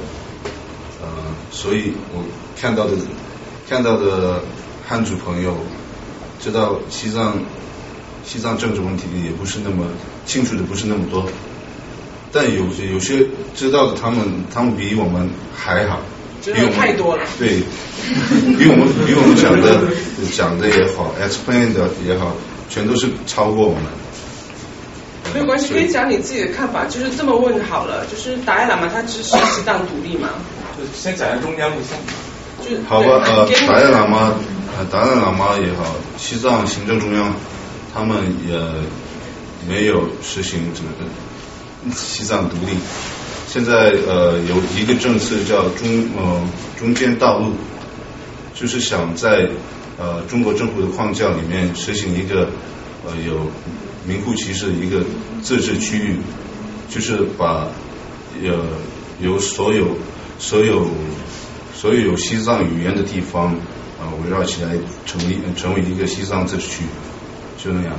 [1.02, 1.08] 呃，
[1.50, 2.24] 所以我
[2.60, 2.92] 看到的
[3.68, 4.42] 看到的
[4.86, 5.56] 汉族朋友
[6.40, 7.38] 知道西藏
[8.24, 9.86] 西藏政治问题也不是那么
[10.24, 11.28] 清楚的，不是那么多。
[12.32, 16.00] 但有有些知道的，他们他们比我们还好，
[16.44, 17.24] 比我们太多了。
[17.39, 17.62] 对，
[18.59, 19.81] 比我们比我们讲的
[20.35, 22.35] 讲的也好，explain 的也好，
[22.69, 23.85] 全都是超过我们。
[25.32, 26.85] 没有关系，可以讲你自己的看法。
[26.85, 30.28] 就是这么问好了，就是达赖喇嘛他支持西藏独立吗？
[30.77, 31.97] 就先讲一下中间路线。
[32.60, 34.35] 就好吧，呃，达赖喇嘛，
[34.90, 37.35] 达赖喇嘛也好，西藏行政中央
[37.94, 38.16] 他们
[38.47, 38.59] 也
[39.69, 41.10] 没有实行这个。
[41.97, 42.77] 西藏独立，
[43.52, 46.42] 现在呃有一个政策叫中呃
[46.78, 47.52] 中间道路，
[48.54, 49.46] 就是想在
[49.98, 52.48] 呃中国政府的框架里面实行一个
[53.04, 53.50] 呃有
[54.06, 55.04] 名副其实的一个
[55.42, 56.16] 自治区域，
[56.88, 57.68] 就是把
[58.42, 58.64] 呃
[59.20, 59.98] 由所有
[60.38, 60.88] 所有
[61.74, 63.48] 所有有西藏语言的地方
[64.00, 64.70] 啊围绕起来
[65.04, 66.84] 成立成为一个西藏自治区，
[67.62, 67.92] 就那样。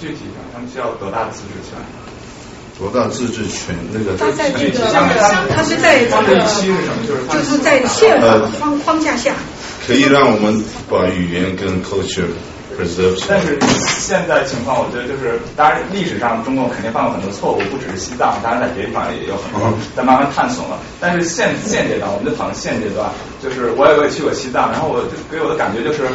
[0.00, 1.78] 具体上，他们需要多大的自治权？
[2.78, 3.76] 多大自治权？
[3.92, 4.78] 那个他在这个，
[5.54, 6.40] 他是在这个，
[7.30, 9.34] 就是在宪法框框架下，
[9.86, 12.26] 可以让我们把语言跟 culture
[12.76, 13.22] preserve。
[13.28, 13.58] 但是
[14.00, 20.78] 现在情况，我觉得就是，当然历史上中共肯定犯过很多错误，不只是西藏，当然在别地方也有很多在慢慢探索了。
[20.98, 23.10] 但是现现阶段，我们就讨论现阶段，
[23.42, 26.08] 就是我也我也去过西藏，然后我就给我的感觉就是，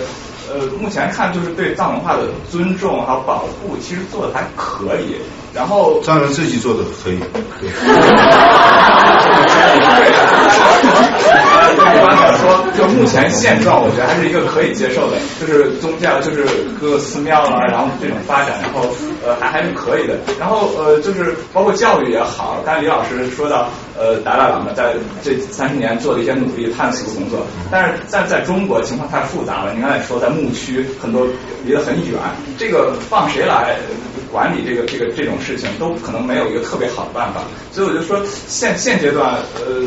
[0.49, 5.17] 呃，目前看就是对藏文化的尊重还有保护，其实做的还可以。
[5.53, 7.19] 然后藏人自己做的可以。
[11.73, 16.45] 一般来说，就目前现状，我觉得还是一个可以接受的，就是宗教，就是
[16.79, 18.89] 各个寺庙啊，然后这种发展，然后
[19.25, 20.17] 呃还还是可以的。
[20.39, 24.93] 然后呃就是包括教育也好，刚才李老师说到呃达赖喇嘛在
[25.23, 29.73] 这三十年做的一些努力探索工作，但是在在中国情况太复杂了。
[29.73, 31.27] 你刚才说在牧区很多
[31.65, 32.19] 离得很远，
[32.57, 33.75] 这个放谁来
[34.31, 37.41] 管理这个这个这种事情，都可能没有一个特别好的办法。
[37.71, 39.83] 所以我就说现现阶段呃。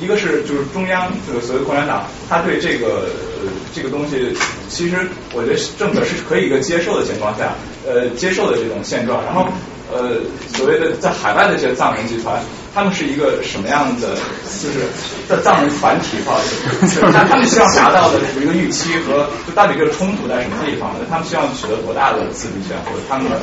[0.00, 3.08] 一个是就是中央这个所谓共产党，他对这个
[3.42, 4.36] 呃这个东西，
[4.68, 4.96] 其实
[5.32, 7.54] 我觉得政策是可以一个接受的情况下，
[7.86, 9.24] 呃，接受的这种现状。
[9.24, 9.48] 然后
[9.92, 10.18] 呃，
[10.52, 12.42] 所谓的在海外的这些藏人集团，
[12.74, 14.16] 他们是一个什么样的？
[14.62, 14.86] 就是
[15.28, 16.40] 在藏人团体哈，
[17.12, 20.90] 他他们希望达到的一个预期和就到底这个冲突在什么地方？
[21.08, 23.38] 他们希望取得多大的自主权，或者他们的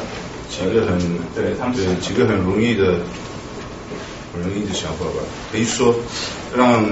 [0.50, 0.98] 几个很
[1.34, 2.96] 对他们对几个很容易的。
[4.34, 5.94] 普人一的想法吧，可以说
[6.58, 6.84] 让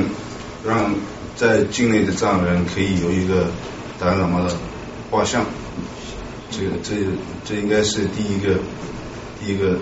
[0.63, 0.93] 让
[1.35, 3.47] 在境内的藏人可以有一个
[3.99, 4.53] 达赖喇嘛的
[5.09, 5.43] 画像，
[6.51, 6.95] 这个这
[7.43, 8.59] 这应该是第一个
[9.39, 9.80] 第一个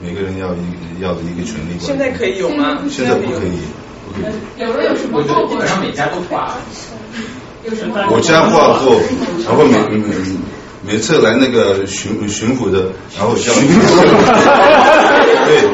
[0.00, 1.76] 每个人要一要的一个权利。
[1.80, 2.78] 现在可以有吗？
[2.88, 3.58] 现在不可以，
[4.06, 4.32] 不可以。
[4.58, 5.18] 有人有什么？
[5.18, 6.54] 我觉得基本上每家都画。
[8.10, 9.00] 我家画过，
[9.44, 10.14] 然后每每
[10.86, 13.52] 每次来那个巡巡抚的，然后叫
[15.44, 15.68] 对，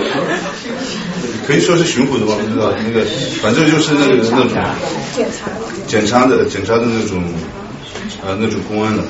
[1.46, 3.04] 可以说是巡抚的吧，不知道那个，
[3.42, 4.48] 反正就是那个那种
[5.14, 5.50] 检查
[5.86, 7.22] 检查的检查的那种
[8.26, 9.02] 呃那种公安的，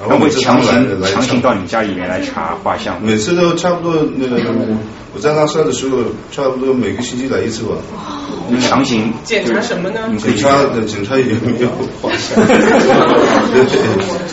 [0.00, 4.52] 然后会强行强行到你家里面来查画像，每次都差不多那个
[5.14, 5.98] 我在拉萨的时候，
[6.30, 7.76] 差不多每个星期来一次吧。
[8.60, 9.12] 强行。
[9.24, 10.00] 检查什么呢？
[10.18, 11.68] 检查的检查有没有
[12.00, 12.38] 画像？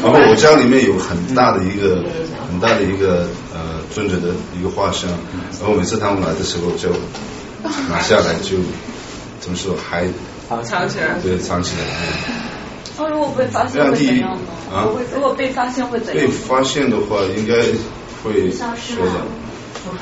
[0.03, 2.03] 然后我家里面有很大的一个
[2.49, 4.27] 很大的一个呃尊者的
[4.59, 5.09] 一个画像，
[5.59, 6.89] 然后每次他们来的时候就
[7.89, 8.57] 拿下来就
[9.39, 10.05] 怎么说还
[10.63, 11.17] 藏起来？
[11.23, 11.83] 对，藏起来。
[12.97, 14.39] 那如果被发现会怎样呢？
[14.73, 14.87] 啊？
[15.13, 16.25] 如果被发现会怎样？
[16.25, 17.55] 被发现的话，应该
[18.23, 19.21] 会说的。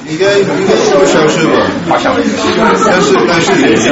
[0.07, 1.67] 应该应该不消失吧？
[2.85, 3.89] 但是但是也是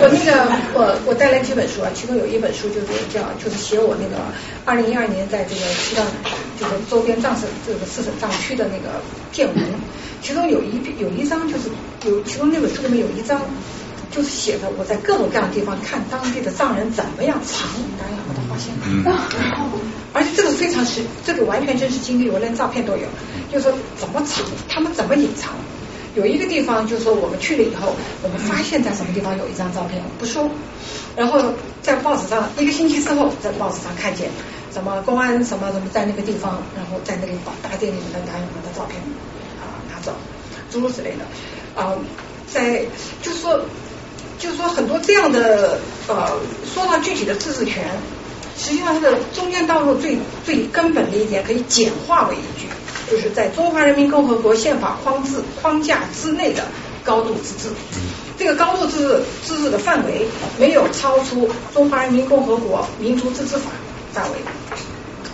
[0.00, 0.30] 我那个
[0.78, 4.22] 我我带来几本书啊，其中有一本书就是叫就是写我那个
[4.64, 6.06] 二零一二年在这个西藏
[6.54, 9.02] 就是周边藏省这个四省藏区的那个
[9.32, 9.56] 见闻，
[10.22, 11.68] 其中有一有一章就是
[12.06, 13.42] 有其中那本书里面有一章
[14.10, 17.66] 就是写的我在各种各样的地方看当地的藏人怎么样藏
[17.98, 18.70] 达赖喇嘛的画像，
[20.14, 23.06] 而且这个非常是，这个完全真实经历，我连照片都有。
[23.52, 25.52] 就说怎么藏，他们怎么隐藏？
[26.18, 30.50] 有一个地方，就是说我们去了以后，我们发现在什么地方有一张照片，不说。
[31.14, 31.40] 然后
[31.80, 34.28] 在报纸上一个星期之后，在报纸上看见
[34.74, 39.00] 什么公安什么什么在那个地方，然后在那里把大殿里面的拿他的照片
[39.62, 40.12] 啊拿走，
[40.70, 41.24] 诸如此类的
[41.80, 41.94] 啊，
[42.52, 42.84] 在
[43.22, 43.60] 就是说
[44.38, 45.78] 就是说很多这样的
[46.08, 46.36] 呃，
[46.74, 47.84] 说到具体的自治权。
[48.58, 52.66] 实际上，这个中间道路最最根本的一点可以简化为一句，
[53.08, 56.66] 就是在中华人民共和国宪法框制框架之内的
[57.04, 57.72] 高度自治。
[58.36, 60.26] 这个高度自治自治的范围
[60.58, 63.70] 没有超出中华人民共和国民族自治法
[64.12, 64.38] 范围。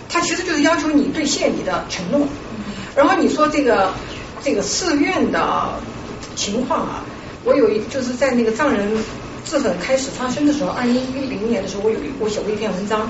[0.07, 2.27] 它其实就是要求你兑现你的承诺。
[2.95, 3.91] 然后你说这个
[4.43, 5.79] 这个寺院的
[6.35, 7.03] 情况啊，
[7.43, 8.95] 我有一就是在那个藏人。
[9.45, 13.07] 自粉开始发生的时候，二零一零年的时候，我有我写过一篇文章，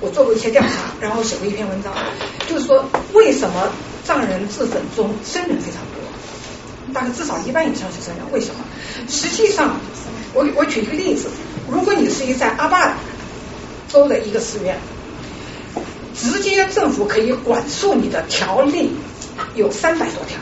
[0.00, 0.68] 我做过一些调查，
[1.00, 1.94] 然后写过一篇文章，
[2.48, 3.70] 就是说为什么
[4.04, 8.64] 藏人自粉中僧人非常多，大概至少一半以上是僧人，为什么？
[9.08, 9.76] 实际上，
[10.34, 11.28] 我我举一个例子，
[11.70, 12.96] 如果你是一在阿坝
[13.88, 14.76] 州的一个寺院，
[16.20, 18.90] 直接政府可以管束你的条例
[19.54, 20.38] 有三百多条，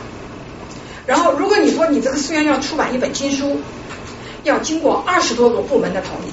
[1.07, 3.61] 然后如果你说你这个寺院要出版一本经书。
[4.45, 6.31] 要经过二十多个部门的同意，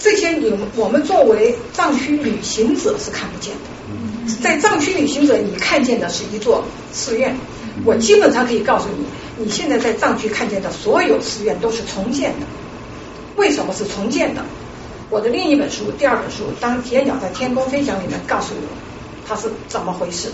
[0.00, 4.34] 这些你我们作为藏区旅行者是看不见的。
[4.42, 7.34] 在藏区旅行者，你看见的是一座寺院。
[7.84, 12.46] 我基本上可以告诉你，你现在在藏区看见的所有寺院都是重建的。
[13.36, 14.42] 为什么是重建的？
[15.08, 18.68] 我的另一本书，第二本书《当野鸟在天空飞翔》里面告诉我
[19.26, 20.28] 它是怎么回事。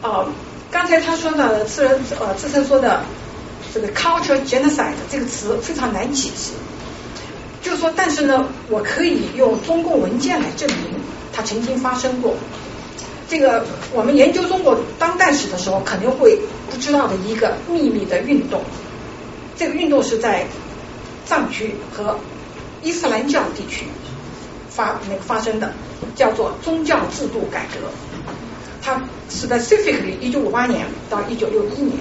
[0.00, 0.24] 啊，
[0.70, 3.02] 刚才他说的自人呃自称说的。
[3.72, 6.52] 这个 culture genocide 这个词非常难解释，
[7.62, 10.94] 就是说，但是呢，我可以用中共文件来证明
[11.32, 12.34] 它曾经发生过。
[13.28, 16.38] 这个我们研究中国当代史的时候，肯定会
[16.70, 18.60] 不知道的一个秘密的运动。
[19.56, 20.46] 这个运动是在
[21.24, 22.18] 藏区和
[22.82, 23.86] 伊斯兰教地区
[24.68, 25.72] 发那个发生的，
[26.14, 27.88] 叫做宗教制度改革。
[28.82, 29.00] 它
[29.30, 31.98] specifically 一九五八年到一九六一年。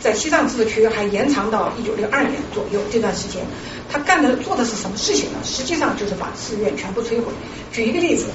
[0.00, 3.42] 在西藏自治区还延长到一九六二年左右这段时间，
[3.90, 5.38] 他干的做的是什么事情呢？
[5.42, 7.32] 实际上就是把寺院全部摧毁。
[7.72, 8.26] 举一个例子，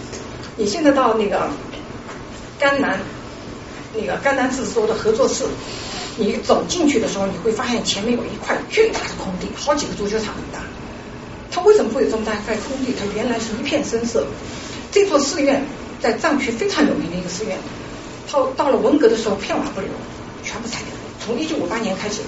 [0.58, 1.50] 你现在到那个
[2.60, 3.00] 甘南，
[3.96, 5.46] 那个甘南自治州的合作社，
[6.18, 10.60] 你走进去的时候，你会发现前面有一块巨大的空地，好几个足球场那么大。
[11.50, 12.94] 它为什么会有这么大一块空地？
[13.00, 14.26] 它原来是一片深色。
[14.92, 15.66] 这座寺院
[16.02, 17.58] 在藏区非常有名的一个寺院，
[18.30, 19.90] 到到了文革的时候片瓦不留，
[20.44, 20.93] 全部拆掉。
[21.26, 22.22] 从一九五八年开始，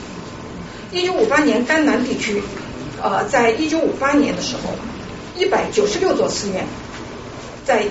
[0.91, 2.41] 一九五八年甘南地区，
[3.01, 4.73] 呃，在一九五八年的时候，
[5.37, 6.65] 一百九十六座寺院，
[7.65, 7.85] 在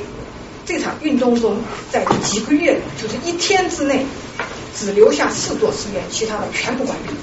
[0.64, 1.58] 这场运动中，
[1.90, 4.06] 在几个月，就是一天之内，
[4.74, 7.14] 只留下四座寺院，其他的全部关闭。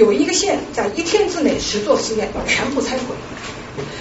[0.00, 3.14] 有一个县在一天之内，十座寺院全部拆毁。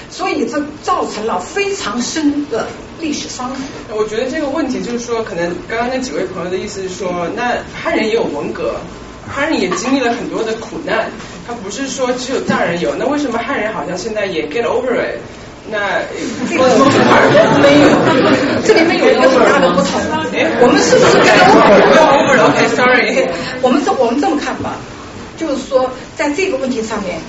[0.09, 2.67] 所以这造成了非常深的
[2.99, 3.55] 历史伤害。
[3.89, 8.75] 我觉得这个问题就是说，可能刚刚那几位朋友的意思是说，那汉人也有文革，
[9.27, 11.09] 汉人也经历了很多的苦难，
[11.47, 15.19] 他不是说只有藏人有，那为什么汉人好像现在也 get over it？
[15.67, 15.99] 那
[16.47, 17.89] 这个没有，
[18.63, 19.99] 这里面有一个很大的不同。
[20.61, 23.27] 我们是不是 get over it？OK，sorry，
[23.63, 24.77] 我们这我们这么看吧，
[25.37, 27.19] 就是说在这个问题上面，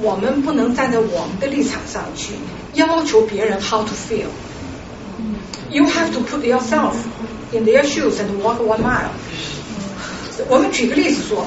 [0.00, 2.32] 我们不能站在我们的立场上去
[2.74, 4.28] 要求别人 how to feel。
[5.70, 6.94] You have to put yourself
[7.52, 9.10] in their shoes and walk one mile。
[10.48, 11.44] 我们举个例子说，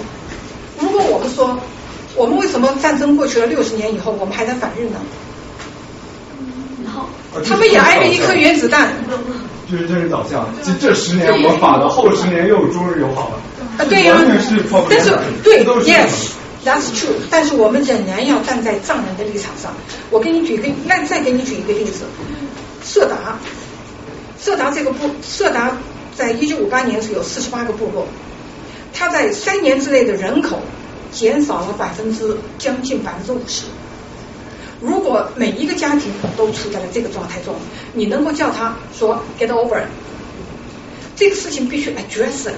[0.79, 1.59] 如果我们说，
[2.15, 4.99] 我们为什么战争过去了六十年以后，我们还在反日呢？
[7.43, 8.93] 他们也挨着一颗原子弹。
[9.71, 13.39] 就是这是导向，这这十年我们反了，后十年又中日友好了。
[13.79, 14.15] 啊，对呀。
[14.23, 14.61] 但是
[15.43, 15.63] 对
[16.65, 17.15] That's true。
[17.29, 19.73] 但是我们仍然要站在藏人的立场上。
[20.09, 22.05] 我给你举个，那再给你举一个例子，
[22.83, 23.37] 色达。
[24.39, 25.77] 色达这个部，色达
[26.17, 28.07] 在一九五八年是有四十八个部落，
[28.93, 30.61] 他在三年之内的人口
[31.11, 33.63] 减少了百分之将近百分之五十。
[34.81, 37.55] 如果每一个家庭都处在了这个状态中，
[37.93, 39.81] 你能够叫他说 get over，
[41.15, 42.49] 这个事情必须 address，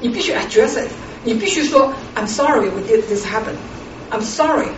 [0.00, 0.82] 你必须 address，
[1.26, 4.68] 你必须说 I'm sorry we did this happen，I'm sorry，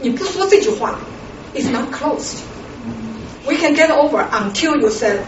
[0.00, 0.98] 你不说这句话
[1.54, 2.38] ，it's not closed。
[3.46, 5.18] We can get over until you said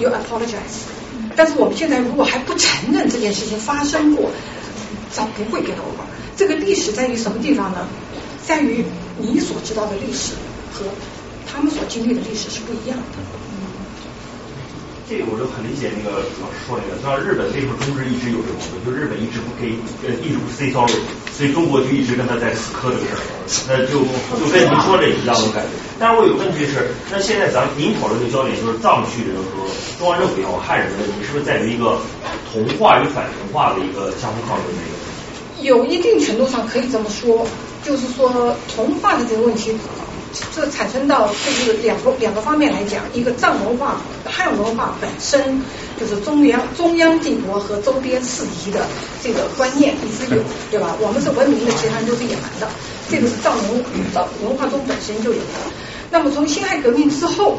[0.00, 0.88] you apologize。
[1.36, 4.30] 但是我们现在如果还不承认这件事情发生过，
[5.12, 6.04] 咱不会 get over。
[6.36, 7.86] 这个历史在于什么地方呢？
[8.46, 8.82] 在于
[9.18, 10.32] 你所知道的历史
[10.72, 10.86] 和
[11.46, 13.04] 他们所经历的历史是不一样的。
[15.10, 19.74] 这个我就很理解那个老师说那个，像日本为什么中日一直有这个矛盾，就日本一直不给
[20.06, 20.94] 呃一直不 say sorry，
[21.34, 23.34] 所以中国就一直跟他在死磕这个事儿，
[23.66, 24.06] 那就
[24.38, 25.74] 就跟您说的一样的感觉。
[25.98, 29.66] 但是我有问题是，那现在咱您讨论的焦点就是藏区人和
[29.98, 31.98] 中央政府也好，汉人的问题，是不是在于一个
[32.46, 35.66] 同化与反同化的一个相互抗争的一个？
[35.66, 37.42] 有一定程度上可以这么说，
[37.82, 39.74] 就是说同化的这个问题。
[40.54, 45.60] 这产生到就是两个两个方面来讲，一个藏文化、汉文化本身
[45.98, 48.86] 就是中央中央帝国和周边四夷的
[49.22, 50.94] 这个观念一直有，对吧？
[51.00, 52.68] 我们是文明的，其他人都是野蛮的，
[53.10, 53.84] 这个是藏文
[54.14, 55.44] 藏文化中本身就有的。
[56.10, 57.58] 那么从辛亥革命之后，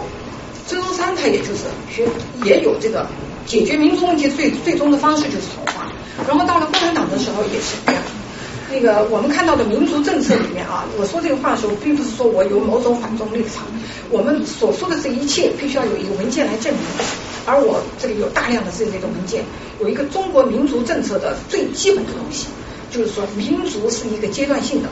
[0.67, 2.07] 孙中山他也就是学
[2.45, 3.05] 也有这个
[3.45, 5.91] 解决民族问题最最终的方式就是同化，
[6.27, 8.01] 然后到了共产党的时候也是这样。
[8.71, 13.65] 那个我们看到的民族政策里面啊，我说这个话的时候，并不是说我有某种反中立场。
[14.09, 16.81] 我们所说的这一切，必须要有一个文件来证明。
[17.45, 19.43] 而我这里有大量的这类的文件，
[19.81, 22.47] 有一个中国民族政策的最基本的东西，
[22.89, 24.87] 就是说民族是一个阶段性的，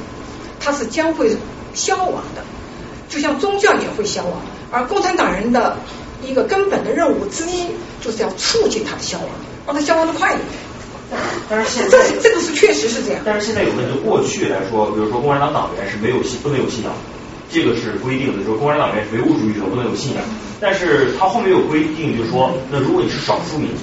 [0.60, 1.38] 它是将会
[1.74, 2.44] 消亡的，
[3.08, 4.42] 就像宗教也会消亡。
[4.72, 5.78] 而共产党人的
[6.26, 7.68] 一个根本的任务之一，
[8.02, 9.30] 就是要促进它的消亡，
[9.66, 10.46] 让它消亡的快一点。
[11.50, 13.22] 但是现在这个是确实是这样。
[13.26, 16.94] 但是现在有问题，过去来说，比如说共产党党员是没有信不能有信仰，
[17.52, 20.24] 这个是规定的，就是共产党员是唯物主义者，不能有信仰。
[20.60, 23.82] 但是他后面有规定，就是说，那如果你是少数民族，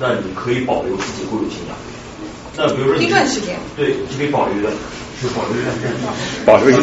[0.00, 1.76] 那你可以保留自己固有信仰。
[2.56, 4.70] 那比如说一段时间，对，是可以保留的。
[5.34, 5.90] 保留一段时间，
[6.46, 6.74] 保留一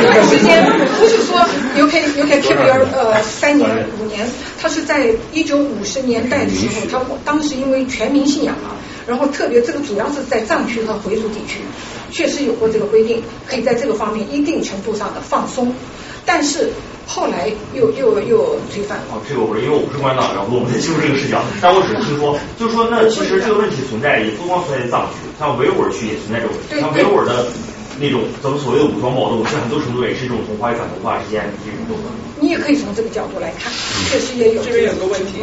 [0.00, 0.64] 段时间，
[0.96, 1.44] 不是说
[1.76, 3.68] you can you can keep your 呃三年
[4.00, 4.24] 五年，
[4.60, 8.76] 他是在一九五十年代的时候，他当时因为全民信仰啊，
[9.08, 11.58] 然后特别这个主要是在藏区和回族地区，
[12.12, 15.74] 确实有过这个规定，可以在这个方面一定程度上的放松，
[16.28, 16.70] 但是。
[17.10, 18.98] 后来又又又推翻。
[19.08, 27.48] 哦，这个我因为我不是官党，然后我不太清楚这个事情， 但我只是听说，就是说那其实这个问题存在，也不光存在藏区，像维吾尔区也存在这个问题，像维吾尔的。
[28.00, 32.04] 那种咱们所谓的武装暴动，在很多程度也是一种同化与反同化之间的这种斗争。
[32.40, 33.72] 你也可以从这个角度来看，
[34.08, 34.62] 确实也有。
[34.62, 35.42] 这边有个问题，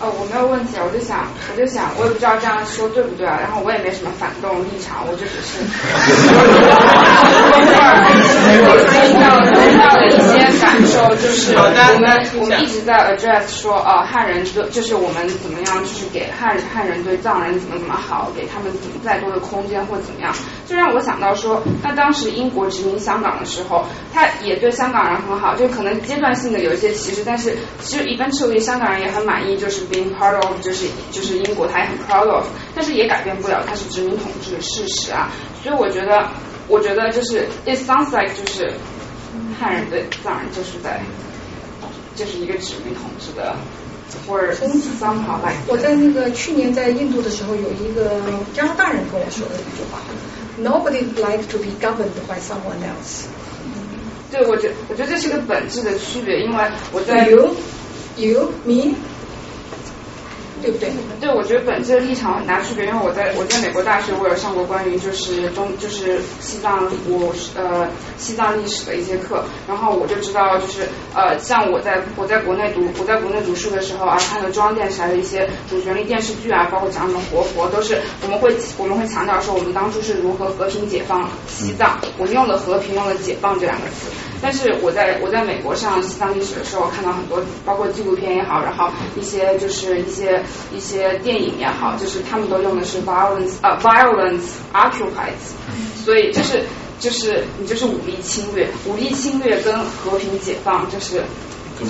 [0.00, 3.38] 呃，我没有问题，我就想，我就想，我也不知道这样说对不对啊。
[3.40, 5.62] 然后我也没什么反动立场，我就只是，
[8.66, 18.72] 我听到听到的一些感受，就是我们我们一直在 address 说，呃，汉人就就是我们怎么样，就是给汉汉人对藏人怎么怎么好，给他们
[19.04, 20.34] 再多的空间或怎么样，
[20.66, 21.62] 就让我想到说。
[21.84, 35.30] 那当时英国殖民香港的时候，他也对香港人很好，就可能阶段性的有一些歧视，但是其实 eventually 香港人也很满意，就是 being part of，就是就是英国他也很 proud of，但是也改变不了他是殖民统治的事实啊。
[35.62, 36.26] 所以我觉得，
[36.68, 38.72] 我觉得就是 it sounds like 就是
[39.60, 41.02] 汉人对藏人就是在
[42.16, 43.54] 就是一个殖民统治的，
[44.26, 48.20] 或者 somehow like 我在那个去年在印度的时候，有一个
[48.54, 49.98] 加拿大人跟我说的一句话。
[50.57, 53.27] Nobody like to be governed by someone else。
[54.31, 57.55] 对，我觉我觉得这是个本质的区别，因为我在 you
[58.17, 58.95] you me
[60.64, 60.90] 对不对？
[61.20, 67.86] 对，我觉得本质的立场很大区别，因为我在我在美国大学，我有上过关于就是中就是西藏我呃
[68.16, 84.08] 西藏历史的一些课，然后我就知道就是呃像我在我在国内读我在国内读书的时候啊，看的中央电视台的一些主旋律电视剧啊，包括讲什么活佛，都是我们会我们会强调说我们当初是如何和平解放西藏，我们用了和平用了解放这两个词。
[84.42, 95.54] 但是我在我在美国上西藏历史的时候，看到很多包括纪录片也好，然后一些就是一些一些电影也好，就是他们都用的是 violence 呃 violence occupies，
[96.04, 96.62] 所以就是
[96.98, 101.22] 就是你就是武力侵略，武力侵略跟和平解放就是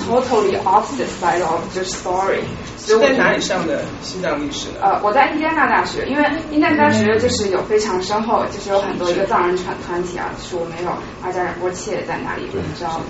[0.07, 2.41] totally opposite side of the story。
[2.77, 4.67] 是在哪里上的西藏历史？
[4.79, 10.91] 呃，我在印第安纳大学，因为印第安大学就是有非常深厚，就是有很多一个藏人团团体啊，就是我们有
[11.23, 13.01] 阿加尔波切在哪里，你知道？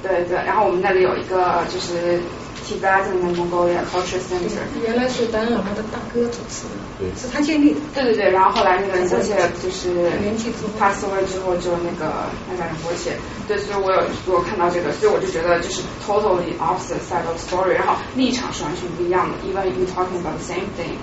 [0.00, 2.20] 对对，然后我们那里有一个就是。
[2.64, 6.64] Tibetan Mongolia Culture Center，原来是达赖喇嘛的大哥主持
[6.98, 7.80] 的，是他建立的。
[7.94, 10.10] 对对对，然后后来那个仁波切就是
[10.78, 13.12] 他死了之后就那个那个仁波切，
[13.46, 14.02] 对，所以我有
[14.34, 20.96] 我看到这个，所以我就觉得就是 totally opposite side of story，然后立场是完全不一样的，even you talking about the same thing。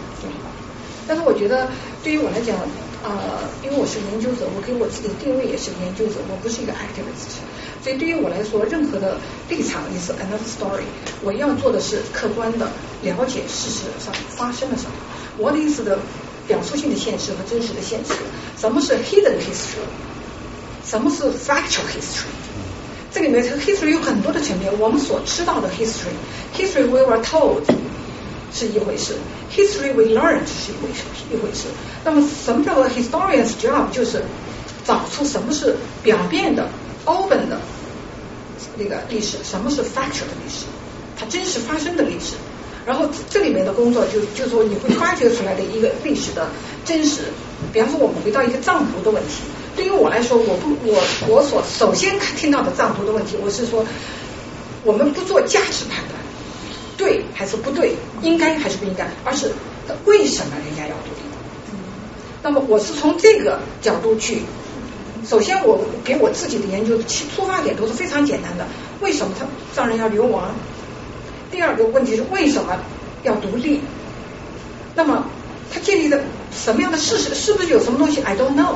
[1.07, 1.67] 但是我觉得
[2.03, 2.55] 对于我来讲，
[3.03, 7.41] 呃，因为我是研究者，我给我自己的定位也是研究者，我不是一个 activist。
[7.83, 9.17] 所以对于我来说，任何的
[9.49, 10.83] 立场也是 another story。
[11.23, 12.69] 我要做的是客观的
[13.01, 14.91] 了解事实上发生了什么。
[15.37, 15.97] 我的意思的
[16.47, 18.13] 表述性的现实和真实的现实。
[18.55, 19.89] 什么是 hidden history？
[20.85, 22.29] 什么是 factual history？
[23.11, 24.71] 这里面 history 有很多的层面。
[24.79, 27.63] 我们所知道的 history，history we were told
[28.53, 29.15] 是一回事
[29.55, 31.67] ，history we learned 是一回事一回事。
[32.03, 33.89] 那么什么叫做 historian's job？
[33.91, 34.23] 就是
[34.85, 36.67] 找出什么是表面的。
[37.03, 37.59] open 的
[38.77, 40.65] 那个历史，什么是 factual 的历史？
[41.17, 42.35] 它真实发生的历史。
[42.85, 46.47] 然后这里面的工作就就说你会发掘出来的一个历史的
[46.85, 47.21] 真实。
[47.73, 49.41] 比方说，我们回到一个藏族的问题，
[49.75, 53.83] 对于我来说，我不我我所首先听到的藏族的问题，我是说，
[54.83, 56.20] 我们不做价值判断，
[57.01, 59.51] 对还是不对，应该还是不应该，而是
[60.05, 61.21] 为什么人家要独立？
[62.43, 64.43] 那么我是从这个角度去。
[65.27, 68.65] 首先，我给我自己的研究出出发点都是非常简单的。
[69.01, 70.53] 为什么他藏人要流亡？
[71.51, 72.77] 第二个问题是为什么
[73.23, 73.81] 要独立？
[74.95, 75.25] 那么
[75.73, 77.33] 他建立的什么样的事实？
[77.35, 78.75] 是不是有什么东西？I don't know。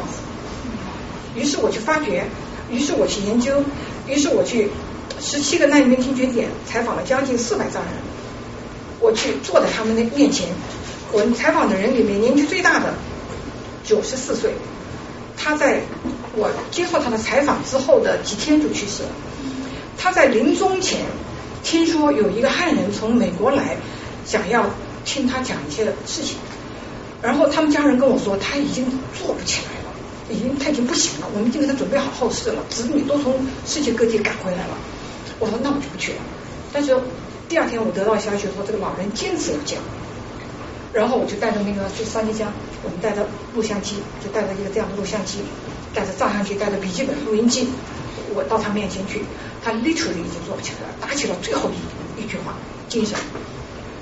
[1.35, 2.25] 于是我去发掘，
[2.71, 3.63] 于是我去研究，
[4.07, 4.69] 于是我去
[5.19, 7.93] 十七个难民听觉点采访了将近四百藏人。
[9.05, 10.47] 我去坐在他们的面前，
[11.11, 12.95] 我采访的人里面年纪最大的
[13.83, 14.51] 九十四岁。
[15.37, 15.81] 他在
[16.35, 19.09] 我接受他的采访之后的几天就去世了。
[19.95, 21.01] 他在临终前
[21.63, 23.77] 听说有一个汉人从美国来，
[24.25, 24.65] 想要
[25.05, 26.37] 听他讲一些事情。
[27.21, 29.93] 然后他们家人跟我说他已经坐不起来了，
[30.31, 31.27] 已经他已经不行了。
[31.31, 33.35] 我们已经给他准备好后事了，子女都从
[33.67, 34.75] 世界各地赶回来了。
[35.37, 36.17] 我说那我就不去了。
[36.73, 36.97] 但是
[37.47, 39.79] 第二天我得到消息说这个老人坚持要讲。
[40.93, 45.39] 然后我就带着那个去三里江，我们带着录像机，就带着一个这样的录像机，
[45.93, 47.67] 带着照相机，带着笔记本、录音机，
[48.33, 49.25] 我到他面前去，
[49.61, 52.53] 他 literally 已经坐不起来了，打起了最后一一句话，
[52.87, 53.19] 精神。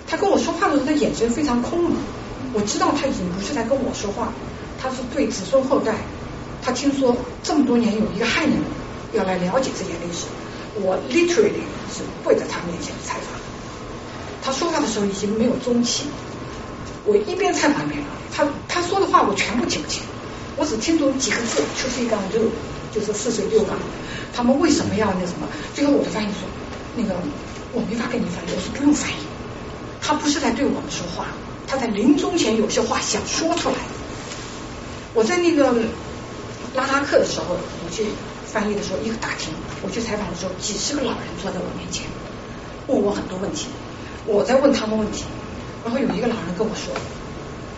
[0.08, 1.96] 他跟我说话的时候，他眼神非常空茫，
[2.54, 4.32] 我知道他已经不是在跟我说话，
[4.80, 5.96] 他是对子孙后代。
[6.62, 8.54] 他听说这么多年有一个汉人
[9.14, 10.28] 要来了解这些历史，
[10.76, 11.64] 我 literally
[11.94, 13.40] 是跪在他面前采访。
[14.42, 16.06] 他说话的时候已经没有中气。
[17.06, 20.02] 我一边采访一边，他他说的话我全部听不清，
[20.58, 22.42] 我只听懂几个字，就是一杠六，
[22.94, 23.78] 就是四水六缸。
[24.34, 25.48] 他们为什么要那什么？
[25.76, 26.48] 最后我的翻译说，
[26.96, 27.16] 那个
[27.74, 29.16] 我没法跟你翻译，我说不用翻译。
[30.02, 31.28] 他不是在对我们说话，
[31.68, 33.76] 他在临终前有些话想说出来。
[35.14, 35.72] 我在那个
[36.74, 38.06] 拉拉克的时候，我去
[38.54, 39.50] 翻译的时候，一个大厅，
[39.82, 42.06] 我去采访的时候，几十个老人坐在我面前，
[42.86, 43.68] 问我很多问题，
[44.28, 45.24] 我在问他们问题。
[45.84, 46.94] 然后有一个老人跟我说：“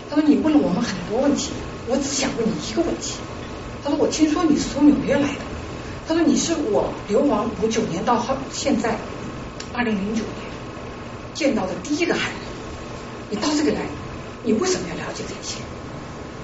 [0.08, 1.50] 他说你问了我们很多问题，
[1.88, 3.14] 我只想问你一个问题。
[3.82, 5.40] 他说我听说你是从纽约来的。
[6.06, 8.96] 他说你是我流亡五九年到后现在
[9.72, 10.46] 二零零九年
[11.34, 12.42] 见到的第一个汉人。
[13.30, 13.80] 你到这里来，
[14.44, 15.58] 你为什么要了解这些？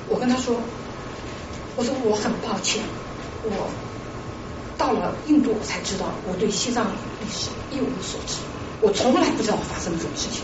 [0.09, 0.57] 我跟他说，
[1.77, 2.83] 我说我很抱歉，
[3.45, 3.71] 我
[4.77, 8.37] 到了印度我才知道我对西藏历史一无所知，
[8.81, 10.43] 我从来不知道发生这种事情。”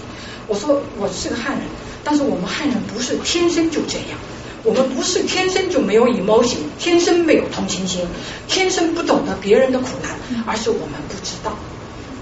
[0.48, 1.66] 我说我是个汉人，
[2.02, 4.18] 但是我们汉人不是天生就这样，
[4.64, 8.06] 我们不是天生就没有 emotion，天生没有同情心，
[8.48, 11.54] 天生不懂得别人的苦难，而是我们不知道。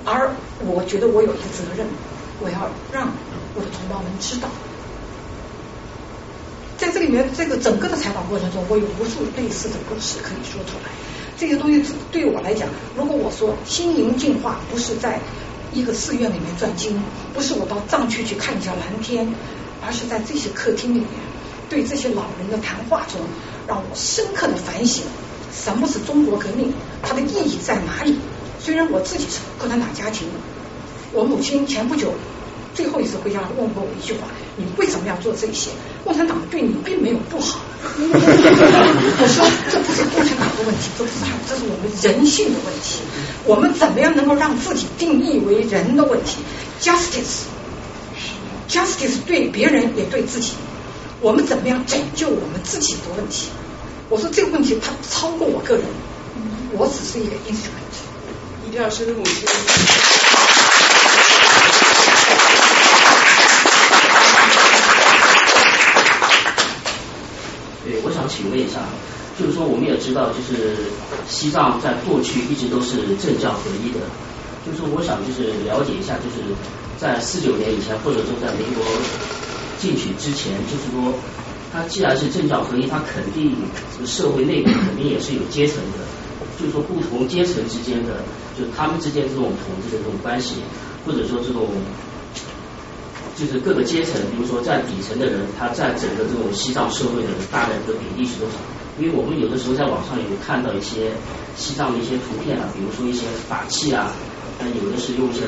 [0.04, 0.34] 而
[0.64, 1.86] 我觉得我有一个责任，
[2.40, 3.12] 我要让
[3.54, 4.48] 我的同胞们知道。
[6.76, 10.90] 在这里面，这个整个的采访过程中，我有无数类似的故事可以说出来。
[11.38, 11.82] 这些东西
[12.12, 15.18] 对于我来讲，如果我说心灵净化不是在
[15.72, 17.02] 一个寺院里面转经，
[17.34, 19.26] 不是我到藏区去看一下蓝天，
[19.84, 21.08] 而是在这些客厅里面，
[21.68, 23.20] 对这些老人的谈话中，
[23.66, 25.04] 让我深刻的反省
[25.52, 26.72] 什么是中国革命，
[27.02, 28.18] 它的意义在哪里。
[28.58, 30.28] 虽然我自己是共产党家庭，
[31.12, 32.12] 我母亲前不久
[32.74, 35.70] 最后一次回家问过我一句话：你为什么要做这些？
[36.06, 37.58] 共产党对你并没有不好。
[37.98, 41.16] 我说这不是共产党的问题，这不是
[41.48, 43.00] 这是我们人性的问题。
[43.44, 46.36] 我们怎么样能够让自己定义为人的问题
[46.80, 50.52] ？Justice，Justice 对别人也对自己。
[51.20, 53.48] 我们怎么样拯救我们自己的问题？
[54.08, 55.84] 我说这个问题它超过我个人，
[56.72, 57.96] 我只是一个 instrument。
[58.64, 59.48] 一定要深入心。
[67.86, 68.82] 对，我想请问一下，
[69.38, 70.74] 就是说我们也知道，就是
[71.28, 74.00] 西藏在过去一直都是政教合一的，
[74.66, 76.42] 就是我想就是了解一下，就是
[76.98, 78.82] 在四九年以前，或者说在民国
[79.78, 81.14] 进去之前，就是说
[81.72, 83.54] 它既然是政教合一，它肯定
[83.94, 86.02] 这个社会内部肯定也是有阶层的，
[86.58, 88.18] 就是说不同阶层之间的，
[88.58, 90.56] 就是他们之间这种统治的这种关系，
[91.06, 91.70] 或者说这种。
[93.36, 98.56] 就是各个阶层，比如说在底层的人，他在整个这种西藏社会的大概的比例是多少？
[98.98, 101.12] 因为我们有的时候在网上有看到一些
[101.54, 104.08] 西藏的一些图片啊，比如说一些法器啊，
[104.58, 105.44] 那有的是用一些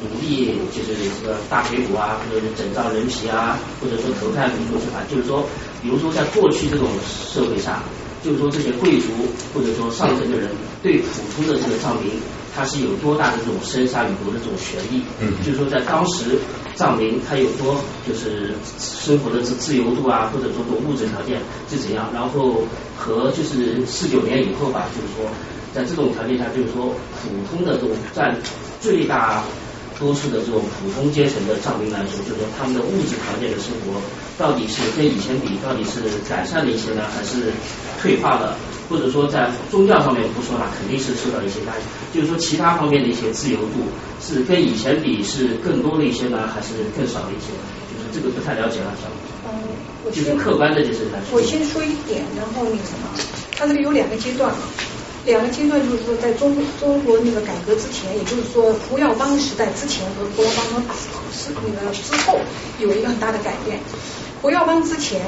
[0.00, 5.44] 奴隶，就是这个大腿骨啊，或者是整张人皮啊，或者说头戴民族之法，就是说，
[5.82, 7.82] 比如说在过去这种社会下，
[8.24, 9.08] 就是说这些贵族
[9.52, 10.48] 或者说上层的人
[10.82, 12.10] 对普通的这个藏民。
[12.54, 15.02] 他是有多大的这种生杀予夺的这种权利？
[15.20, 16.38] 嗯，就是说在当时
[16.76, 22.10] 藏民他有多就是生活的自自由度啊，或者说这种物质条件是怎样？
[22.14, 22.62] 然后
[22.96, 25.30] 和就是四九年以后吧，就是说
[25.74, 28.36] 在这种条件下，就是说普通的这种占
[28.80, 29.42] 最大。
[29.98, 34.00] 多数的这种普通阶层的藏民来说，就是说他们的物质条件的生活，
[34.36, 37.52] 到底是跟以前比，到底是改善了一些呢，还是
[38.00, 38.56] 退化了？
[38.90, 41.82] 或者说在宗教上面不说了，肯定是受到一些压抑。
[42.14, 43.88] 就是说其他方面的一些自由度，
[44.20, 47.48] 是跟以前比是更多了一些呢，还是更少了一些？
[47.88, 49.08] 就是这个不太了解了，小
[49.48, 51.38] 嗯，就是客观的就是来说。
[51.38, 53.08] 我先说一点，然后那个什么，
[53.56, 54.52] 它这个有两个阶段。
[55.26, 60.82] 两个阶段就是说，在中中国那个改革之前，也就是说胡耀邦时代之前和胡耀邦
[61.32, 62.38] 是那个之后，
[62.78, 63.80] 有一个很大的改变。
[64.42, 65.22] 胡耀邦之前，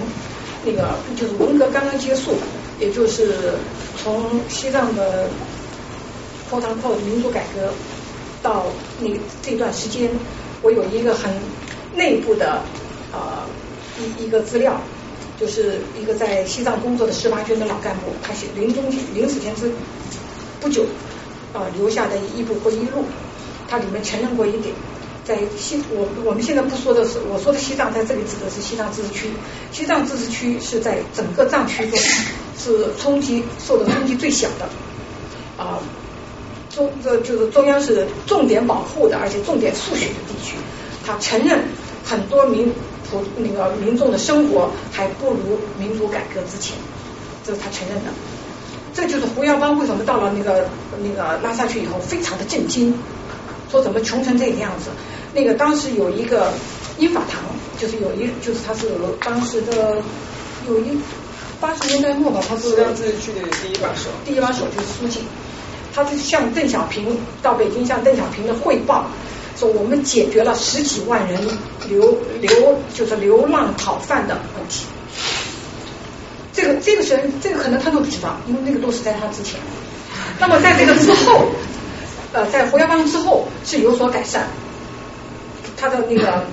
[0.67, 2.35] 那个就是文革刚刚结束，
[2.79, 3.55] 也就是
[4.03, 5.31] 从西藏的
[6.51, 7.73] 扩张后民主改革
[8.43, 8.67] 到
[9.01, 9.09] 那
[9.43, 10.11] 这段时间，
[10.61, 11.33] 我有一个很
[11.95, 12.61] 内部的
[13.13, 13.47] 呃
[13.99, 14.79] 一一个资料。
[15.39, 19.71] 就是一个在西藏工作的十八军的老干部，他写临终临死前之
[20.61, 20.87] 不久
[21.53, 23.05] 啊留下的一部回忆录，
[23.69, 24.75] 他里面承认过一点，
[25.27, 29.29] 在西我我们现在不说的是我说的西藏，在这里指的是西藏自治区，
[29.73, 31.99] 西藏自治区是在整个藏区中
[32.59, 34.67] 是冲击受的冲击最小的
[35.63, 35.79] 啊
[36.71, 40.57] 中这就是中央是重点保护的，而且重点肃选的地区，
[41.05, 41.61] 他承认
[42.03, 42.73] 很多民。
[43.19, 46.77] 普那个民众的生活还不如民主改革之前，
[47.45, 48.11] 这是他承认的。
[48.95, 50.67] 这就是胡耀邦为什么到了那个
[51.03, 52.95] 那个拉萨去以后非常的震惊，
[53.71, 54.91] 说怎么穷成这个样子？
[55.35, 56.53] 那个当时有一个
[56.99, 57.43] 英法堂，
[57.79, 58.89] 就是有一就是他是
[59.23, 59.99] 当时的
[60.67, 60.99] 有一
[61.61, 65.21] 八十年代末吧，他是让自己去的第一把手，第一把手就是书记，
[65.95, 69.07] 他是向邓小平到北京向邓小平的汇报。
[69.59, 71.41] 说我们解决了十几万人
[71.89, 74.85] 流流就是流浪讨饭的问题，
[76.53, 79.59] 这个这个是这个可能他都不知道，因为那个都是在他之前。
[80.39, 81.47] 那么在这个之后，
[82.35, 84.47] 呃，在胡耀邦之后是有所改善，
[85.77, 86.45] 他的那个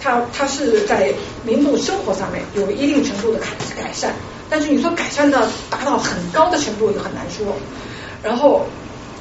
[0.00, 1.12] 他他是在
[1.44, 4.14] 民众生活上面有一定程度的改改善，
[4.48, 7.54] 但是你说改善的达到很高的程度也很难说。
[8.22, 8.66] 然后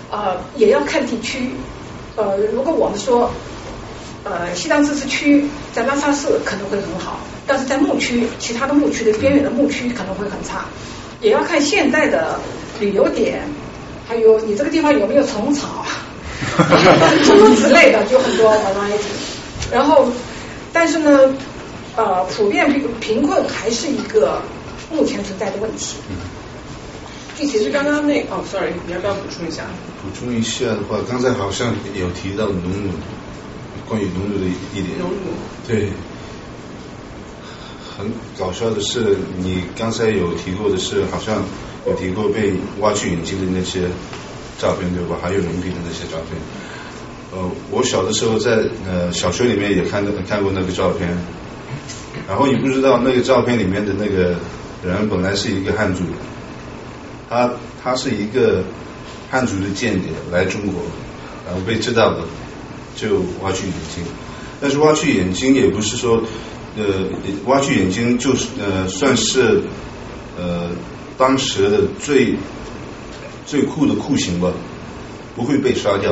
[0.09, 1.51] 呃也要看地区。
[2.15, 3.29] 呃，如果我们说，
[4.23, 10.65] 呃，西藏自治区在拉萨市可能会很好，但是在牧区，其他的牧区的边远的牧区可能会很差，
[11.21, 12.39] 也要看现在的
[12.79, 13.43] 旅游点，
[14.07, 15.85] 还有你这个地方有没有虫草，
[17.25, 19.71] 诸如此类的，就很多 variety。
[19.71, 20.07] 然后，
[20.71, 21.35] 但是呢，
[21.95, 24.41] 呃，普遍贫贫困还是一个
[24.91, 25.97] 目前存在的问题。
[27.35, 29.63] 其实刚刚那哦，sorry，你要不要补充一下？
[30.01, 32.91] 补充一下的话，刚才好像有提到农奴，
[33.87, 34.97] 关于农奴的一点。
[34.99, 35.35] 农奴。
[35.67, 35.89] 对。
[37.97, 38.05] 很
[38.37, 41.43] 搞笑的是，你刚才有提过的是，好像
[41.87, 43.87] 有提过被挖去眼睛的那些
[44.59, 45.17] 照片，对吧？
[45.21, 46.37] 还有人皮的那些照片。
[47.31, 51.09] 呃，我小的时候在呃小学里面也看到看过那个照片，
[52.27, 54.35] 然后你不知道那个照片里面的那个
[54.83, 56.03] 人本来是一个汉族，
[57.29, 57.51] 他
[57.83, 58.63] 他是一个
[59.29, 60.81] 汉族的间谍来中国，
[61.45, 62.19] 然后被知道的
[62.95, 64.03] 就挖去眼睛，
[64.61, 66.23] 但是挖去眼睛也不是说。
[66.77, 66.83] 呃，
[67.45, 69.61] 挖去眼睛就是呃，算是
[70.37, 70.69] 呃
[71.17, 72.35] 当时的最
[73.45, 74.51] 最酷的酷刑吧，
[75.37, 76.11] 不会被杀掉，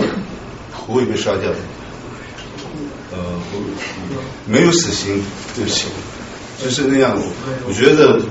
[0.87, 1.49] 不会被杀掉，
[3.11, 3.17] 呃
[3.51, 3.59] 不，
[4.49, 5.21] 没有死刑，
[5.53, 5.87] 对不起，
[6.63, 7.17] 就是那样。
[7.67, 8.21] 我觉得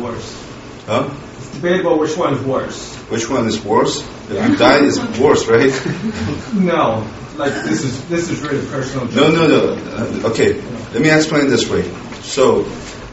[0.90, 1.04] 啊
[1.53, 2.95] ，debatable which one is worse.
[3.09, 4.03] Which one is worse?
[4.29, 5.71] You die is worse, right?
[6.53, 7.05] No,
[7.37, 9.07] like this is this is really personal.
[9.07, 10.27] No, no, no.
[10.29, 10.61] Okay,
[10.93, 11.83] let me explain this way.
[12.23, 12.65] So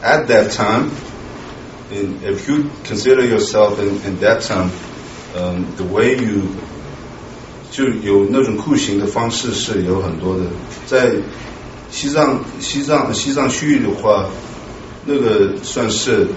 [0.02, 0.90] at that time,
[1.92, 4.70] in, if you consider yourself in, in that time,
[5.36, 6.48] um, the way you
[7.70, 10.44] 就有那种酷刑的方式是有很多的，
[10.86, 11.10] 在
[11.90, 14.28] 西藏西藏西藏区域的话，
[15.06, 16.28] 那个算是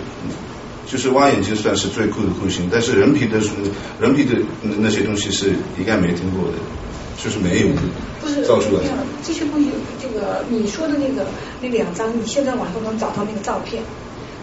[0.92, 3.40] 就是挖眼睛算是最酷的酷刑，但是人皮的
[3.98, 4.36] 人皮的
[4.78, 6.58] 那些东西是一概没听过的。
[7.22, 7.68] 就是没有，
[8.20, 8.90] 不是造出来的。
[9.22, 9.70] 这些东西
[10.02, 11.24] 这个你说的那个
[11.60, 13.80] 那两张，你现在网上能找到那个照片。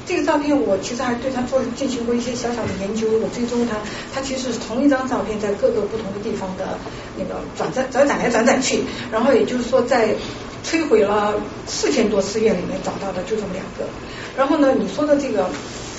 [0.06, 3.76] 这个照片我其实还对他做进行过一些小小的研究，我追踪他，
[4.14, 6.78] 他其实是同一张照片在各个不同的地方的
[7.18, 8.80] 那个转转转转来转转去，
[9.12, 10.16] 然后也就是说在
[10.64, 11.36] 摧毁了
[11.68, 13.92] 四千多寺院里面找到的就这么两个。
[14.38, 15.50] 然后呢，你说的这个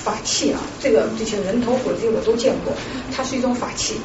[0.03, 2.73] 法器啊，这个这些人头骨这些我都见过，
[3.15, 3.95] 它是一种法器。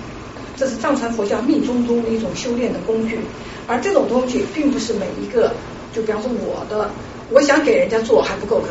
[0.58, 3.18] 这是藏传佛教密宗中的一种修炼的工具，
[3.66, 5.52] 而这种东西并不是每一个，
[5.94, 6.90] 就比方说我的，
[7.30, 8.68] 我想给人家做还不够格，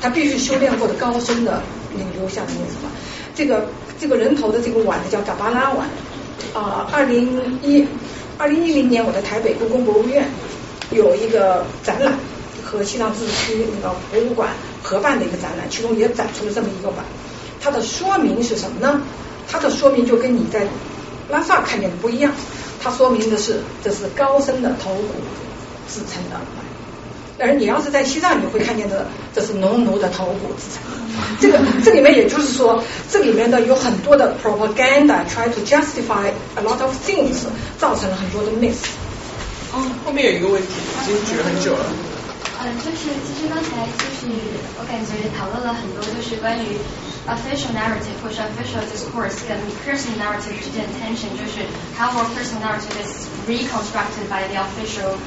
[0.00, 1.62] 他必须修炼过的高深的
[1.92, 2.88] 那个留下的那什么，
[3.34, 3.66] 这个
[4.00, 5.86] 这个人头的这个碗呢叫嘎巴拉碗，
[6.54, 7.86] 啊，二零一
[8.38, 10.26] 二零一零年我在台北故宫博物院
[10.90, 12.14] 有一个展览，
[12.70, 14.50] 和西藏自治区那个博物馆
[14.82, 16.98] 合办的一个展览，其中也展出了这么一个碗，
[17.60, 19.02] 它的说明是什么呢？
[19.50, 20.64] 它的说明就跟你在
[21.28, 22.32] 拉萨看见的不一样，
[22.80, 25.08] 它说明的是这是高深的头骨
[25.88, 26.38] 制成的，
[27.44, 30.82] 而你要是在西藏，你会看见的这是农奴的头骨制成。
[31.40, 32.80] 这个这里面也就是说，
[33.10, 37.38] 这里面的有很多的 propaganda，try to justify a lot of things，
[37.78, 38.86] 造成了很多的 miss。
[40.04, 40.68] 后面有一个问题，
[41.02, 42.09] 已经举了很久了。
[42.61, 44.31] 嗯，就是其实刚才就是
[44.79, 46.77] 我感觉讨论了很多，就是关于。
[47.25, 51.65] official narrative 或者 official discourse 跟 personal narrative 之间的 tension 就是
[51.97, 55.17] how our personal narrative is reconstructed by the official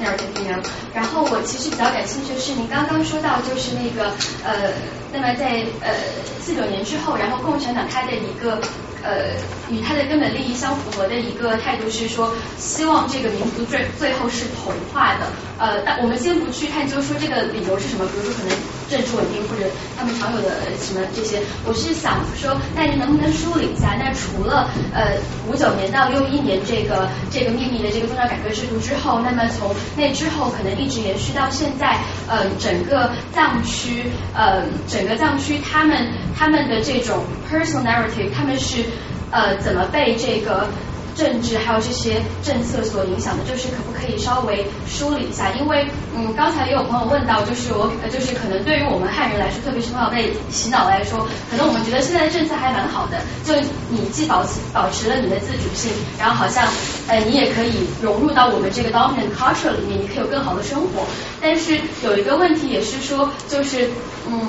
[0.00, 0.58] narrative you know
[0.94, 4.10] 然后我其实比较感兴趣的是您刚刚说到就是那个
[4.42, 4.72] 呃
[5.13, 5.93] 那么在呃
[6.39, 8.59] 四九年之后然后共产党它的一个
[9.03, 9.29] 呃，
[9.69, 15.27] 与他的根本利益相符合的一个态度是说，希望这个民族最最后是同化的。
[15.59, 18.57] 呃，但我们先不去探究说这个理由是什么，比如说可能
[18.89, 20.49] 政治稳定或者他们常有的
[20.81, 21.39] 什么这些。
[21.65, 23.95] 我是想说，那您能不能梳理一下？
[23.97, 25.15] 那除了呃
[25.47, 31.97] 五九年到六一年这个这个秘密的这个宗教改革制度之后，那么从那之后可能一直延续到现在，
[32.27, 34.03] 呃，整个藏区
[34.33, 34.63] 呃
[34.97, 38.83] 整个藏区他们他们的这种 personal narrative，他们是。
[39.29, 40.69] 呃，怎么被这个
[41.13, 43.43] 政治还有这些政策所影响的？
[43.43, 45.51] 就是可不可以稍微梳理一下？
[45.59, 53.53] 因为嗯，刚才也有朋友问到，就是我就是可能对于我们汉人来说，特别是从小被洗脑来说，可能我们觉得现在的政策还蛮好的，就
[53.89, 56.65] 你既保持保持了你的自主性，然后好像
[57.09, 61.05] 呃你也可以融入到我们这个 dominant culture 里面，你可以有更好的生活。
[61.41, 63.89] 但是有一个问题也是说，就是
[64.29, 64.39] 嗯，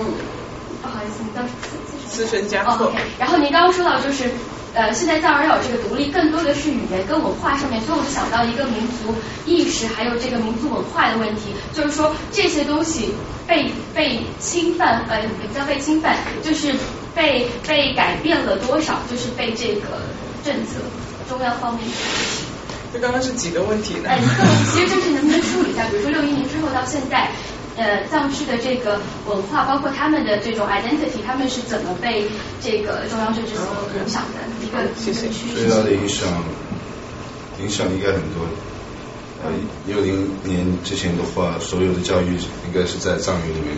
[0.88, 1.44] 不好意思，你刚
[2.08, 2.92] 自身加错。
[3.18, 4.30] 然后您刚刚说到就是。
[4.74, 9.12] 呃，现在藏人要有这个独立，更多的是语言跟文化上面，所以我就想到一个民族
[9.46, 13.14] 意识，还有这个民族文化的问题，就是说这些东西
[13.46, 16.72] 被被侵犯，呃，也不叫被侵犯，就是
[17.14, 20.02] 被被改变了多少，就是被这个
[20.44, 20.74] 政策
[21.28, 21.82] 中央方面。
[22.92, 24.10] 这刚刚是几个问题呢？
[24.10, 24.20] 哎，
[24.72, 27.30] 其实就是能不能梳理一下，比如说六一年之后到现在。
[27.78, 32.26] 呃，藏区的这个文化，包括他们的这种 identity，他们是怎么被
[32.60, 33.64] 这个中央政治所
[33.96, 35.54] 影响的一个一个趋势？
[35.54, 36.26] 最大的影响，
[37.62, 38.44] 影响应该很多。
[39.44, 39.52] 呃，
[39.86, 42.34] 六零年之前的话，所有的教育
[42.66, 43.76] 应该是在藏语里面。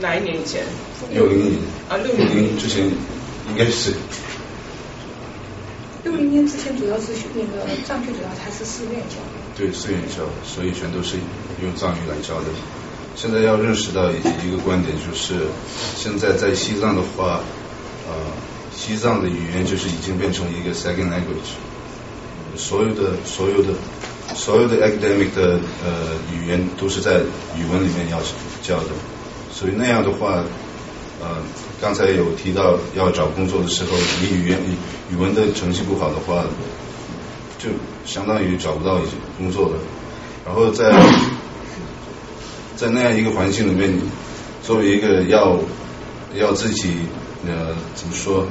[0.00, 0.62] 哪一年以前？
[1.10, 1.54] 六零年。
[1.88, 3.94] 啊，六零年之前应该是。
[6.04, 9.56] 六零年之前主要是那个藏区主要还是寺院教育。
[9.56, 11.16] 对，寺院教，所以全都是
[11.62, 12.46] 用藏语来教的。
[13.16, 15.46] 现在要认识到一个观点，就是
[15.96, 17.40] 现在在西藏的话，
[18.08, 18.12] 呃，
[18.76, 21.54] 西藏的语言就是已经变成一个 second language，
[22.56, 23.68] 所有的所有的
[24.34, 27.20] 所有的 academic 的呃语言都是在
[27.56, 28.18] 语文里面要
[28.62, 28.90] 教的，
[29.52, 30.42] 所以那样的话，
[31.22, 31.36] 呃，
[31.80, 34.58] 刚才有提到要找工作的时候，你语言
[35.10, 36.44] 语文的成绩不好的话，
[37.58, 37.70] 就
[38.04, 39.00] 相当于找不到
[39.38, 39.78] 工作了，
[40.44, 40.92] 然后在。
[42.76, 43.92] 在那样一个环境里面，
[44.62, 45.58] 作为一个要
[46.34, 46.94] 要自己
[47.46, 48.46] 呃怎么说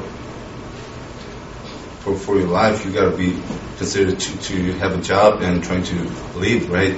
[2.05, 3.33] ？For for your life, you gotta be
[3.79, 5.95] considered to to have a job and trying to
[6.39, 6.93] live, right?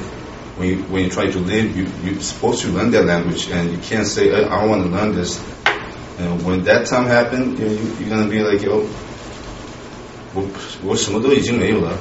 [0.58, 3.72] When you when you try to live, you you supposed to learn that language, and
[3.72, 5.40] you can't say I, I want to learn this.
[6.18, 8.86] And when that time happened, you you're gonna be like, yo,
[10.34, 10.44] 我
[10.84, 11.98] 我什么都已经没有了。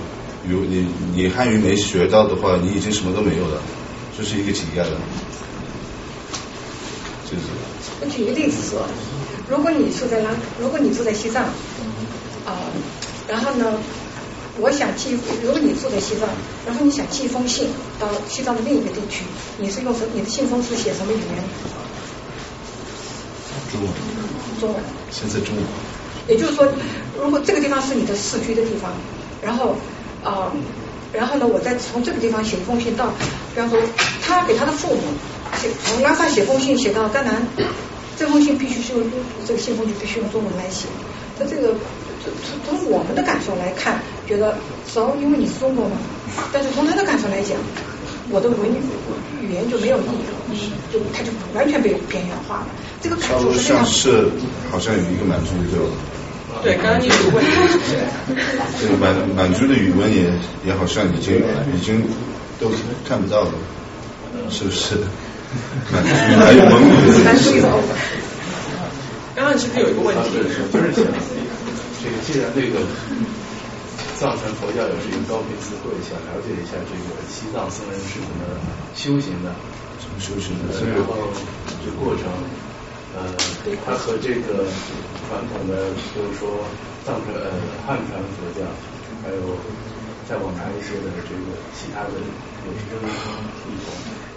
[0.49, 3.61] 如你你汉语没学到的话，你已经什么都没有了。
[4.17, 4.97] 就是一个乞丐了，
[7.25, 7.43] 就是。
[8.01, 8.87] 我举个例子说，
[9.49, 10.31] 如果你住在拉，
[10.61, 11.43] 如果你住在西藏，
[12.47, 12.55] 啊，
[13.27, 13.77] 然后呢，
[14.61, 16.29] 我想寄，如果你住在西藏，
[16.65, 17.69] 然后你想寄一封信
[17.99, 19.25] 到西藏的另一个地区，
[19.59, 20.07] 你是用什？
[20.15, 21.43] 你的信封是写什么语言？
[23.73, 23.91] 中文。
[24.61, 24.83] 中文。
[25.11, 25.65] 现在中文。
[26.29, 26.69] 也就是说，
[27.21, 28.93] 如果这个地方是你的市区的地方，
[29.43, 29.77] 然后
[30.23, 30.53] 啊。
[31.15, 33.07] 然后呢，我再从这个地方写一封信到，
[33.55, 33.79] 比方说
[34.21, 35.01] 他给他的父母
[35.57, 37.41] 写，从拉萨写封信写到甘南，
[38.19, 39.03] 这封信必须是用
[39.47, 40.89] 这个信封就必须用中文来写。
[41.39, 41.75] 那这个
[42.67, 44.57] 从从我们的感受来看，觉得
[44.93, 45.97] 主要因为你是中国嘛，
[46.53, 47.57] 但是从他的感受来讲，
[48.31, 48.69] 我的文
[49.41, 50.35] 语言就没有意义了，
[50.93, 52.67] 就他就完全被边缘化了。
[53.01, 54.29] 这个感受是像是
[54.71, 55.89] 好像有一个满足就。
[56.63, 57.45] 对，刚刚你问，
[58.81, 60.33] 这个满满族的语文也
[60.65, 61.37] 也好像已经
[61.75, 62.03] 已经
[62.61, 62.71] 都
[63.07, 63.53] 看不到了，
[64.51, 64.97] 是不是？
[65.93, 66.09] 满族
[66.41, 67.15] 还有蒙古的。
[69.37, 70.31] 刚刚是不是有一个问题？
[70.33, 71.07] 就是想这个，
[72.27, 72.81] 既然这个
[74.19, 78.41] 藏传佛教有这个高频词汇，想了解一下这个西藏僧人是怎么
[78.95, 79.51] 修行的？
[80.01, 80.75] 怎么修行的？
[80.87, 81.29] 然后
[81.85, 82.25] 这过程。
[83.17, 83.23] 呃，
[83.87, 84.67] 它和这个
[85.29, 86.67] 传统的，就是说
[87.07, 87.47] 藏传呃
[87.87, 88.67] 汉传佛教，
[89.23, 89.57] 还有
[90.29, 92.11] 再往南一些的这个其他的
[92.67, 93.07] 有什么
[93.69, 93.87] 异同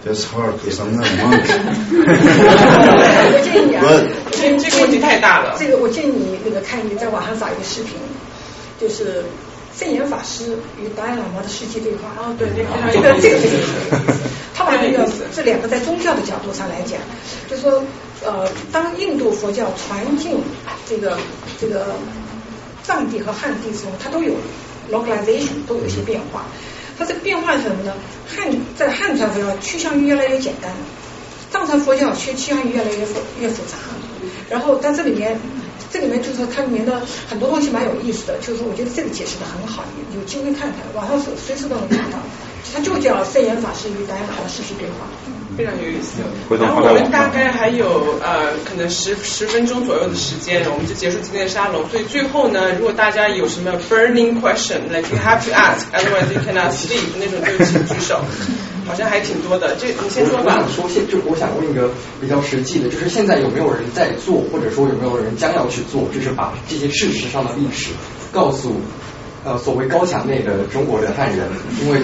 [0.04, 1.42] ？That's hard because I'm not monk.
[3.30, 3.82] 我建议你啊，
[4.30, 5.56] 这这个问题太大了。
[5.58, 7.98] 这个我建议你那个看你在网上找一个视频，
[8.78, 9.24] 就是
[9.76, 12.14] 圣严法师与达赖喇嘛的世纪对话。
[12.16, 14.14] 哦，对，这个这个这个。
[14.58, 16.98] 他把那个这两个在宗教的角度上来讲，
[17.48, 17.80] 就说。
[18.20, 20.42] 呃，当印度佛教传进
[20.88, 21.16] 这个
[21.60, 21.94] 这个
[22.82, 24.32] 藏地和汉地之后，它都有
[24.90, 26.44] localization，都有一些变化。
[26.98, 27.94] 它这个变化是什么呢？
[28.26, 30.72] 汉在汉传佛教趋向于越来越简单，
[31.52, 33.78] 藏传佛教趋趋向于越来越复越复杂。
[34.50, 35.38] 然后在这里面，
[35.92, 39.84] 这里面就是说它里面的很多东西蛮有意思的，就是我觉得这个解释的很好，
[40.16, 42.18] 有机会看看，网上随随时都能看到。
[42.74, 45.06] 它就叫圣严法师与达赖喇嘛世纪对话。
[45.56, 46.22] 非常有意思。
[46.56, 51.82] 然后我们大概还有呃，可能十十分钟左右的时间，我们就结束今天的沙龙。
[51.90, 58.20] 所以最后呢，如果大家有什么 burning question，like you have to ask，otherwise you cannot sleep，那种就请举手。
[58.86, 60.54] 好像还挺多的，这你先说吧。
[60.54, 61.90] 我想说，现就我想问一个
[62.20, 67.90] 比较实际的，就是现在有没有人在做，或者说有没有人将要去做，就是把这些事实上的历史
[68.30, 68.80] 告诉。
[69.48, 71.48] 呃，所谓高墙内的中国的汉人，
[71.82, 71.98] 因为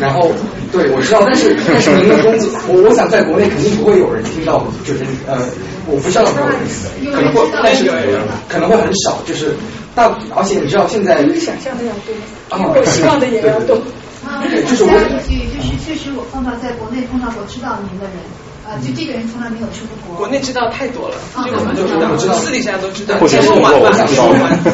[0.00, 0.30] 然后
[0.70, 5.36] 对我知道，但是但是您的工作，我我想在国内肯定不会有人听到，就是呃，
[5.86, 6.54] 我不知道有没有人，
[7.12, 7.90] 可能会，但是
[8.48, 9.56] 可能会很少，就是
[9.96, 13.76] 大，而且你知道现在比想象的要多，比我希望的也要多。
[14.48, 18.14] 对，就是我一句，就是确实我碰到在国内碰到过知道您的人。
[18.66, 20.26] 啊，就这个人从来没有出过国。
[20.26, 21.14] 国内知道太多了，
[21.44, 21.94] 这个我们都知
[22.26, 23.16] 道，私底下都知道。
[23.18, 24.26] 或者是我我想说，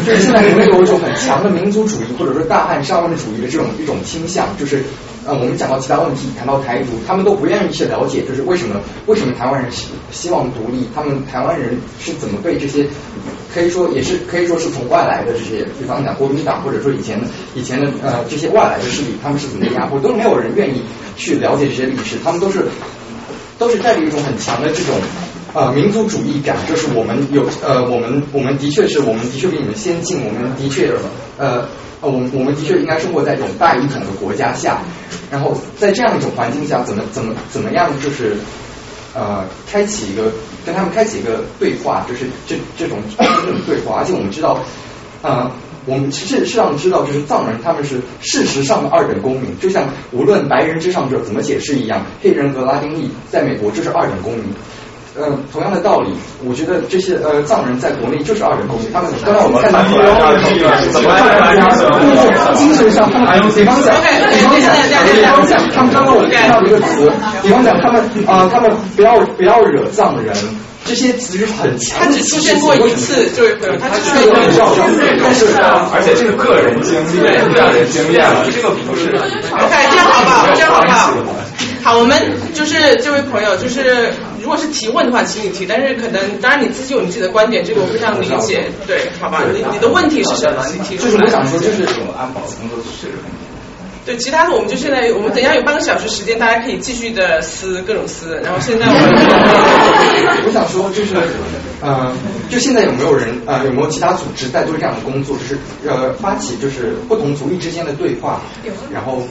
[0.07, 4.83] 就是现在国内有一种很强的民族主义，或者说大汉沙文主义的这种一种倾向，就是
[5.27, 12.87] 呃，我们讲到其他问题，谈到台独，他们都不愿意去了解，就是为什么为什么台湾人希希望独立，他们台湾人是怎么被这些
[13.53, 20.81] 可以说也是可以说是从外来的这些，比方讲国民党，或者说以前的以前的呃这些外来的势力，他们是怎么压迫，都没有人愿意
[21.15, 22.65] 去了解这些历史，他们都是。
[23.59, 24.95] 都是带着一种很强的这种
[25.55, 30.93] 呃民族主义感，就是我们有呃我们我们的确是我们的确比你们先进，我们的确
[31.39, 31.69] 呃
[32.01, 34.81] 呃我我们的确应该生活在这种大一统的国家下，
[35.31, 38.37] 然后在这样一种环境下，怎么怎么怎么样就是
[39.15, 40.33] 呃开启一个
[40.65, 44.59] 跟他们开启一个对话，就是这这种这种对话，而且我们知道
[45.23, 45.51] 呃
[45.85, 54.45] 我们事实上知道，就是藏人他们是事实上的二等公民，就像无论白人至上者怎么解释一样，黑人和拉丁裔在美国就是二等公民。
[55.15, 56.09] 呃，同样的道理，
[56.43, 58.91] 我觉得这些呃藏人在国内就是二等公民。
[58.91, 59.83] 他们刚才我们看到，
[60.91, 61.13] 怎么
[62.57, 63.95] 精神上，还有比方讲，
[64.33, 70.35] 比方讲，比方讲，他们刚刚我看到一个词，比方讲他们啊，他们不要不要惹藏人。
[70.85, 73.47] 这些词语很强，他只出现过一次，就
[73.79, 74.59] 他只出现过一次，
[75.23, 75.47] 但是
[75.93, 79.09] 而且这是个人经历，个人经验了，这个不是。
[79.11, 80.49] OK，这样好不好？
[80.55, 81.15] 这样好不好？
[81.83, 82.17] 好，我们
[82.55, 89.43] 就是这位朋友，就是如果是提问的话，请你提，但是可能当然你自己有你自己的观点，这个我非常理解，对，好吧？
[89.53, 90.65] 你你的问题是什么？
[90.73, 91.13] 你提出来。
[91.13, 93.31] 就是我想说，就是这种安保的工作确实很。
[94.05, 98.35] 对，其他的我们就现在，我们等一下有半个小时时间，大家可以继续的撕各种撕。
[98.43, 99.03] 然后现在我们，
[100.47, 101.15] 我想说就是，
[101.81, 102.13] 呃，
[102.51, 105.57] 就现在有没有人呃有没有其他组织在做这样的工作，就是
[105.89, 109.23] 呃发起就是不同族裔之间的对话，有，然后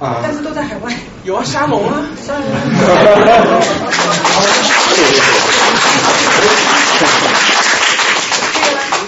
[0.00, 0.92] 啊，但是都在海外，
[1.24, 2.42] 有啊，沙龙啊， 沙龙。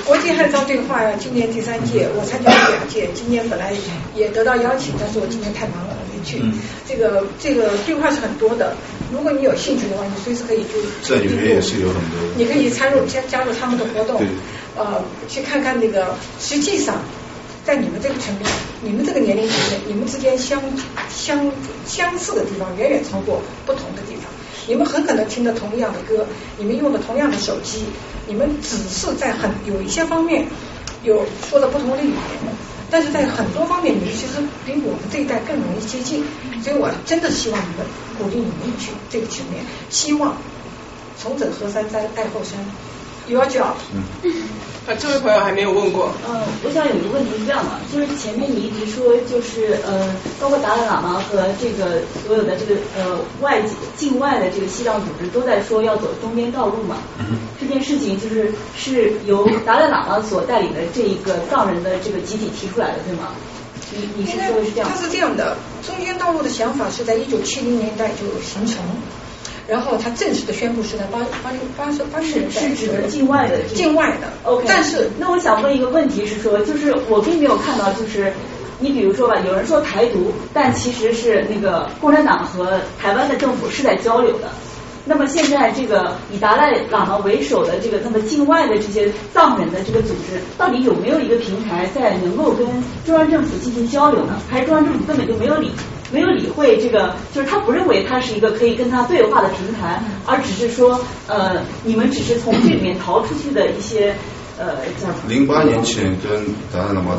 [0.09, 3.75] 国际汉藏对话今年第三届，我参加了两届，今年本来
[4.15, 6.41] 也得到邀请，但是我今年太忙了没去。
[6.89, 8.75] 这个这个对话是很多的，
[9.13, 10.81] 如果你有兴趣的话，你随时可以就。
[11.03, 12.17] 这里面也是有很多。
[12.39, 14.19] 你可以参入加加入他们的活动，
[14.79, 17.03] 呃，去看看那个，实际上
[17.67, 20.59] 在你们这个层面，你们这个年龄层面，你们之间相
[21.11, 21.53] 相
[21.87, 24.25] 相似的地方远远超过不同的地方。
[24.69, 26.27] 你们很可能听的同样的歌，
[26.59, 27.86] 你们用的同样的手机，
[28.28, 30.47] 你们只是在很有一些方面
[31.03, 32.16] 有说的不同的语言，
[32.90, 34.35] 但是在很多方面你们其实
[34.66, 36.23] 比我们这一代更容易接近，
[36.62, 37.86] 所以我真的希望你们
[38.19, 40.36] 鼓励你们去这个层面，希望
[41.20, 42.59] 重整河山再爱后山。
[43.27, 43.77] 有脚。
[44.23, 44.32] 嗯。
[44.89, 46.10] 啊，这位朋友还没有问过。
[46.27, 50.09] 嗯，我想有一个问题是这样的，就是前面你一直说，就是呃，
[50.40, 53.60] 包括达赖喇嘛和这个所有的这个呃外
[53.98, 56.97] 境外的这个西藏组织都在说要走中间道路嘛。
[57.19, 57.36] 嗯。
[57.60, 63.35] 这件事情就是是由达赖喇嘛所带领的这一个藏人的这个集体提出来的，对吗？
[63.93, 64.89] 你你是说的是这样？
[64.89, 65.55] 他是这样的，
[65.86, 68.78] 中间道路的想法是在一九七零年代就形成。
[69.69, 74.27] 然后他正式的宣布是在八八零八十八是，是指的境外的境外的。
[74.45, 78.32] OK，但是那我想问一个问题是说，就是我并没有看到，就是
[78.78, 84.49] 你比如说吧，有人说台独，但其实是那个共产党和台湾的政府是在交流的。
[85.05, 92.66] 那么现在这个以达赖喇嘛为首的这个那么境外的这些藏人的这个组织，到底有没有一个平台在能够跟
[93.05, 94.35] 中央政府进行交流呢？
[94.51, 95.70] 还是中央政府根本就没有理？
[96.11, 104.15] 没有理会这个，就是他不认为他是一个可以跟他对话的平台，而只是说，呃，你们只是从这里面逃出去的一些，
[104.59, 107.17] 呃，叫零八年前跟达赖喇嘛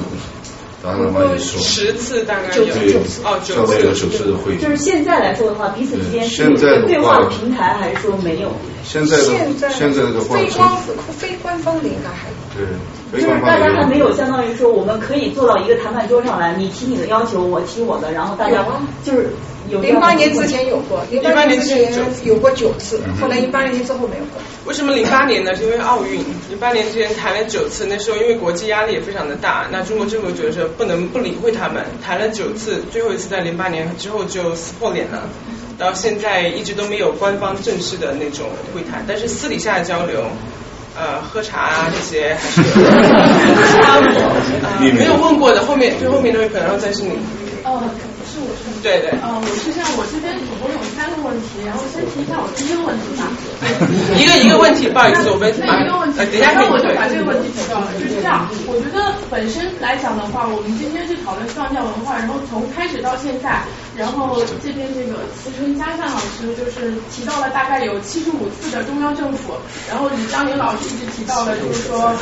[0.83, 4.57] 达赖喇嘛也说，十次大概九次哦九次九次的会议。
[4.57, 8.51] 就是现在来说的话，彼此之间是有对话的平台，还是说没有？
[8.83, 10.69] 现在现在现在的非官
[11.17, 12.65] 非官方的应该还对。
[13.11, 18.63] 就是大家还没有相当于说，我们可以坐到一个谈判桌上来，你提你的要求，我提我的，然后大家
[19.03, 19.33] 就是
[19.69, 19.79] 有。
[19.81, 21.91] 零八年之前有过，零八年之前
[22.23, 24.41] 有过九次，后来一八年之后没有过。
[24.65, 25.55] 为什么零八年呢？
[25.55, 26.19] 是因为奥运，
[26.49, 35.23] 零八年之前谈了九次，那时候因为国际压力也非常的大，那中国政府觉得说不能不理会他们，谈了九次，最后一次在零八年之后就撕破脸了，
[35.77, 40.23] 到现在一直都没有官方正式的那种会谈，但是私底下交流。
[40.97, 42.61] 呃，喝茶啊这些还是
[44.85, 47.11] 有， 没有问过的，后面最后面那位朋友再是你。
[47.63, 47.81] 哦，
[48.81, 49.09] 对对。
[49.21, 53.27] 呃，我是这样，我这边总共有三个问题，然后先提一下我第一个问题吧。
[54.17, 57.91] 一个一个问题，不好意思，我们那一个问题，等一下我就把这个问题提到了。
[57.99, 63.61] 就是这样，我觉得本身来讲的话，我们今天是讨论藏教文化，然后从开始到现在，
[63.97, 69.53] 然后这边这个慈春嘉善老师就是提到了大概有七十五次的中央政府，
[69.89, 72.13] 然后李江林老师一直提到了，就是说，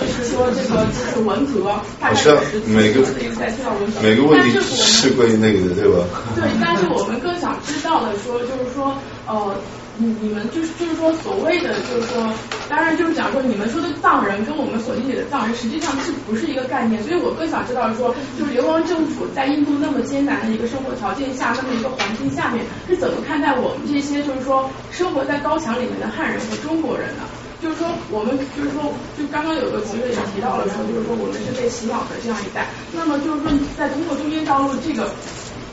[0.00, 6.04] 就是说这个就是文革，大概有十次一直在提到文革，每个问题是关于那个的，对吧？
[6.34, 9.54] 对，但是我们更想知道的说，就是说，呃，
[10.00, 12.32] 你你们就是就是说所谓的就是说，
[12.70, 17.02] 当然就是讲说你们说的藏人跟我们所理解的藏人实际上是不是一个概念？
[17.04, 27.24] 所以我更想知道说，就是流亡政府在印度那么艰难的一个生活条件下，那么一个环境下面，是怎么看待我们这些就是说生活在高墙里面的汉人和中国人呢？
[27.60, 32.66] 就是说，我们就是说，就刚刚有个同学也提到了说，就是说我们是被洗脑的这样一代。
[32.96, 35.12] 那么就是说，在通过中间道路这个。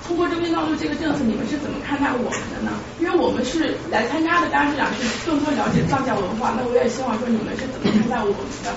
[0.08, 2.72] 通过中间道路这个政策，你们是怎么看待我们的呢？
[3.00, 6.54] 因为我们是来参加的，当然是想去更多了解藏教文化。
[6.56, 8.72] 那我也希望说你们是怎么看待我们的？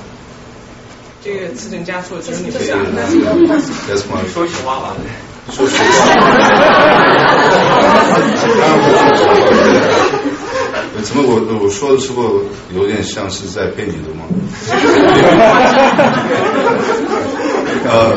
[1.23, 2.83] 这个词整加错，只有你们讲。
[4.35, 4.97] 说实话吧。
[5.53, 5.85] 说实话。
[11.03, 12.43] 怎么我我说的时候
[12.75, 14.27] 有点像是在骗你的吗？
[17.89, 18.15] 呃，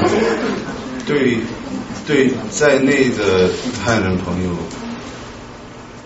[1.08, 1.38] 对
[2.06, 3.50] 对，在内的
[3.84, 4.50] 汉人朋友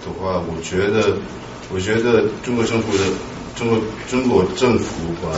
[0.05, 1.17] 的话，我觉得
[1.73, 3.03] 我觉得中国政府的
[3.55, 3.79] 中国
[4.09, 4.85] 中国政府
[5.21, 5.31] 把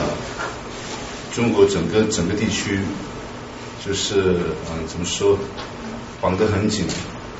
[1.34, 2.78] 中国整个整个地区
[3.84, 4.20] 就是
[4.70, 5.38] 嗯怎么说
[6.20, 6.84] 绑得很紧。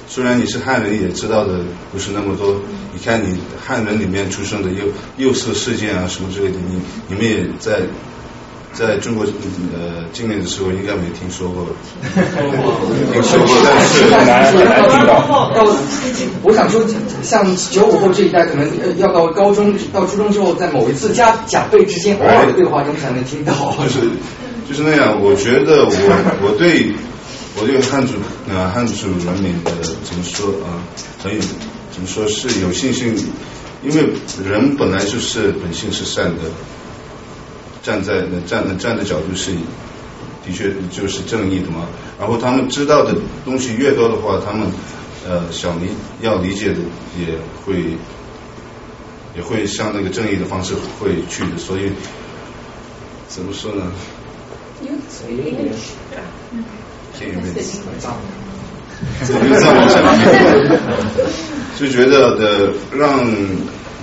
[0.08, 1.60] 虽然你是汉人，也知道的
[1.92, 2.60] 不是那么多。
[2.92, 4.86] 你看，你汉人里面出生的幼
[5.18, 7.82] 幼色事件啊，什么之类的，你你们也在
[8.72, 11.66] 在中国呃境内的时候，应该没听说过。
[13.12, 15.52] 听说过，但是很难很难听到。
[15.54, 15.66] 到
[16.42, 16.80] 我想说，
[17.22, 18.68] 像九五后这一代，可能
[18.98, 23.52] 要到高中到初中之后，在某一次家长辈之间偶尔的对话中才能听到。
[23.82, 24.00] 就是
[24.68, 25.90] 就是那样，我觉得我
[26.42, 26.92] 我对。
[27.60, 28.14] 我对汉族
[28.48, 30.78] 呃汉族人民的怎么说啊
[31.20, 31.40] 很有
[31.90, 33.12] 怎么说是有信心，
[33.82, 34.12] 因为
[34.48, 36.42] 人本来就是本性是善的，
[37.82, 39.52] 站在站站的角度是
[40.46, 41.86] 的确就是正义的嘛。
[42.18, 44.68] 然后他们知道的东西越多的话，他们
[45.28, 45.88] 呃想理
[46.20, 46.76] 要理解的
[47.18, 47.96] 也会
[49.36, 51.58] 也会向那个正义的方式会去的。
[51.58, 51.90] 所以
[53.28, 53.90] 怎么说呢？
[57.18, 57.80] 见一面子，
[61.78, 63.20] 就觉得的让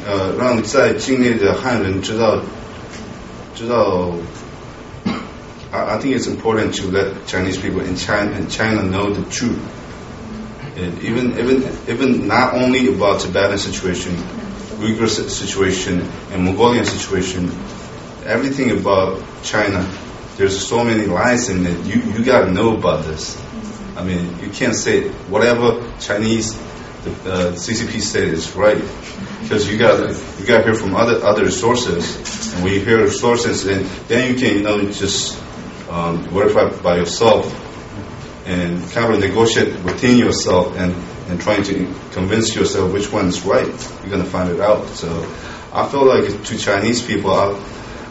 [0.08, 2.40] 呃让在境内的汉人知道
[3.58, 4.14] 知道
[5.72, 9.58] ，I I think it's important to let Chinese people in China in China know the truth.
[10.78, 14.14] And even even even not only about Tibetan situation,
[14.78, 17.50] Uyghur situation, and Mongolian situation,
[18.28, 19.84] everything about China
[20.38, 21.84] there's so many lies in it.
[21.84, 23.36] You you got to know about this.
[23.96, 26.54] I mean, you can't say whatever Chinese
[27.08, 28.82] uh, CCP said is right
[29.42, 30.00] because you got
[30.40, 34.34] you got to hear from other other sources, and when you hear sources, then then
[34.34, 35.42] you can you know just
[35.90, 37.46] um, verify by yourself
[38.46, 40.94] and kind of negotiate within yourself and
[41.30, 43.68] and trying to convince yourself which one is right.
[44.02, 44.88] You're gonna find it out.
[44.90, 45.10] So
[45.74, 47.32] I feel like to Chinese people.
[47.32, 47.52] I,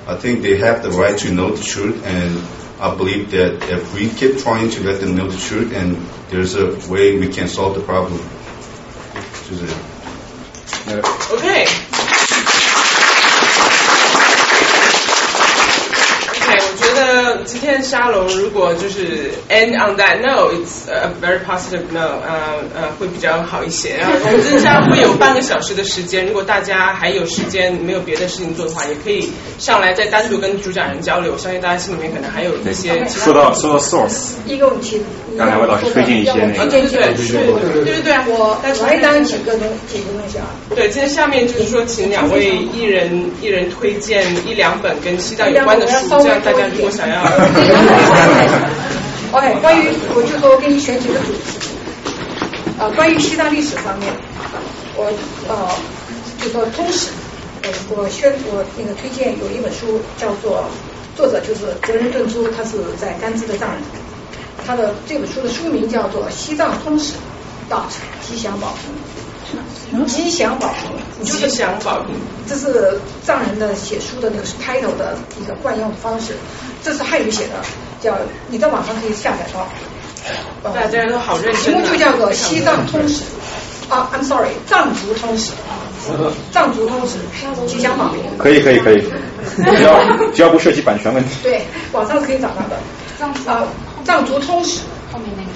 [0.06, 2.38] I think they have the right to know the truth, and
[2.80, 5.96] I believe that if we keep trying to let them know the truth, and
[6.28, 8.20] there's a way we can solve the problem.
[11.30, 11.66] Okay.
[17.46, 23.96] 今天沙龙如果就是 end on that no，it's a very positive no，呃呃会比较好一些。
[23.98, 31.32] 然后我们接下会有半个小时的时间，如果大家还有时间没有别的事情做的话，也可以上来再单独跟主讲人交流。
[31.32, 33.06] 我相信大家心里面可能还有一些。
[33.06, 35.00] 说到说到 source，一个问题，
[35.38, 40.46] 刚才我老师推荐一些那个，对对对对对对，我来单几个东几个东西啊。
[40.74, 47.35] 对，今天下面就是说，请两位一人一人推荐一两本跟西藏有关的书，这样大家如果想要。
[49.32, 51.68] OK，关于我就说我给你选几个主题，
[52.78, 54.10] 呃，关于西藏历史方面，
[54.96, 55.12] 我
[55.48, 55.68] 呃
[56.42, 57.08] 就说通史，
[57.90, 60.64] 我我宣我那个推荐有一本书叫做
[61.14, 63.82] 作者就是泽仁顿珠，他是在甘孜的藏人，
[64.66, 67.12] 他的这本书的书名叫做《西藏通史》
[67.68, 67.84] 到
[68.26, 68.74] 吉祥宝
[69.92, 72.14] 瓶，吉祥宝瓶，吉祥宝瓶，
[72.48, 76.34] 这是藏人的写书的那个 title 的一个惯用的方式，
[76.82, 77.54] 这是汉语写的。
[77.98, 78.14] 叫
[78.48, 83.22] 你在网上可以下载到，大家都好认题目就叫做《西藏通史》
[83.92, 85.52] 啊，I'm sorry，藏族通史，
[86.52, 87.16] 藏族通史，
[87.66, 88.22] 吉祥宝瓶。
[88.38, 89.02] 可以可以可以，
[89.56, 89.98] 只要
[90.34, 91.30] 只要不涉及版权问题。
[91.42, 91.62] 对，
[91.92, 92.78] 网上可以找到的。
[93.18, 93.66] 藏啊，
[94.04, 94.80] 藏族通史
[95.10, 95.48] 后面那个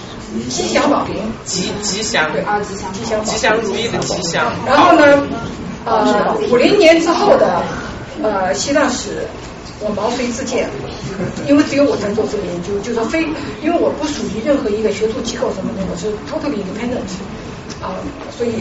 [0.48, 4.52] 吉祥宝瓶，吉吉祥对啊，吉祥吉祥吉祥如意的吉祥。
[4.66, 5.26] 然后呢，
[5.84, 7.62] 呃，五零年之后的
[8.22, 9.26] 呃西藏史。
[9.82, 10.68] 我毛遂自荐，
[11.48, 13.24] 因为只有我在做这个研究，就是非，
[13.64, 17.08] 因为我不属于任何一个学术机构什么的，我是 totally independent
[17.80, 17.96] 啊，
[18.36, 18.60] 所以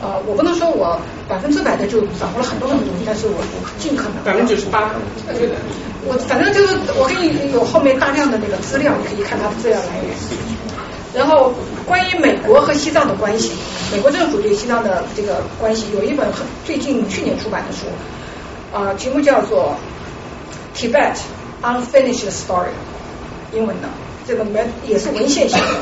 [0.00, 4.88] 呃，我不能说我百分之百的就掌握了很多很多东西，但是我我尽可能百分之九十八，
[6.08, 10.16] 我反正就是我给你有后面大量的那个资料，你可以看它的资料来源。
[11.14, 11.52] 然后
[11.86, 13.52] 关于美国和西藏的关系，
[13.92, 17.86] 美国政府对西藏的这个关系，有一本很最近去年出版的书
[18.76, 19.74] 啊，题目叫做。
[20.74, 21.16] Tibet
[21.62, 22.74] unfinished story，
[23.52, 23.88] 英文的
[24.26, 25.74] 这个没也是文献型的，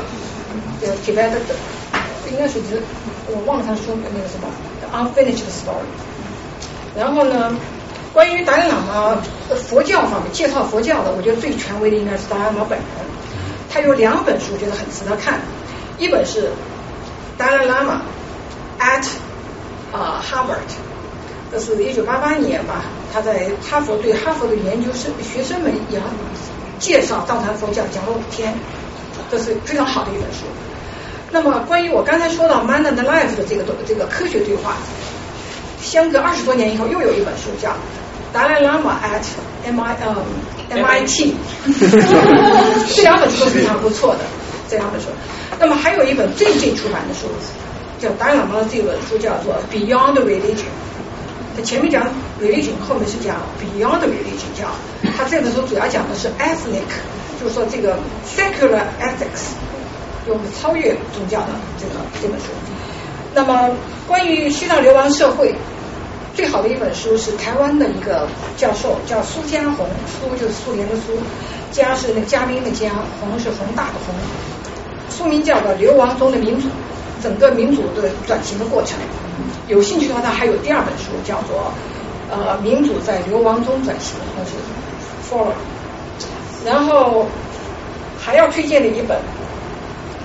[0.79, 1.39] 这个 Tibet 的
[2.31, 2.79] 应该是指
[3.25, 4.47] 我忘了他说的那个什么
[4.93, 5.89] unfinished story。
[6.95, 7.57] 然后呢，
[8.13, 9.17] 关于达赖喇嘛
[9.67, 12.87] 佛教方面介绍佛教的，我觉得最权威的应该是达赖喇嘛本人。
[13.73, 15.39] 他有两本书，觉得很值得看。
[15.97, 16.51] 一本是
[17.39, 18.03] 达赖喇嘛
[18.79, 19.03] at
[19.91, 20.69] 啊 Harvard，
[21.51, 25.99] 这是一九八八年吧，他在哈佛对哈佛的研究生学生们也
[26.77, 28.53] 介绍藏传佛教，讲了五天，
[29.31, 30.45] 这是非常好的一本书。
[31.31, 34.75] 那么关于我刚才说到 Man and Life 的这个这个科学对话，
[35.81, 37.75] 相隔二十多年以后，又有一本书叫
[38.33, 39.23] 达赖喇嘛 at
[39.63, 40.15] M I 呃
[40.69, 41.33] MIT，
[42.95, 44.21] 这两本书非常不错的，
[44.67, 45.07] 这两本书。
[45.59, 47.27] 那么还有一本最近出版的书，
[47.99, 50.73] 叫达赖喇嘛的这本书叫做 Beyond Religion，
[51.55, 52.07] 它前面讲
[52.41, 54.67] Religion，后面是讲 Beyond Religion，叫
[55.15, 56.89] 它这本书主要讲的是 Ethnic，
[57.39, 57.97] 就是说这个
[58.35, 59.53] Secular Ethics。
[60.25, 61.47] 用超越宗教的
[61.77, 62.45] 这个这本书。
[63.35, 63.75] 那么，
[64.07, 65.53] 关于西藏流亡社会，
[66.35, 68.27] 最好的一本书是台湾的一个
[68.57, 71.13] 教授，叫苏家红，苏就是苏联的苏，
[71.71, 72.89] 家是那个嘉宾的嘉，
[73.19, 74.15] 红是宏大的红。
[75.15, 76.67] 书名叫做《流亡中的民主》，
[77.21, 78.97] 整个民主的转型的过程。
[79.67, 81.71] 有兴趣的话，他还有第二本书，叫做
[82.35, 84.51] 《呃民主在流亡中转型》，那是
[85.21, 85.53] f o r。
[86.65, 87.27] 然后
[88.19, 89.19] 还要推荐的一本。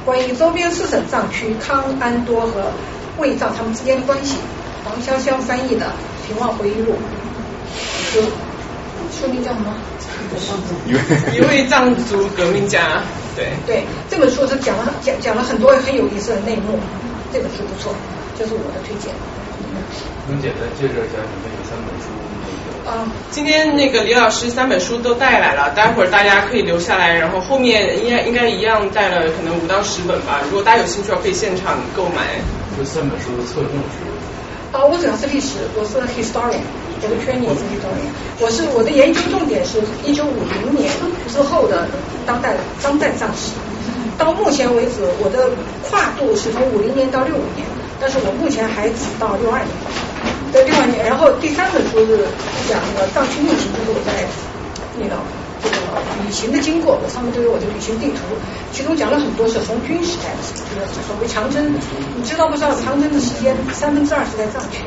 [0.06, 2.72] 关于周边四省藏区康安多和
[3.18, 4.36] 卫藏他们之间的关系，
[4.89, 5.86] 黄潇潇翻译的
[6.27, 6.94] 《平望回忆录》，
[8.12, 8.20] 书
[9.12, 9.74] 书名叫什么？
[11.35, 13.02] 一位藏族革命家。
[13.36, 16.78] 对对，这本书是讲了讲讲了很多很有意思的内幕，
[17.32, 17.94] 这本书不错，
[18.39, 19.12] 就是我的推荐。
[20.28, 22.09] 能简单介绍一下你们有三本书？
[22.89, 30.40] 啊，今天那个李老师三本书都带来了，待会儿大家可以留下来，然后后面应该应该一样带了可能五到十本吧。
[30.44, 32.40] 如果大家有兴趣，可以现场购买。
[32.77, 34.18] 这三本书的侧重是？
[34.70, 36.61] 啊，我主要是历史，我是 historian，
[37.01, 38.05] 我的圈也是 history，。
[38.39, 40.93] 我是我的研究重点是一九五零年
[41.32, 41.89] 之后的
[42.27, 43.53] 当代当代藏史。
[44.19, 45.49] 到目前为止，我的
[45.89, 47.65] 跨度是从五零年到六五年，
[47.99, 49.73] 但是我目前还只到六二年。
[50.53, 52.28] 在六二年，然后第三本书是
[52.69, 54.12] 讲那个藏区逆行，就是我在
[55.01, 55.16] 那个
[55.62, 55.76] 这个
[56.24, 58.36] 旅行的经过，我上面都有我的旅行地图，
[58.72, 61.74] 其中讲了很多是红军时代就是所谓长征，
[62.16, 64.85] 你知道不知道长征的时间三分之二是在藏区，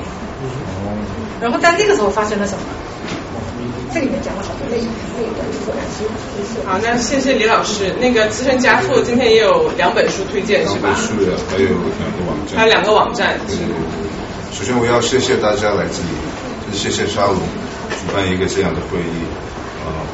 [1.41, 2.64] 然后在那个时候发生了什么？
[3.93, 6.07] 这里面讲了好多内内的自然史。
[6.65, 7.93] 好，那谢谢李老师。
[7.99, 10.95] 那个资深家父今天也有两本书推荐是吧？
[10.95, 12.57] 书的，还有两个网站。
[12.57, 13.38] 还有两个网站。
[14.53, 16.15] 首先，我要谢谢大家来这里，
[16.72, 19.27] 就是谢谢沙龙举办一个这样的会议
[19.84, 20.07] 啊。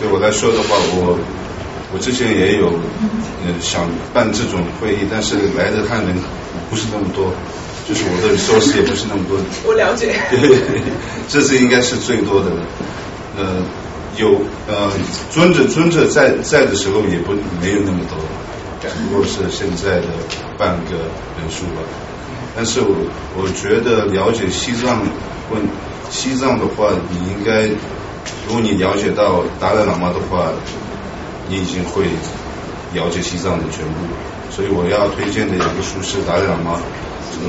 [0.00, 1.18] 对我来说的话，我
[1.92, 2.68] 我之前也有
[3.44, 6.16] 呃想办这种会议，但是来的汉人
[6.70, 7.32] 不是那么多，
[7.86, 9.38] 就是我的收视也不是那么多。
[9.68, 10.14] 我了解。
[11.28, 12.62] 这次应该是最多的了。
[13.36, 13.62] 呃，
[14.16, 14.90] 有呃
[15.30, 18.16] 尊者尊者在在的时候也不没有那么多，
[18.80, 20.08] 只不过是现在的
[20.56, 20.96] 半个
[21.38, 21.82] 人数吧。
[22.56, 22.96] 但是我
[23.36, 25.02] 我觉得了解西藏
[25.52, 25.62] 问
[26.10, 27.68] 西藏的话，你应该，
[28.50, 30.50] 如果你了解到达赖喇嘛的话，
[31.48, 32.02] 你已经会
[32.92, 33.94] 了解西藏的全部。
[34.50, 36.80] 所以我要推荐的两个书是达赖喇嘛
[37.38, 37.46] 呃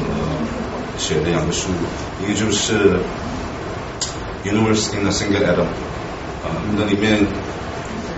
[1.00, 1.70] 写的两个书，
[2.22, 3.00] 一个就是
[4.46, 5.66] 《Universe in a Single Atom》
[6.46, 7.26] 啊，那里面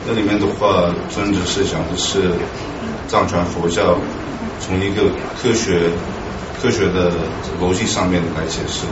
[0.05, 2.33] 那里面的话，真的是讲的是
[3.07, 3.97] 藏传佛教
[4.59, 5.03] 从一个
[5.41, 5.89] 科学。
[6.61, 7.11] 科学的
[7.59, 8.85] 逻辑上面来解释，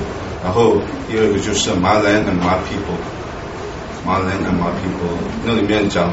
[0.43, 0.75] 然后
[1.07, 2.99] 第二个就是《马兰 and 马 people》，
[4.05, 5.13] 《马兰 and 马 people》
[5.45, 6.09] 那里面讲，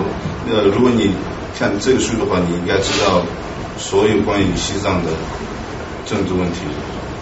[0.50, 1.14] 呃，如果你
[1.58, 3.22] 看这个书的话，你应该知道
[3.78, 5.10] 所有关于西藏的
[6.06, 6.60] 政治问题。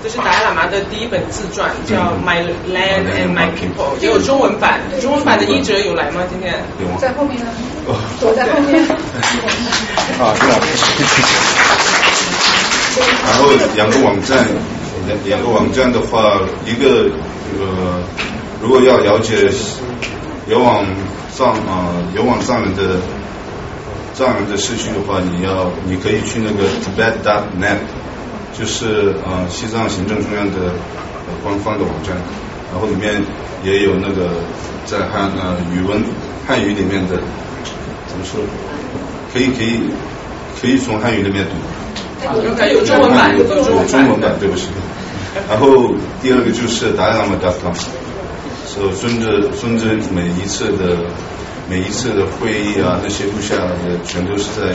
[0.02, 4.80] 这是达赖喇嘛的第一本自传，叫《My Land and My People》，也有中文版。
[5.00, 6.22] 中文版的译者有来吗？
[6.30, 6.54] 今天？
[6.80, 7.46] 有在后面呢。
[8.20, 8.82] 躲在后面。
[10.18, 10.58] 啊，是啊。
[13.24, 14.46] 然后两个网站，
[15.06, 17.10] 两两个网站的话，一个
[17.58, 18.02] 呃，
[18.62, 19.50] 如果要了解
[20.48, 20.84] 有往
[21.32, 23.00] 上啊有往藏人的
[24.14, 27.78] 藏人的市区的话，你要你可以去那个 Tibet dot net，
[28.56, 30.72] 就是呃西藏行政中央的
[31.42, 32.16] 官方的网站，
[32.72, 33.22] 然后里面
[33.64, 34.30] 也有那个
[34.86, 36.02] 在汉呃语文
[36.46, 37.16] 汉语里面的
[38.06, 38.40] 怎么说，
[39.34, 39.80] 可以可以
[40.60, 41.50] 可以从汉语那边读。
[42.24, 43.44] 有中文版，有
[43.84, 44.68] 中文版，对不起。
[45.50, 45.92] 然后
[46.22, 47.74] 第二个就是达赖喇嘛 .com，
[48.76, 50.96] 是孙子孙子每一次的
[51.68, 54.70] 每一次的会议啊，那些录下来的全都是在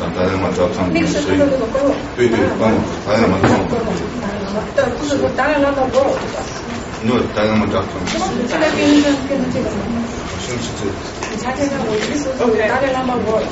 [0.00, 1.38] 达赖喇嘛 .com 里面，所以
[2.16, 3.38] 对对官网达赖喇嘛
[5.04, 5.74] 是说达赖喇嘛。
[7.04, 8.06] No, dot com.
[8.48, 9.66] 这个跟一个跟这个。
[9.68, 10.90] 好像是这个。
[11.32, 13.42] 你查这个，我意思是 Dalai Lama World。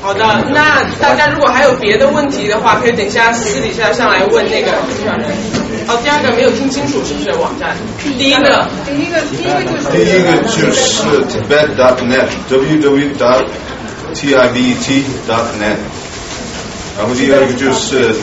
[0.00, 5.12] 好的，那大家如果还有别的问题的话，可以等一下私底下上来问那个主持人。
[5.88, 7.76] 哦，第二个没有听清楚，是不是网站？
[8.16, 9.88] 第一个，第一个，第一个就是。
[9.90, 13.44] 第一个就是 Tibet dot net，www dot
[14.14, 15.76] tibet dot net，
[16.96, 18.14] 然后第二个就是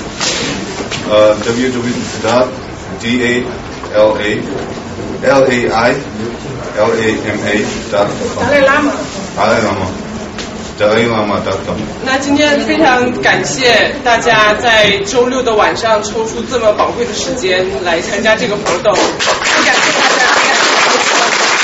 [1.09, 1.93] 呃 www
[2.23, 2.47] dot
[3.01, 3.43] d a
[3.95, 4.39] l a
[5.23, 5.93] l a i
[6.77, 8.43] l a m a dot com。
[8.43, 8.93] 达赖喇嘛。
[9.35, 10.04] 达赖喇嘛。
[12.03, 20.14] 那今天非常感谢大家在周六的晚上抽出这么宝贵的时间来参加这个活动，很感谢大家。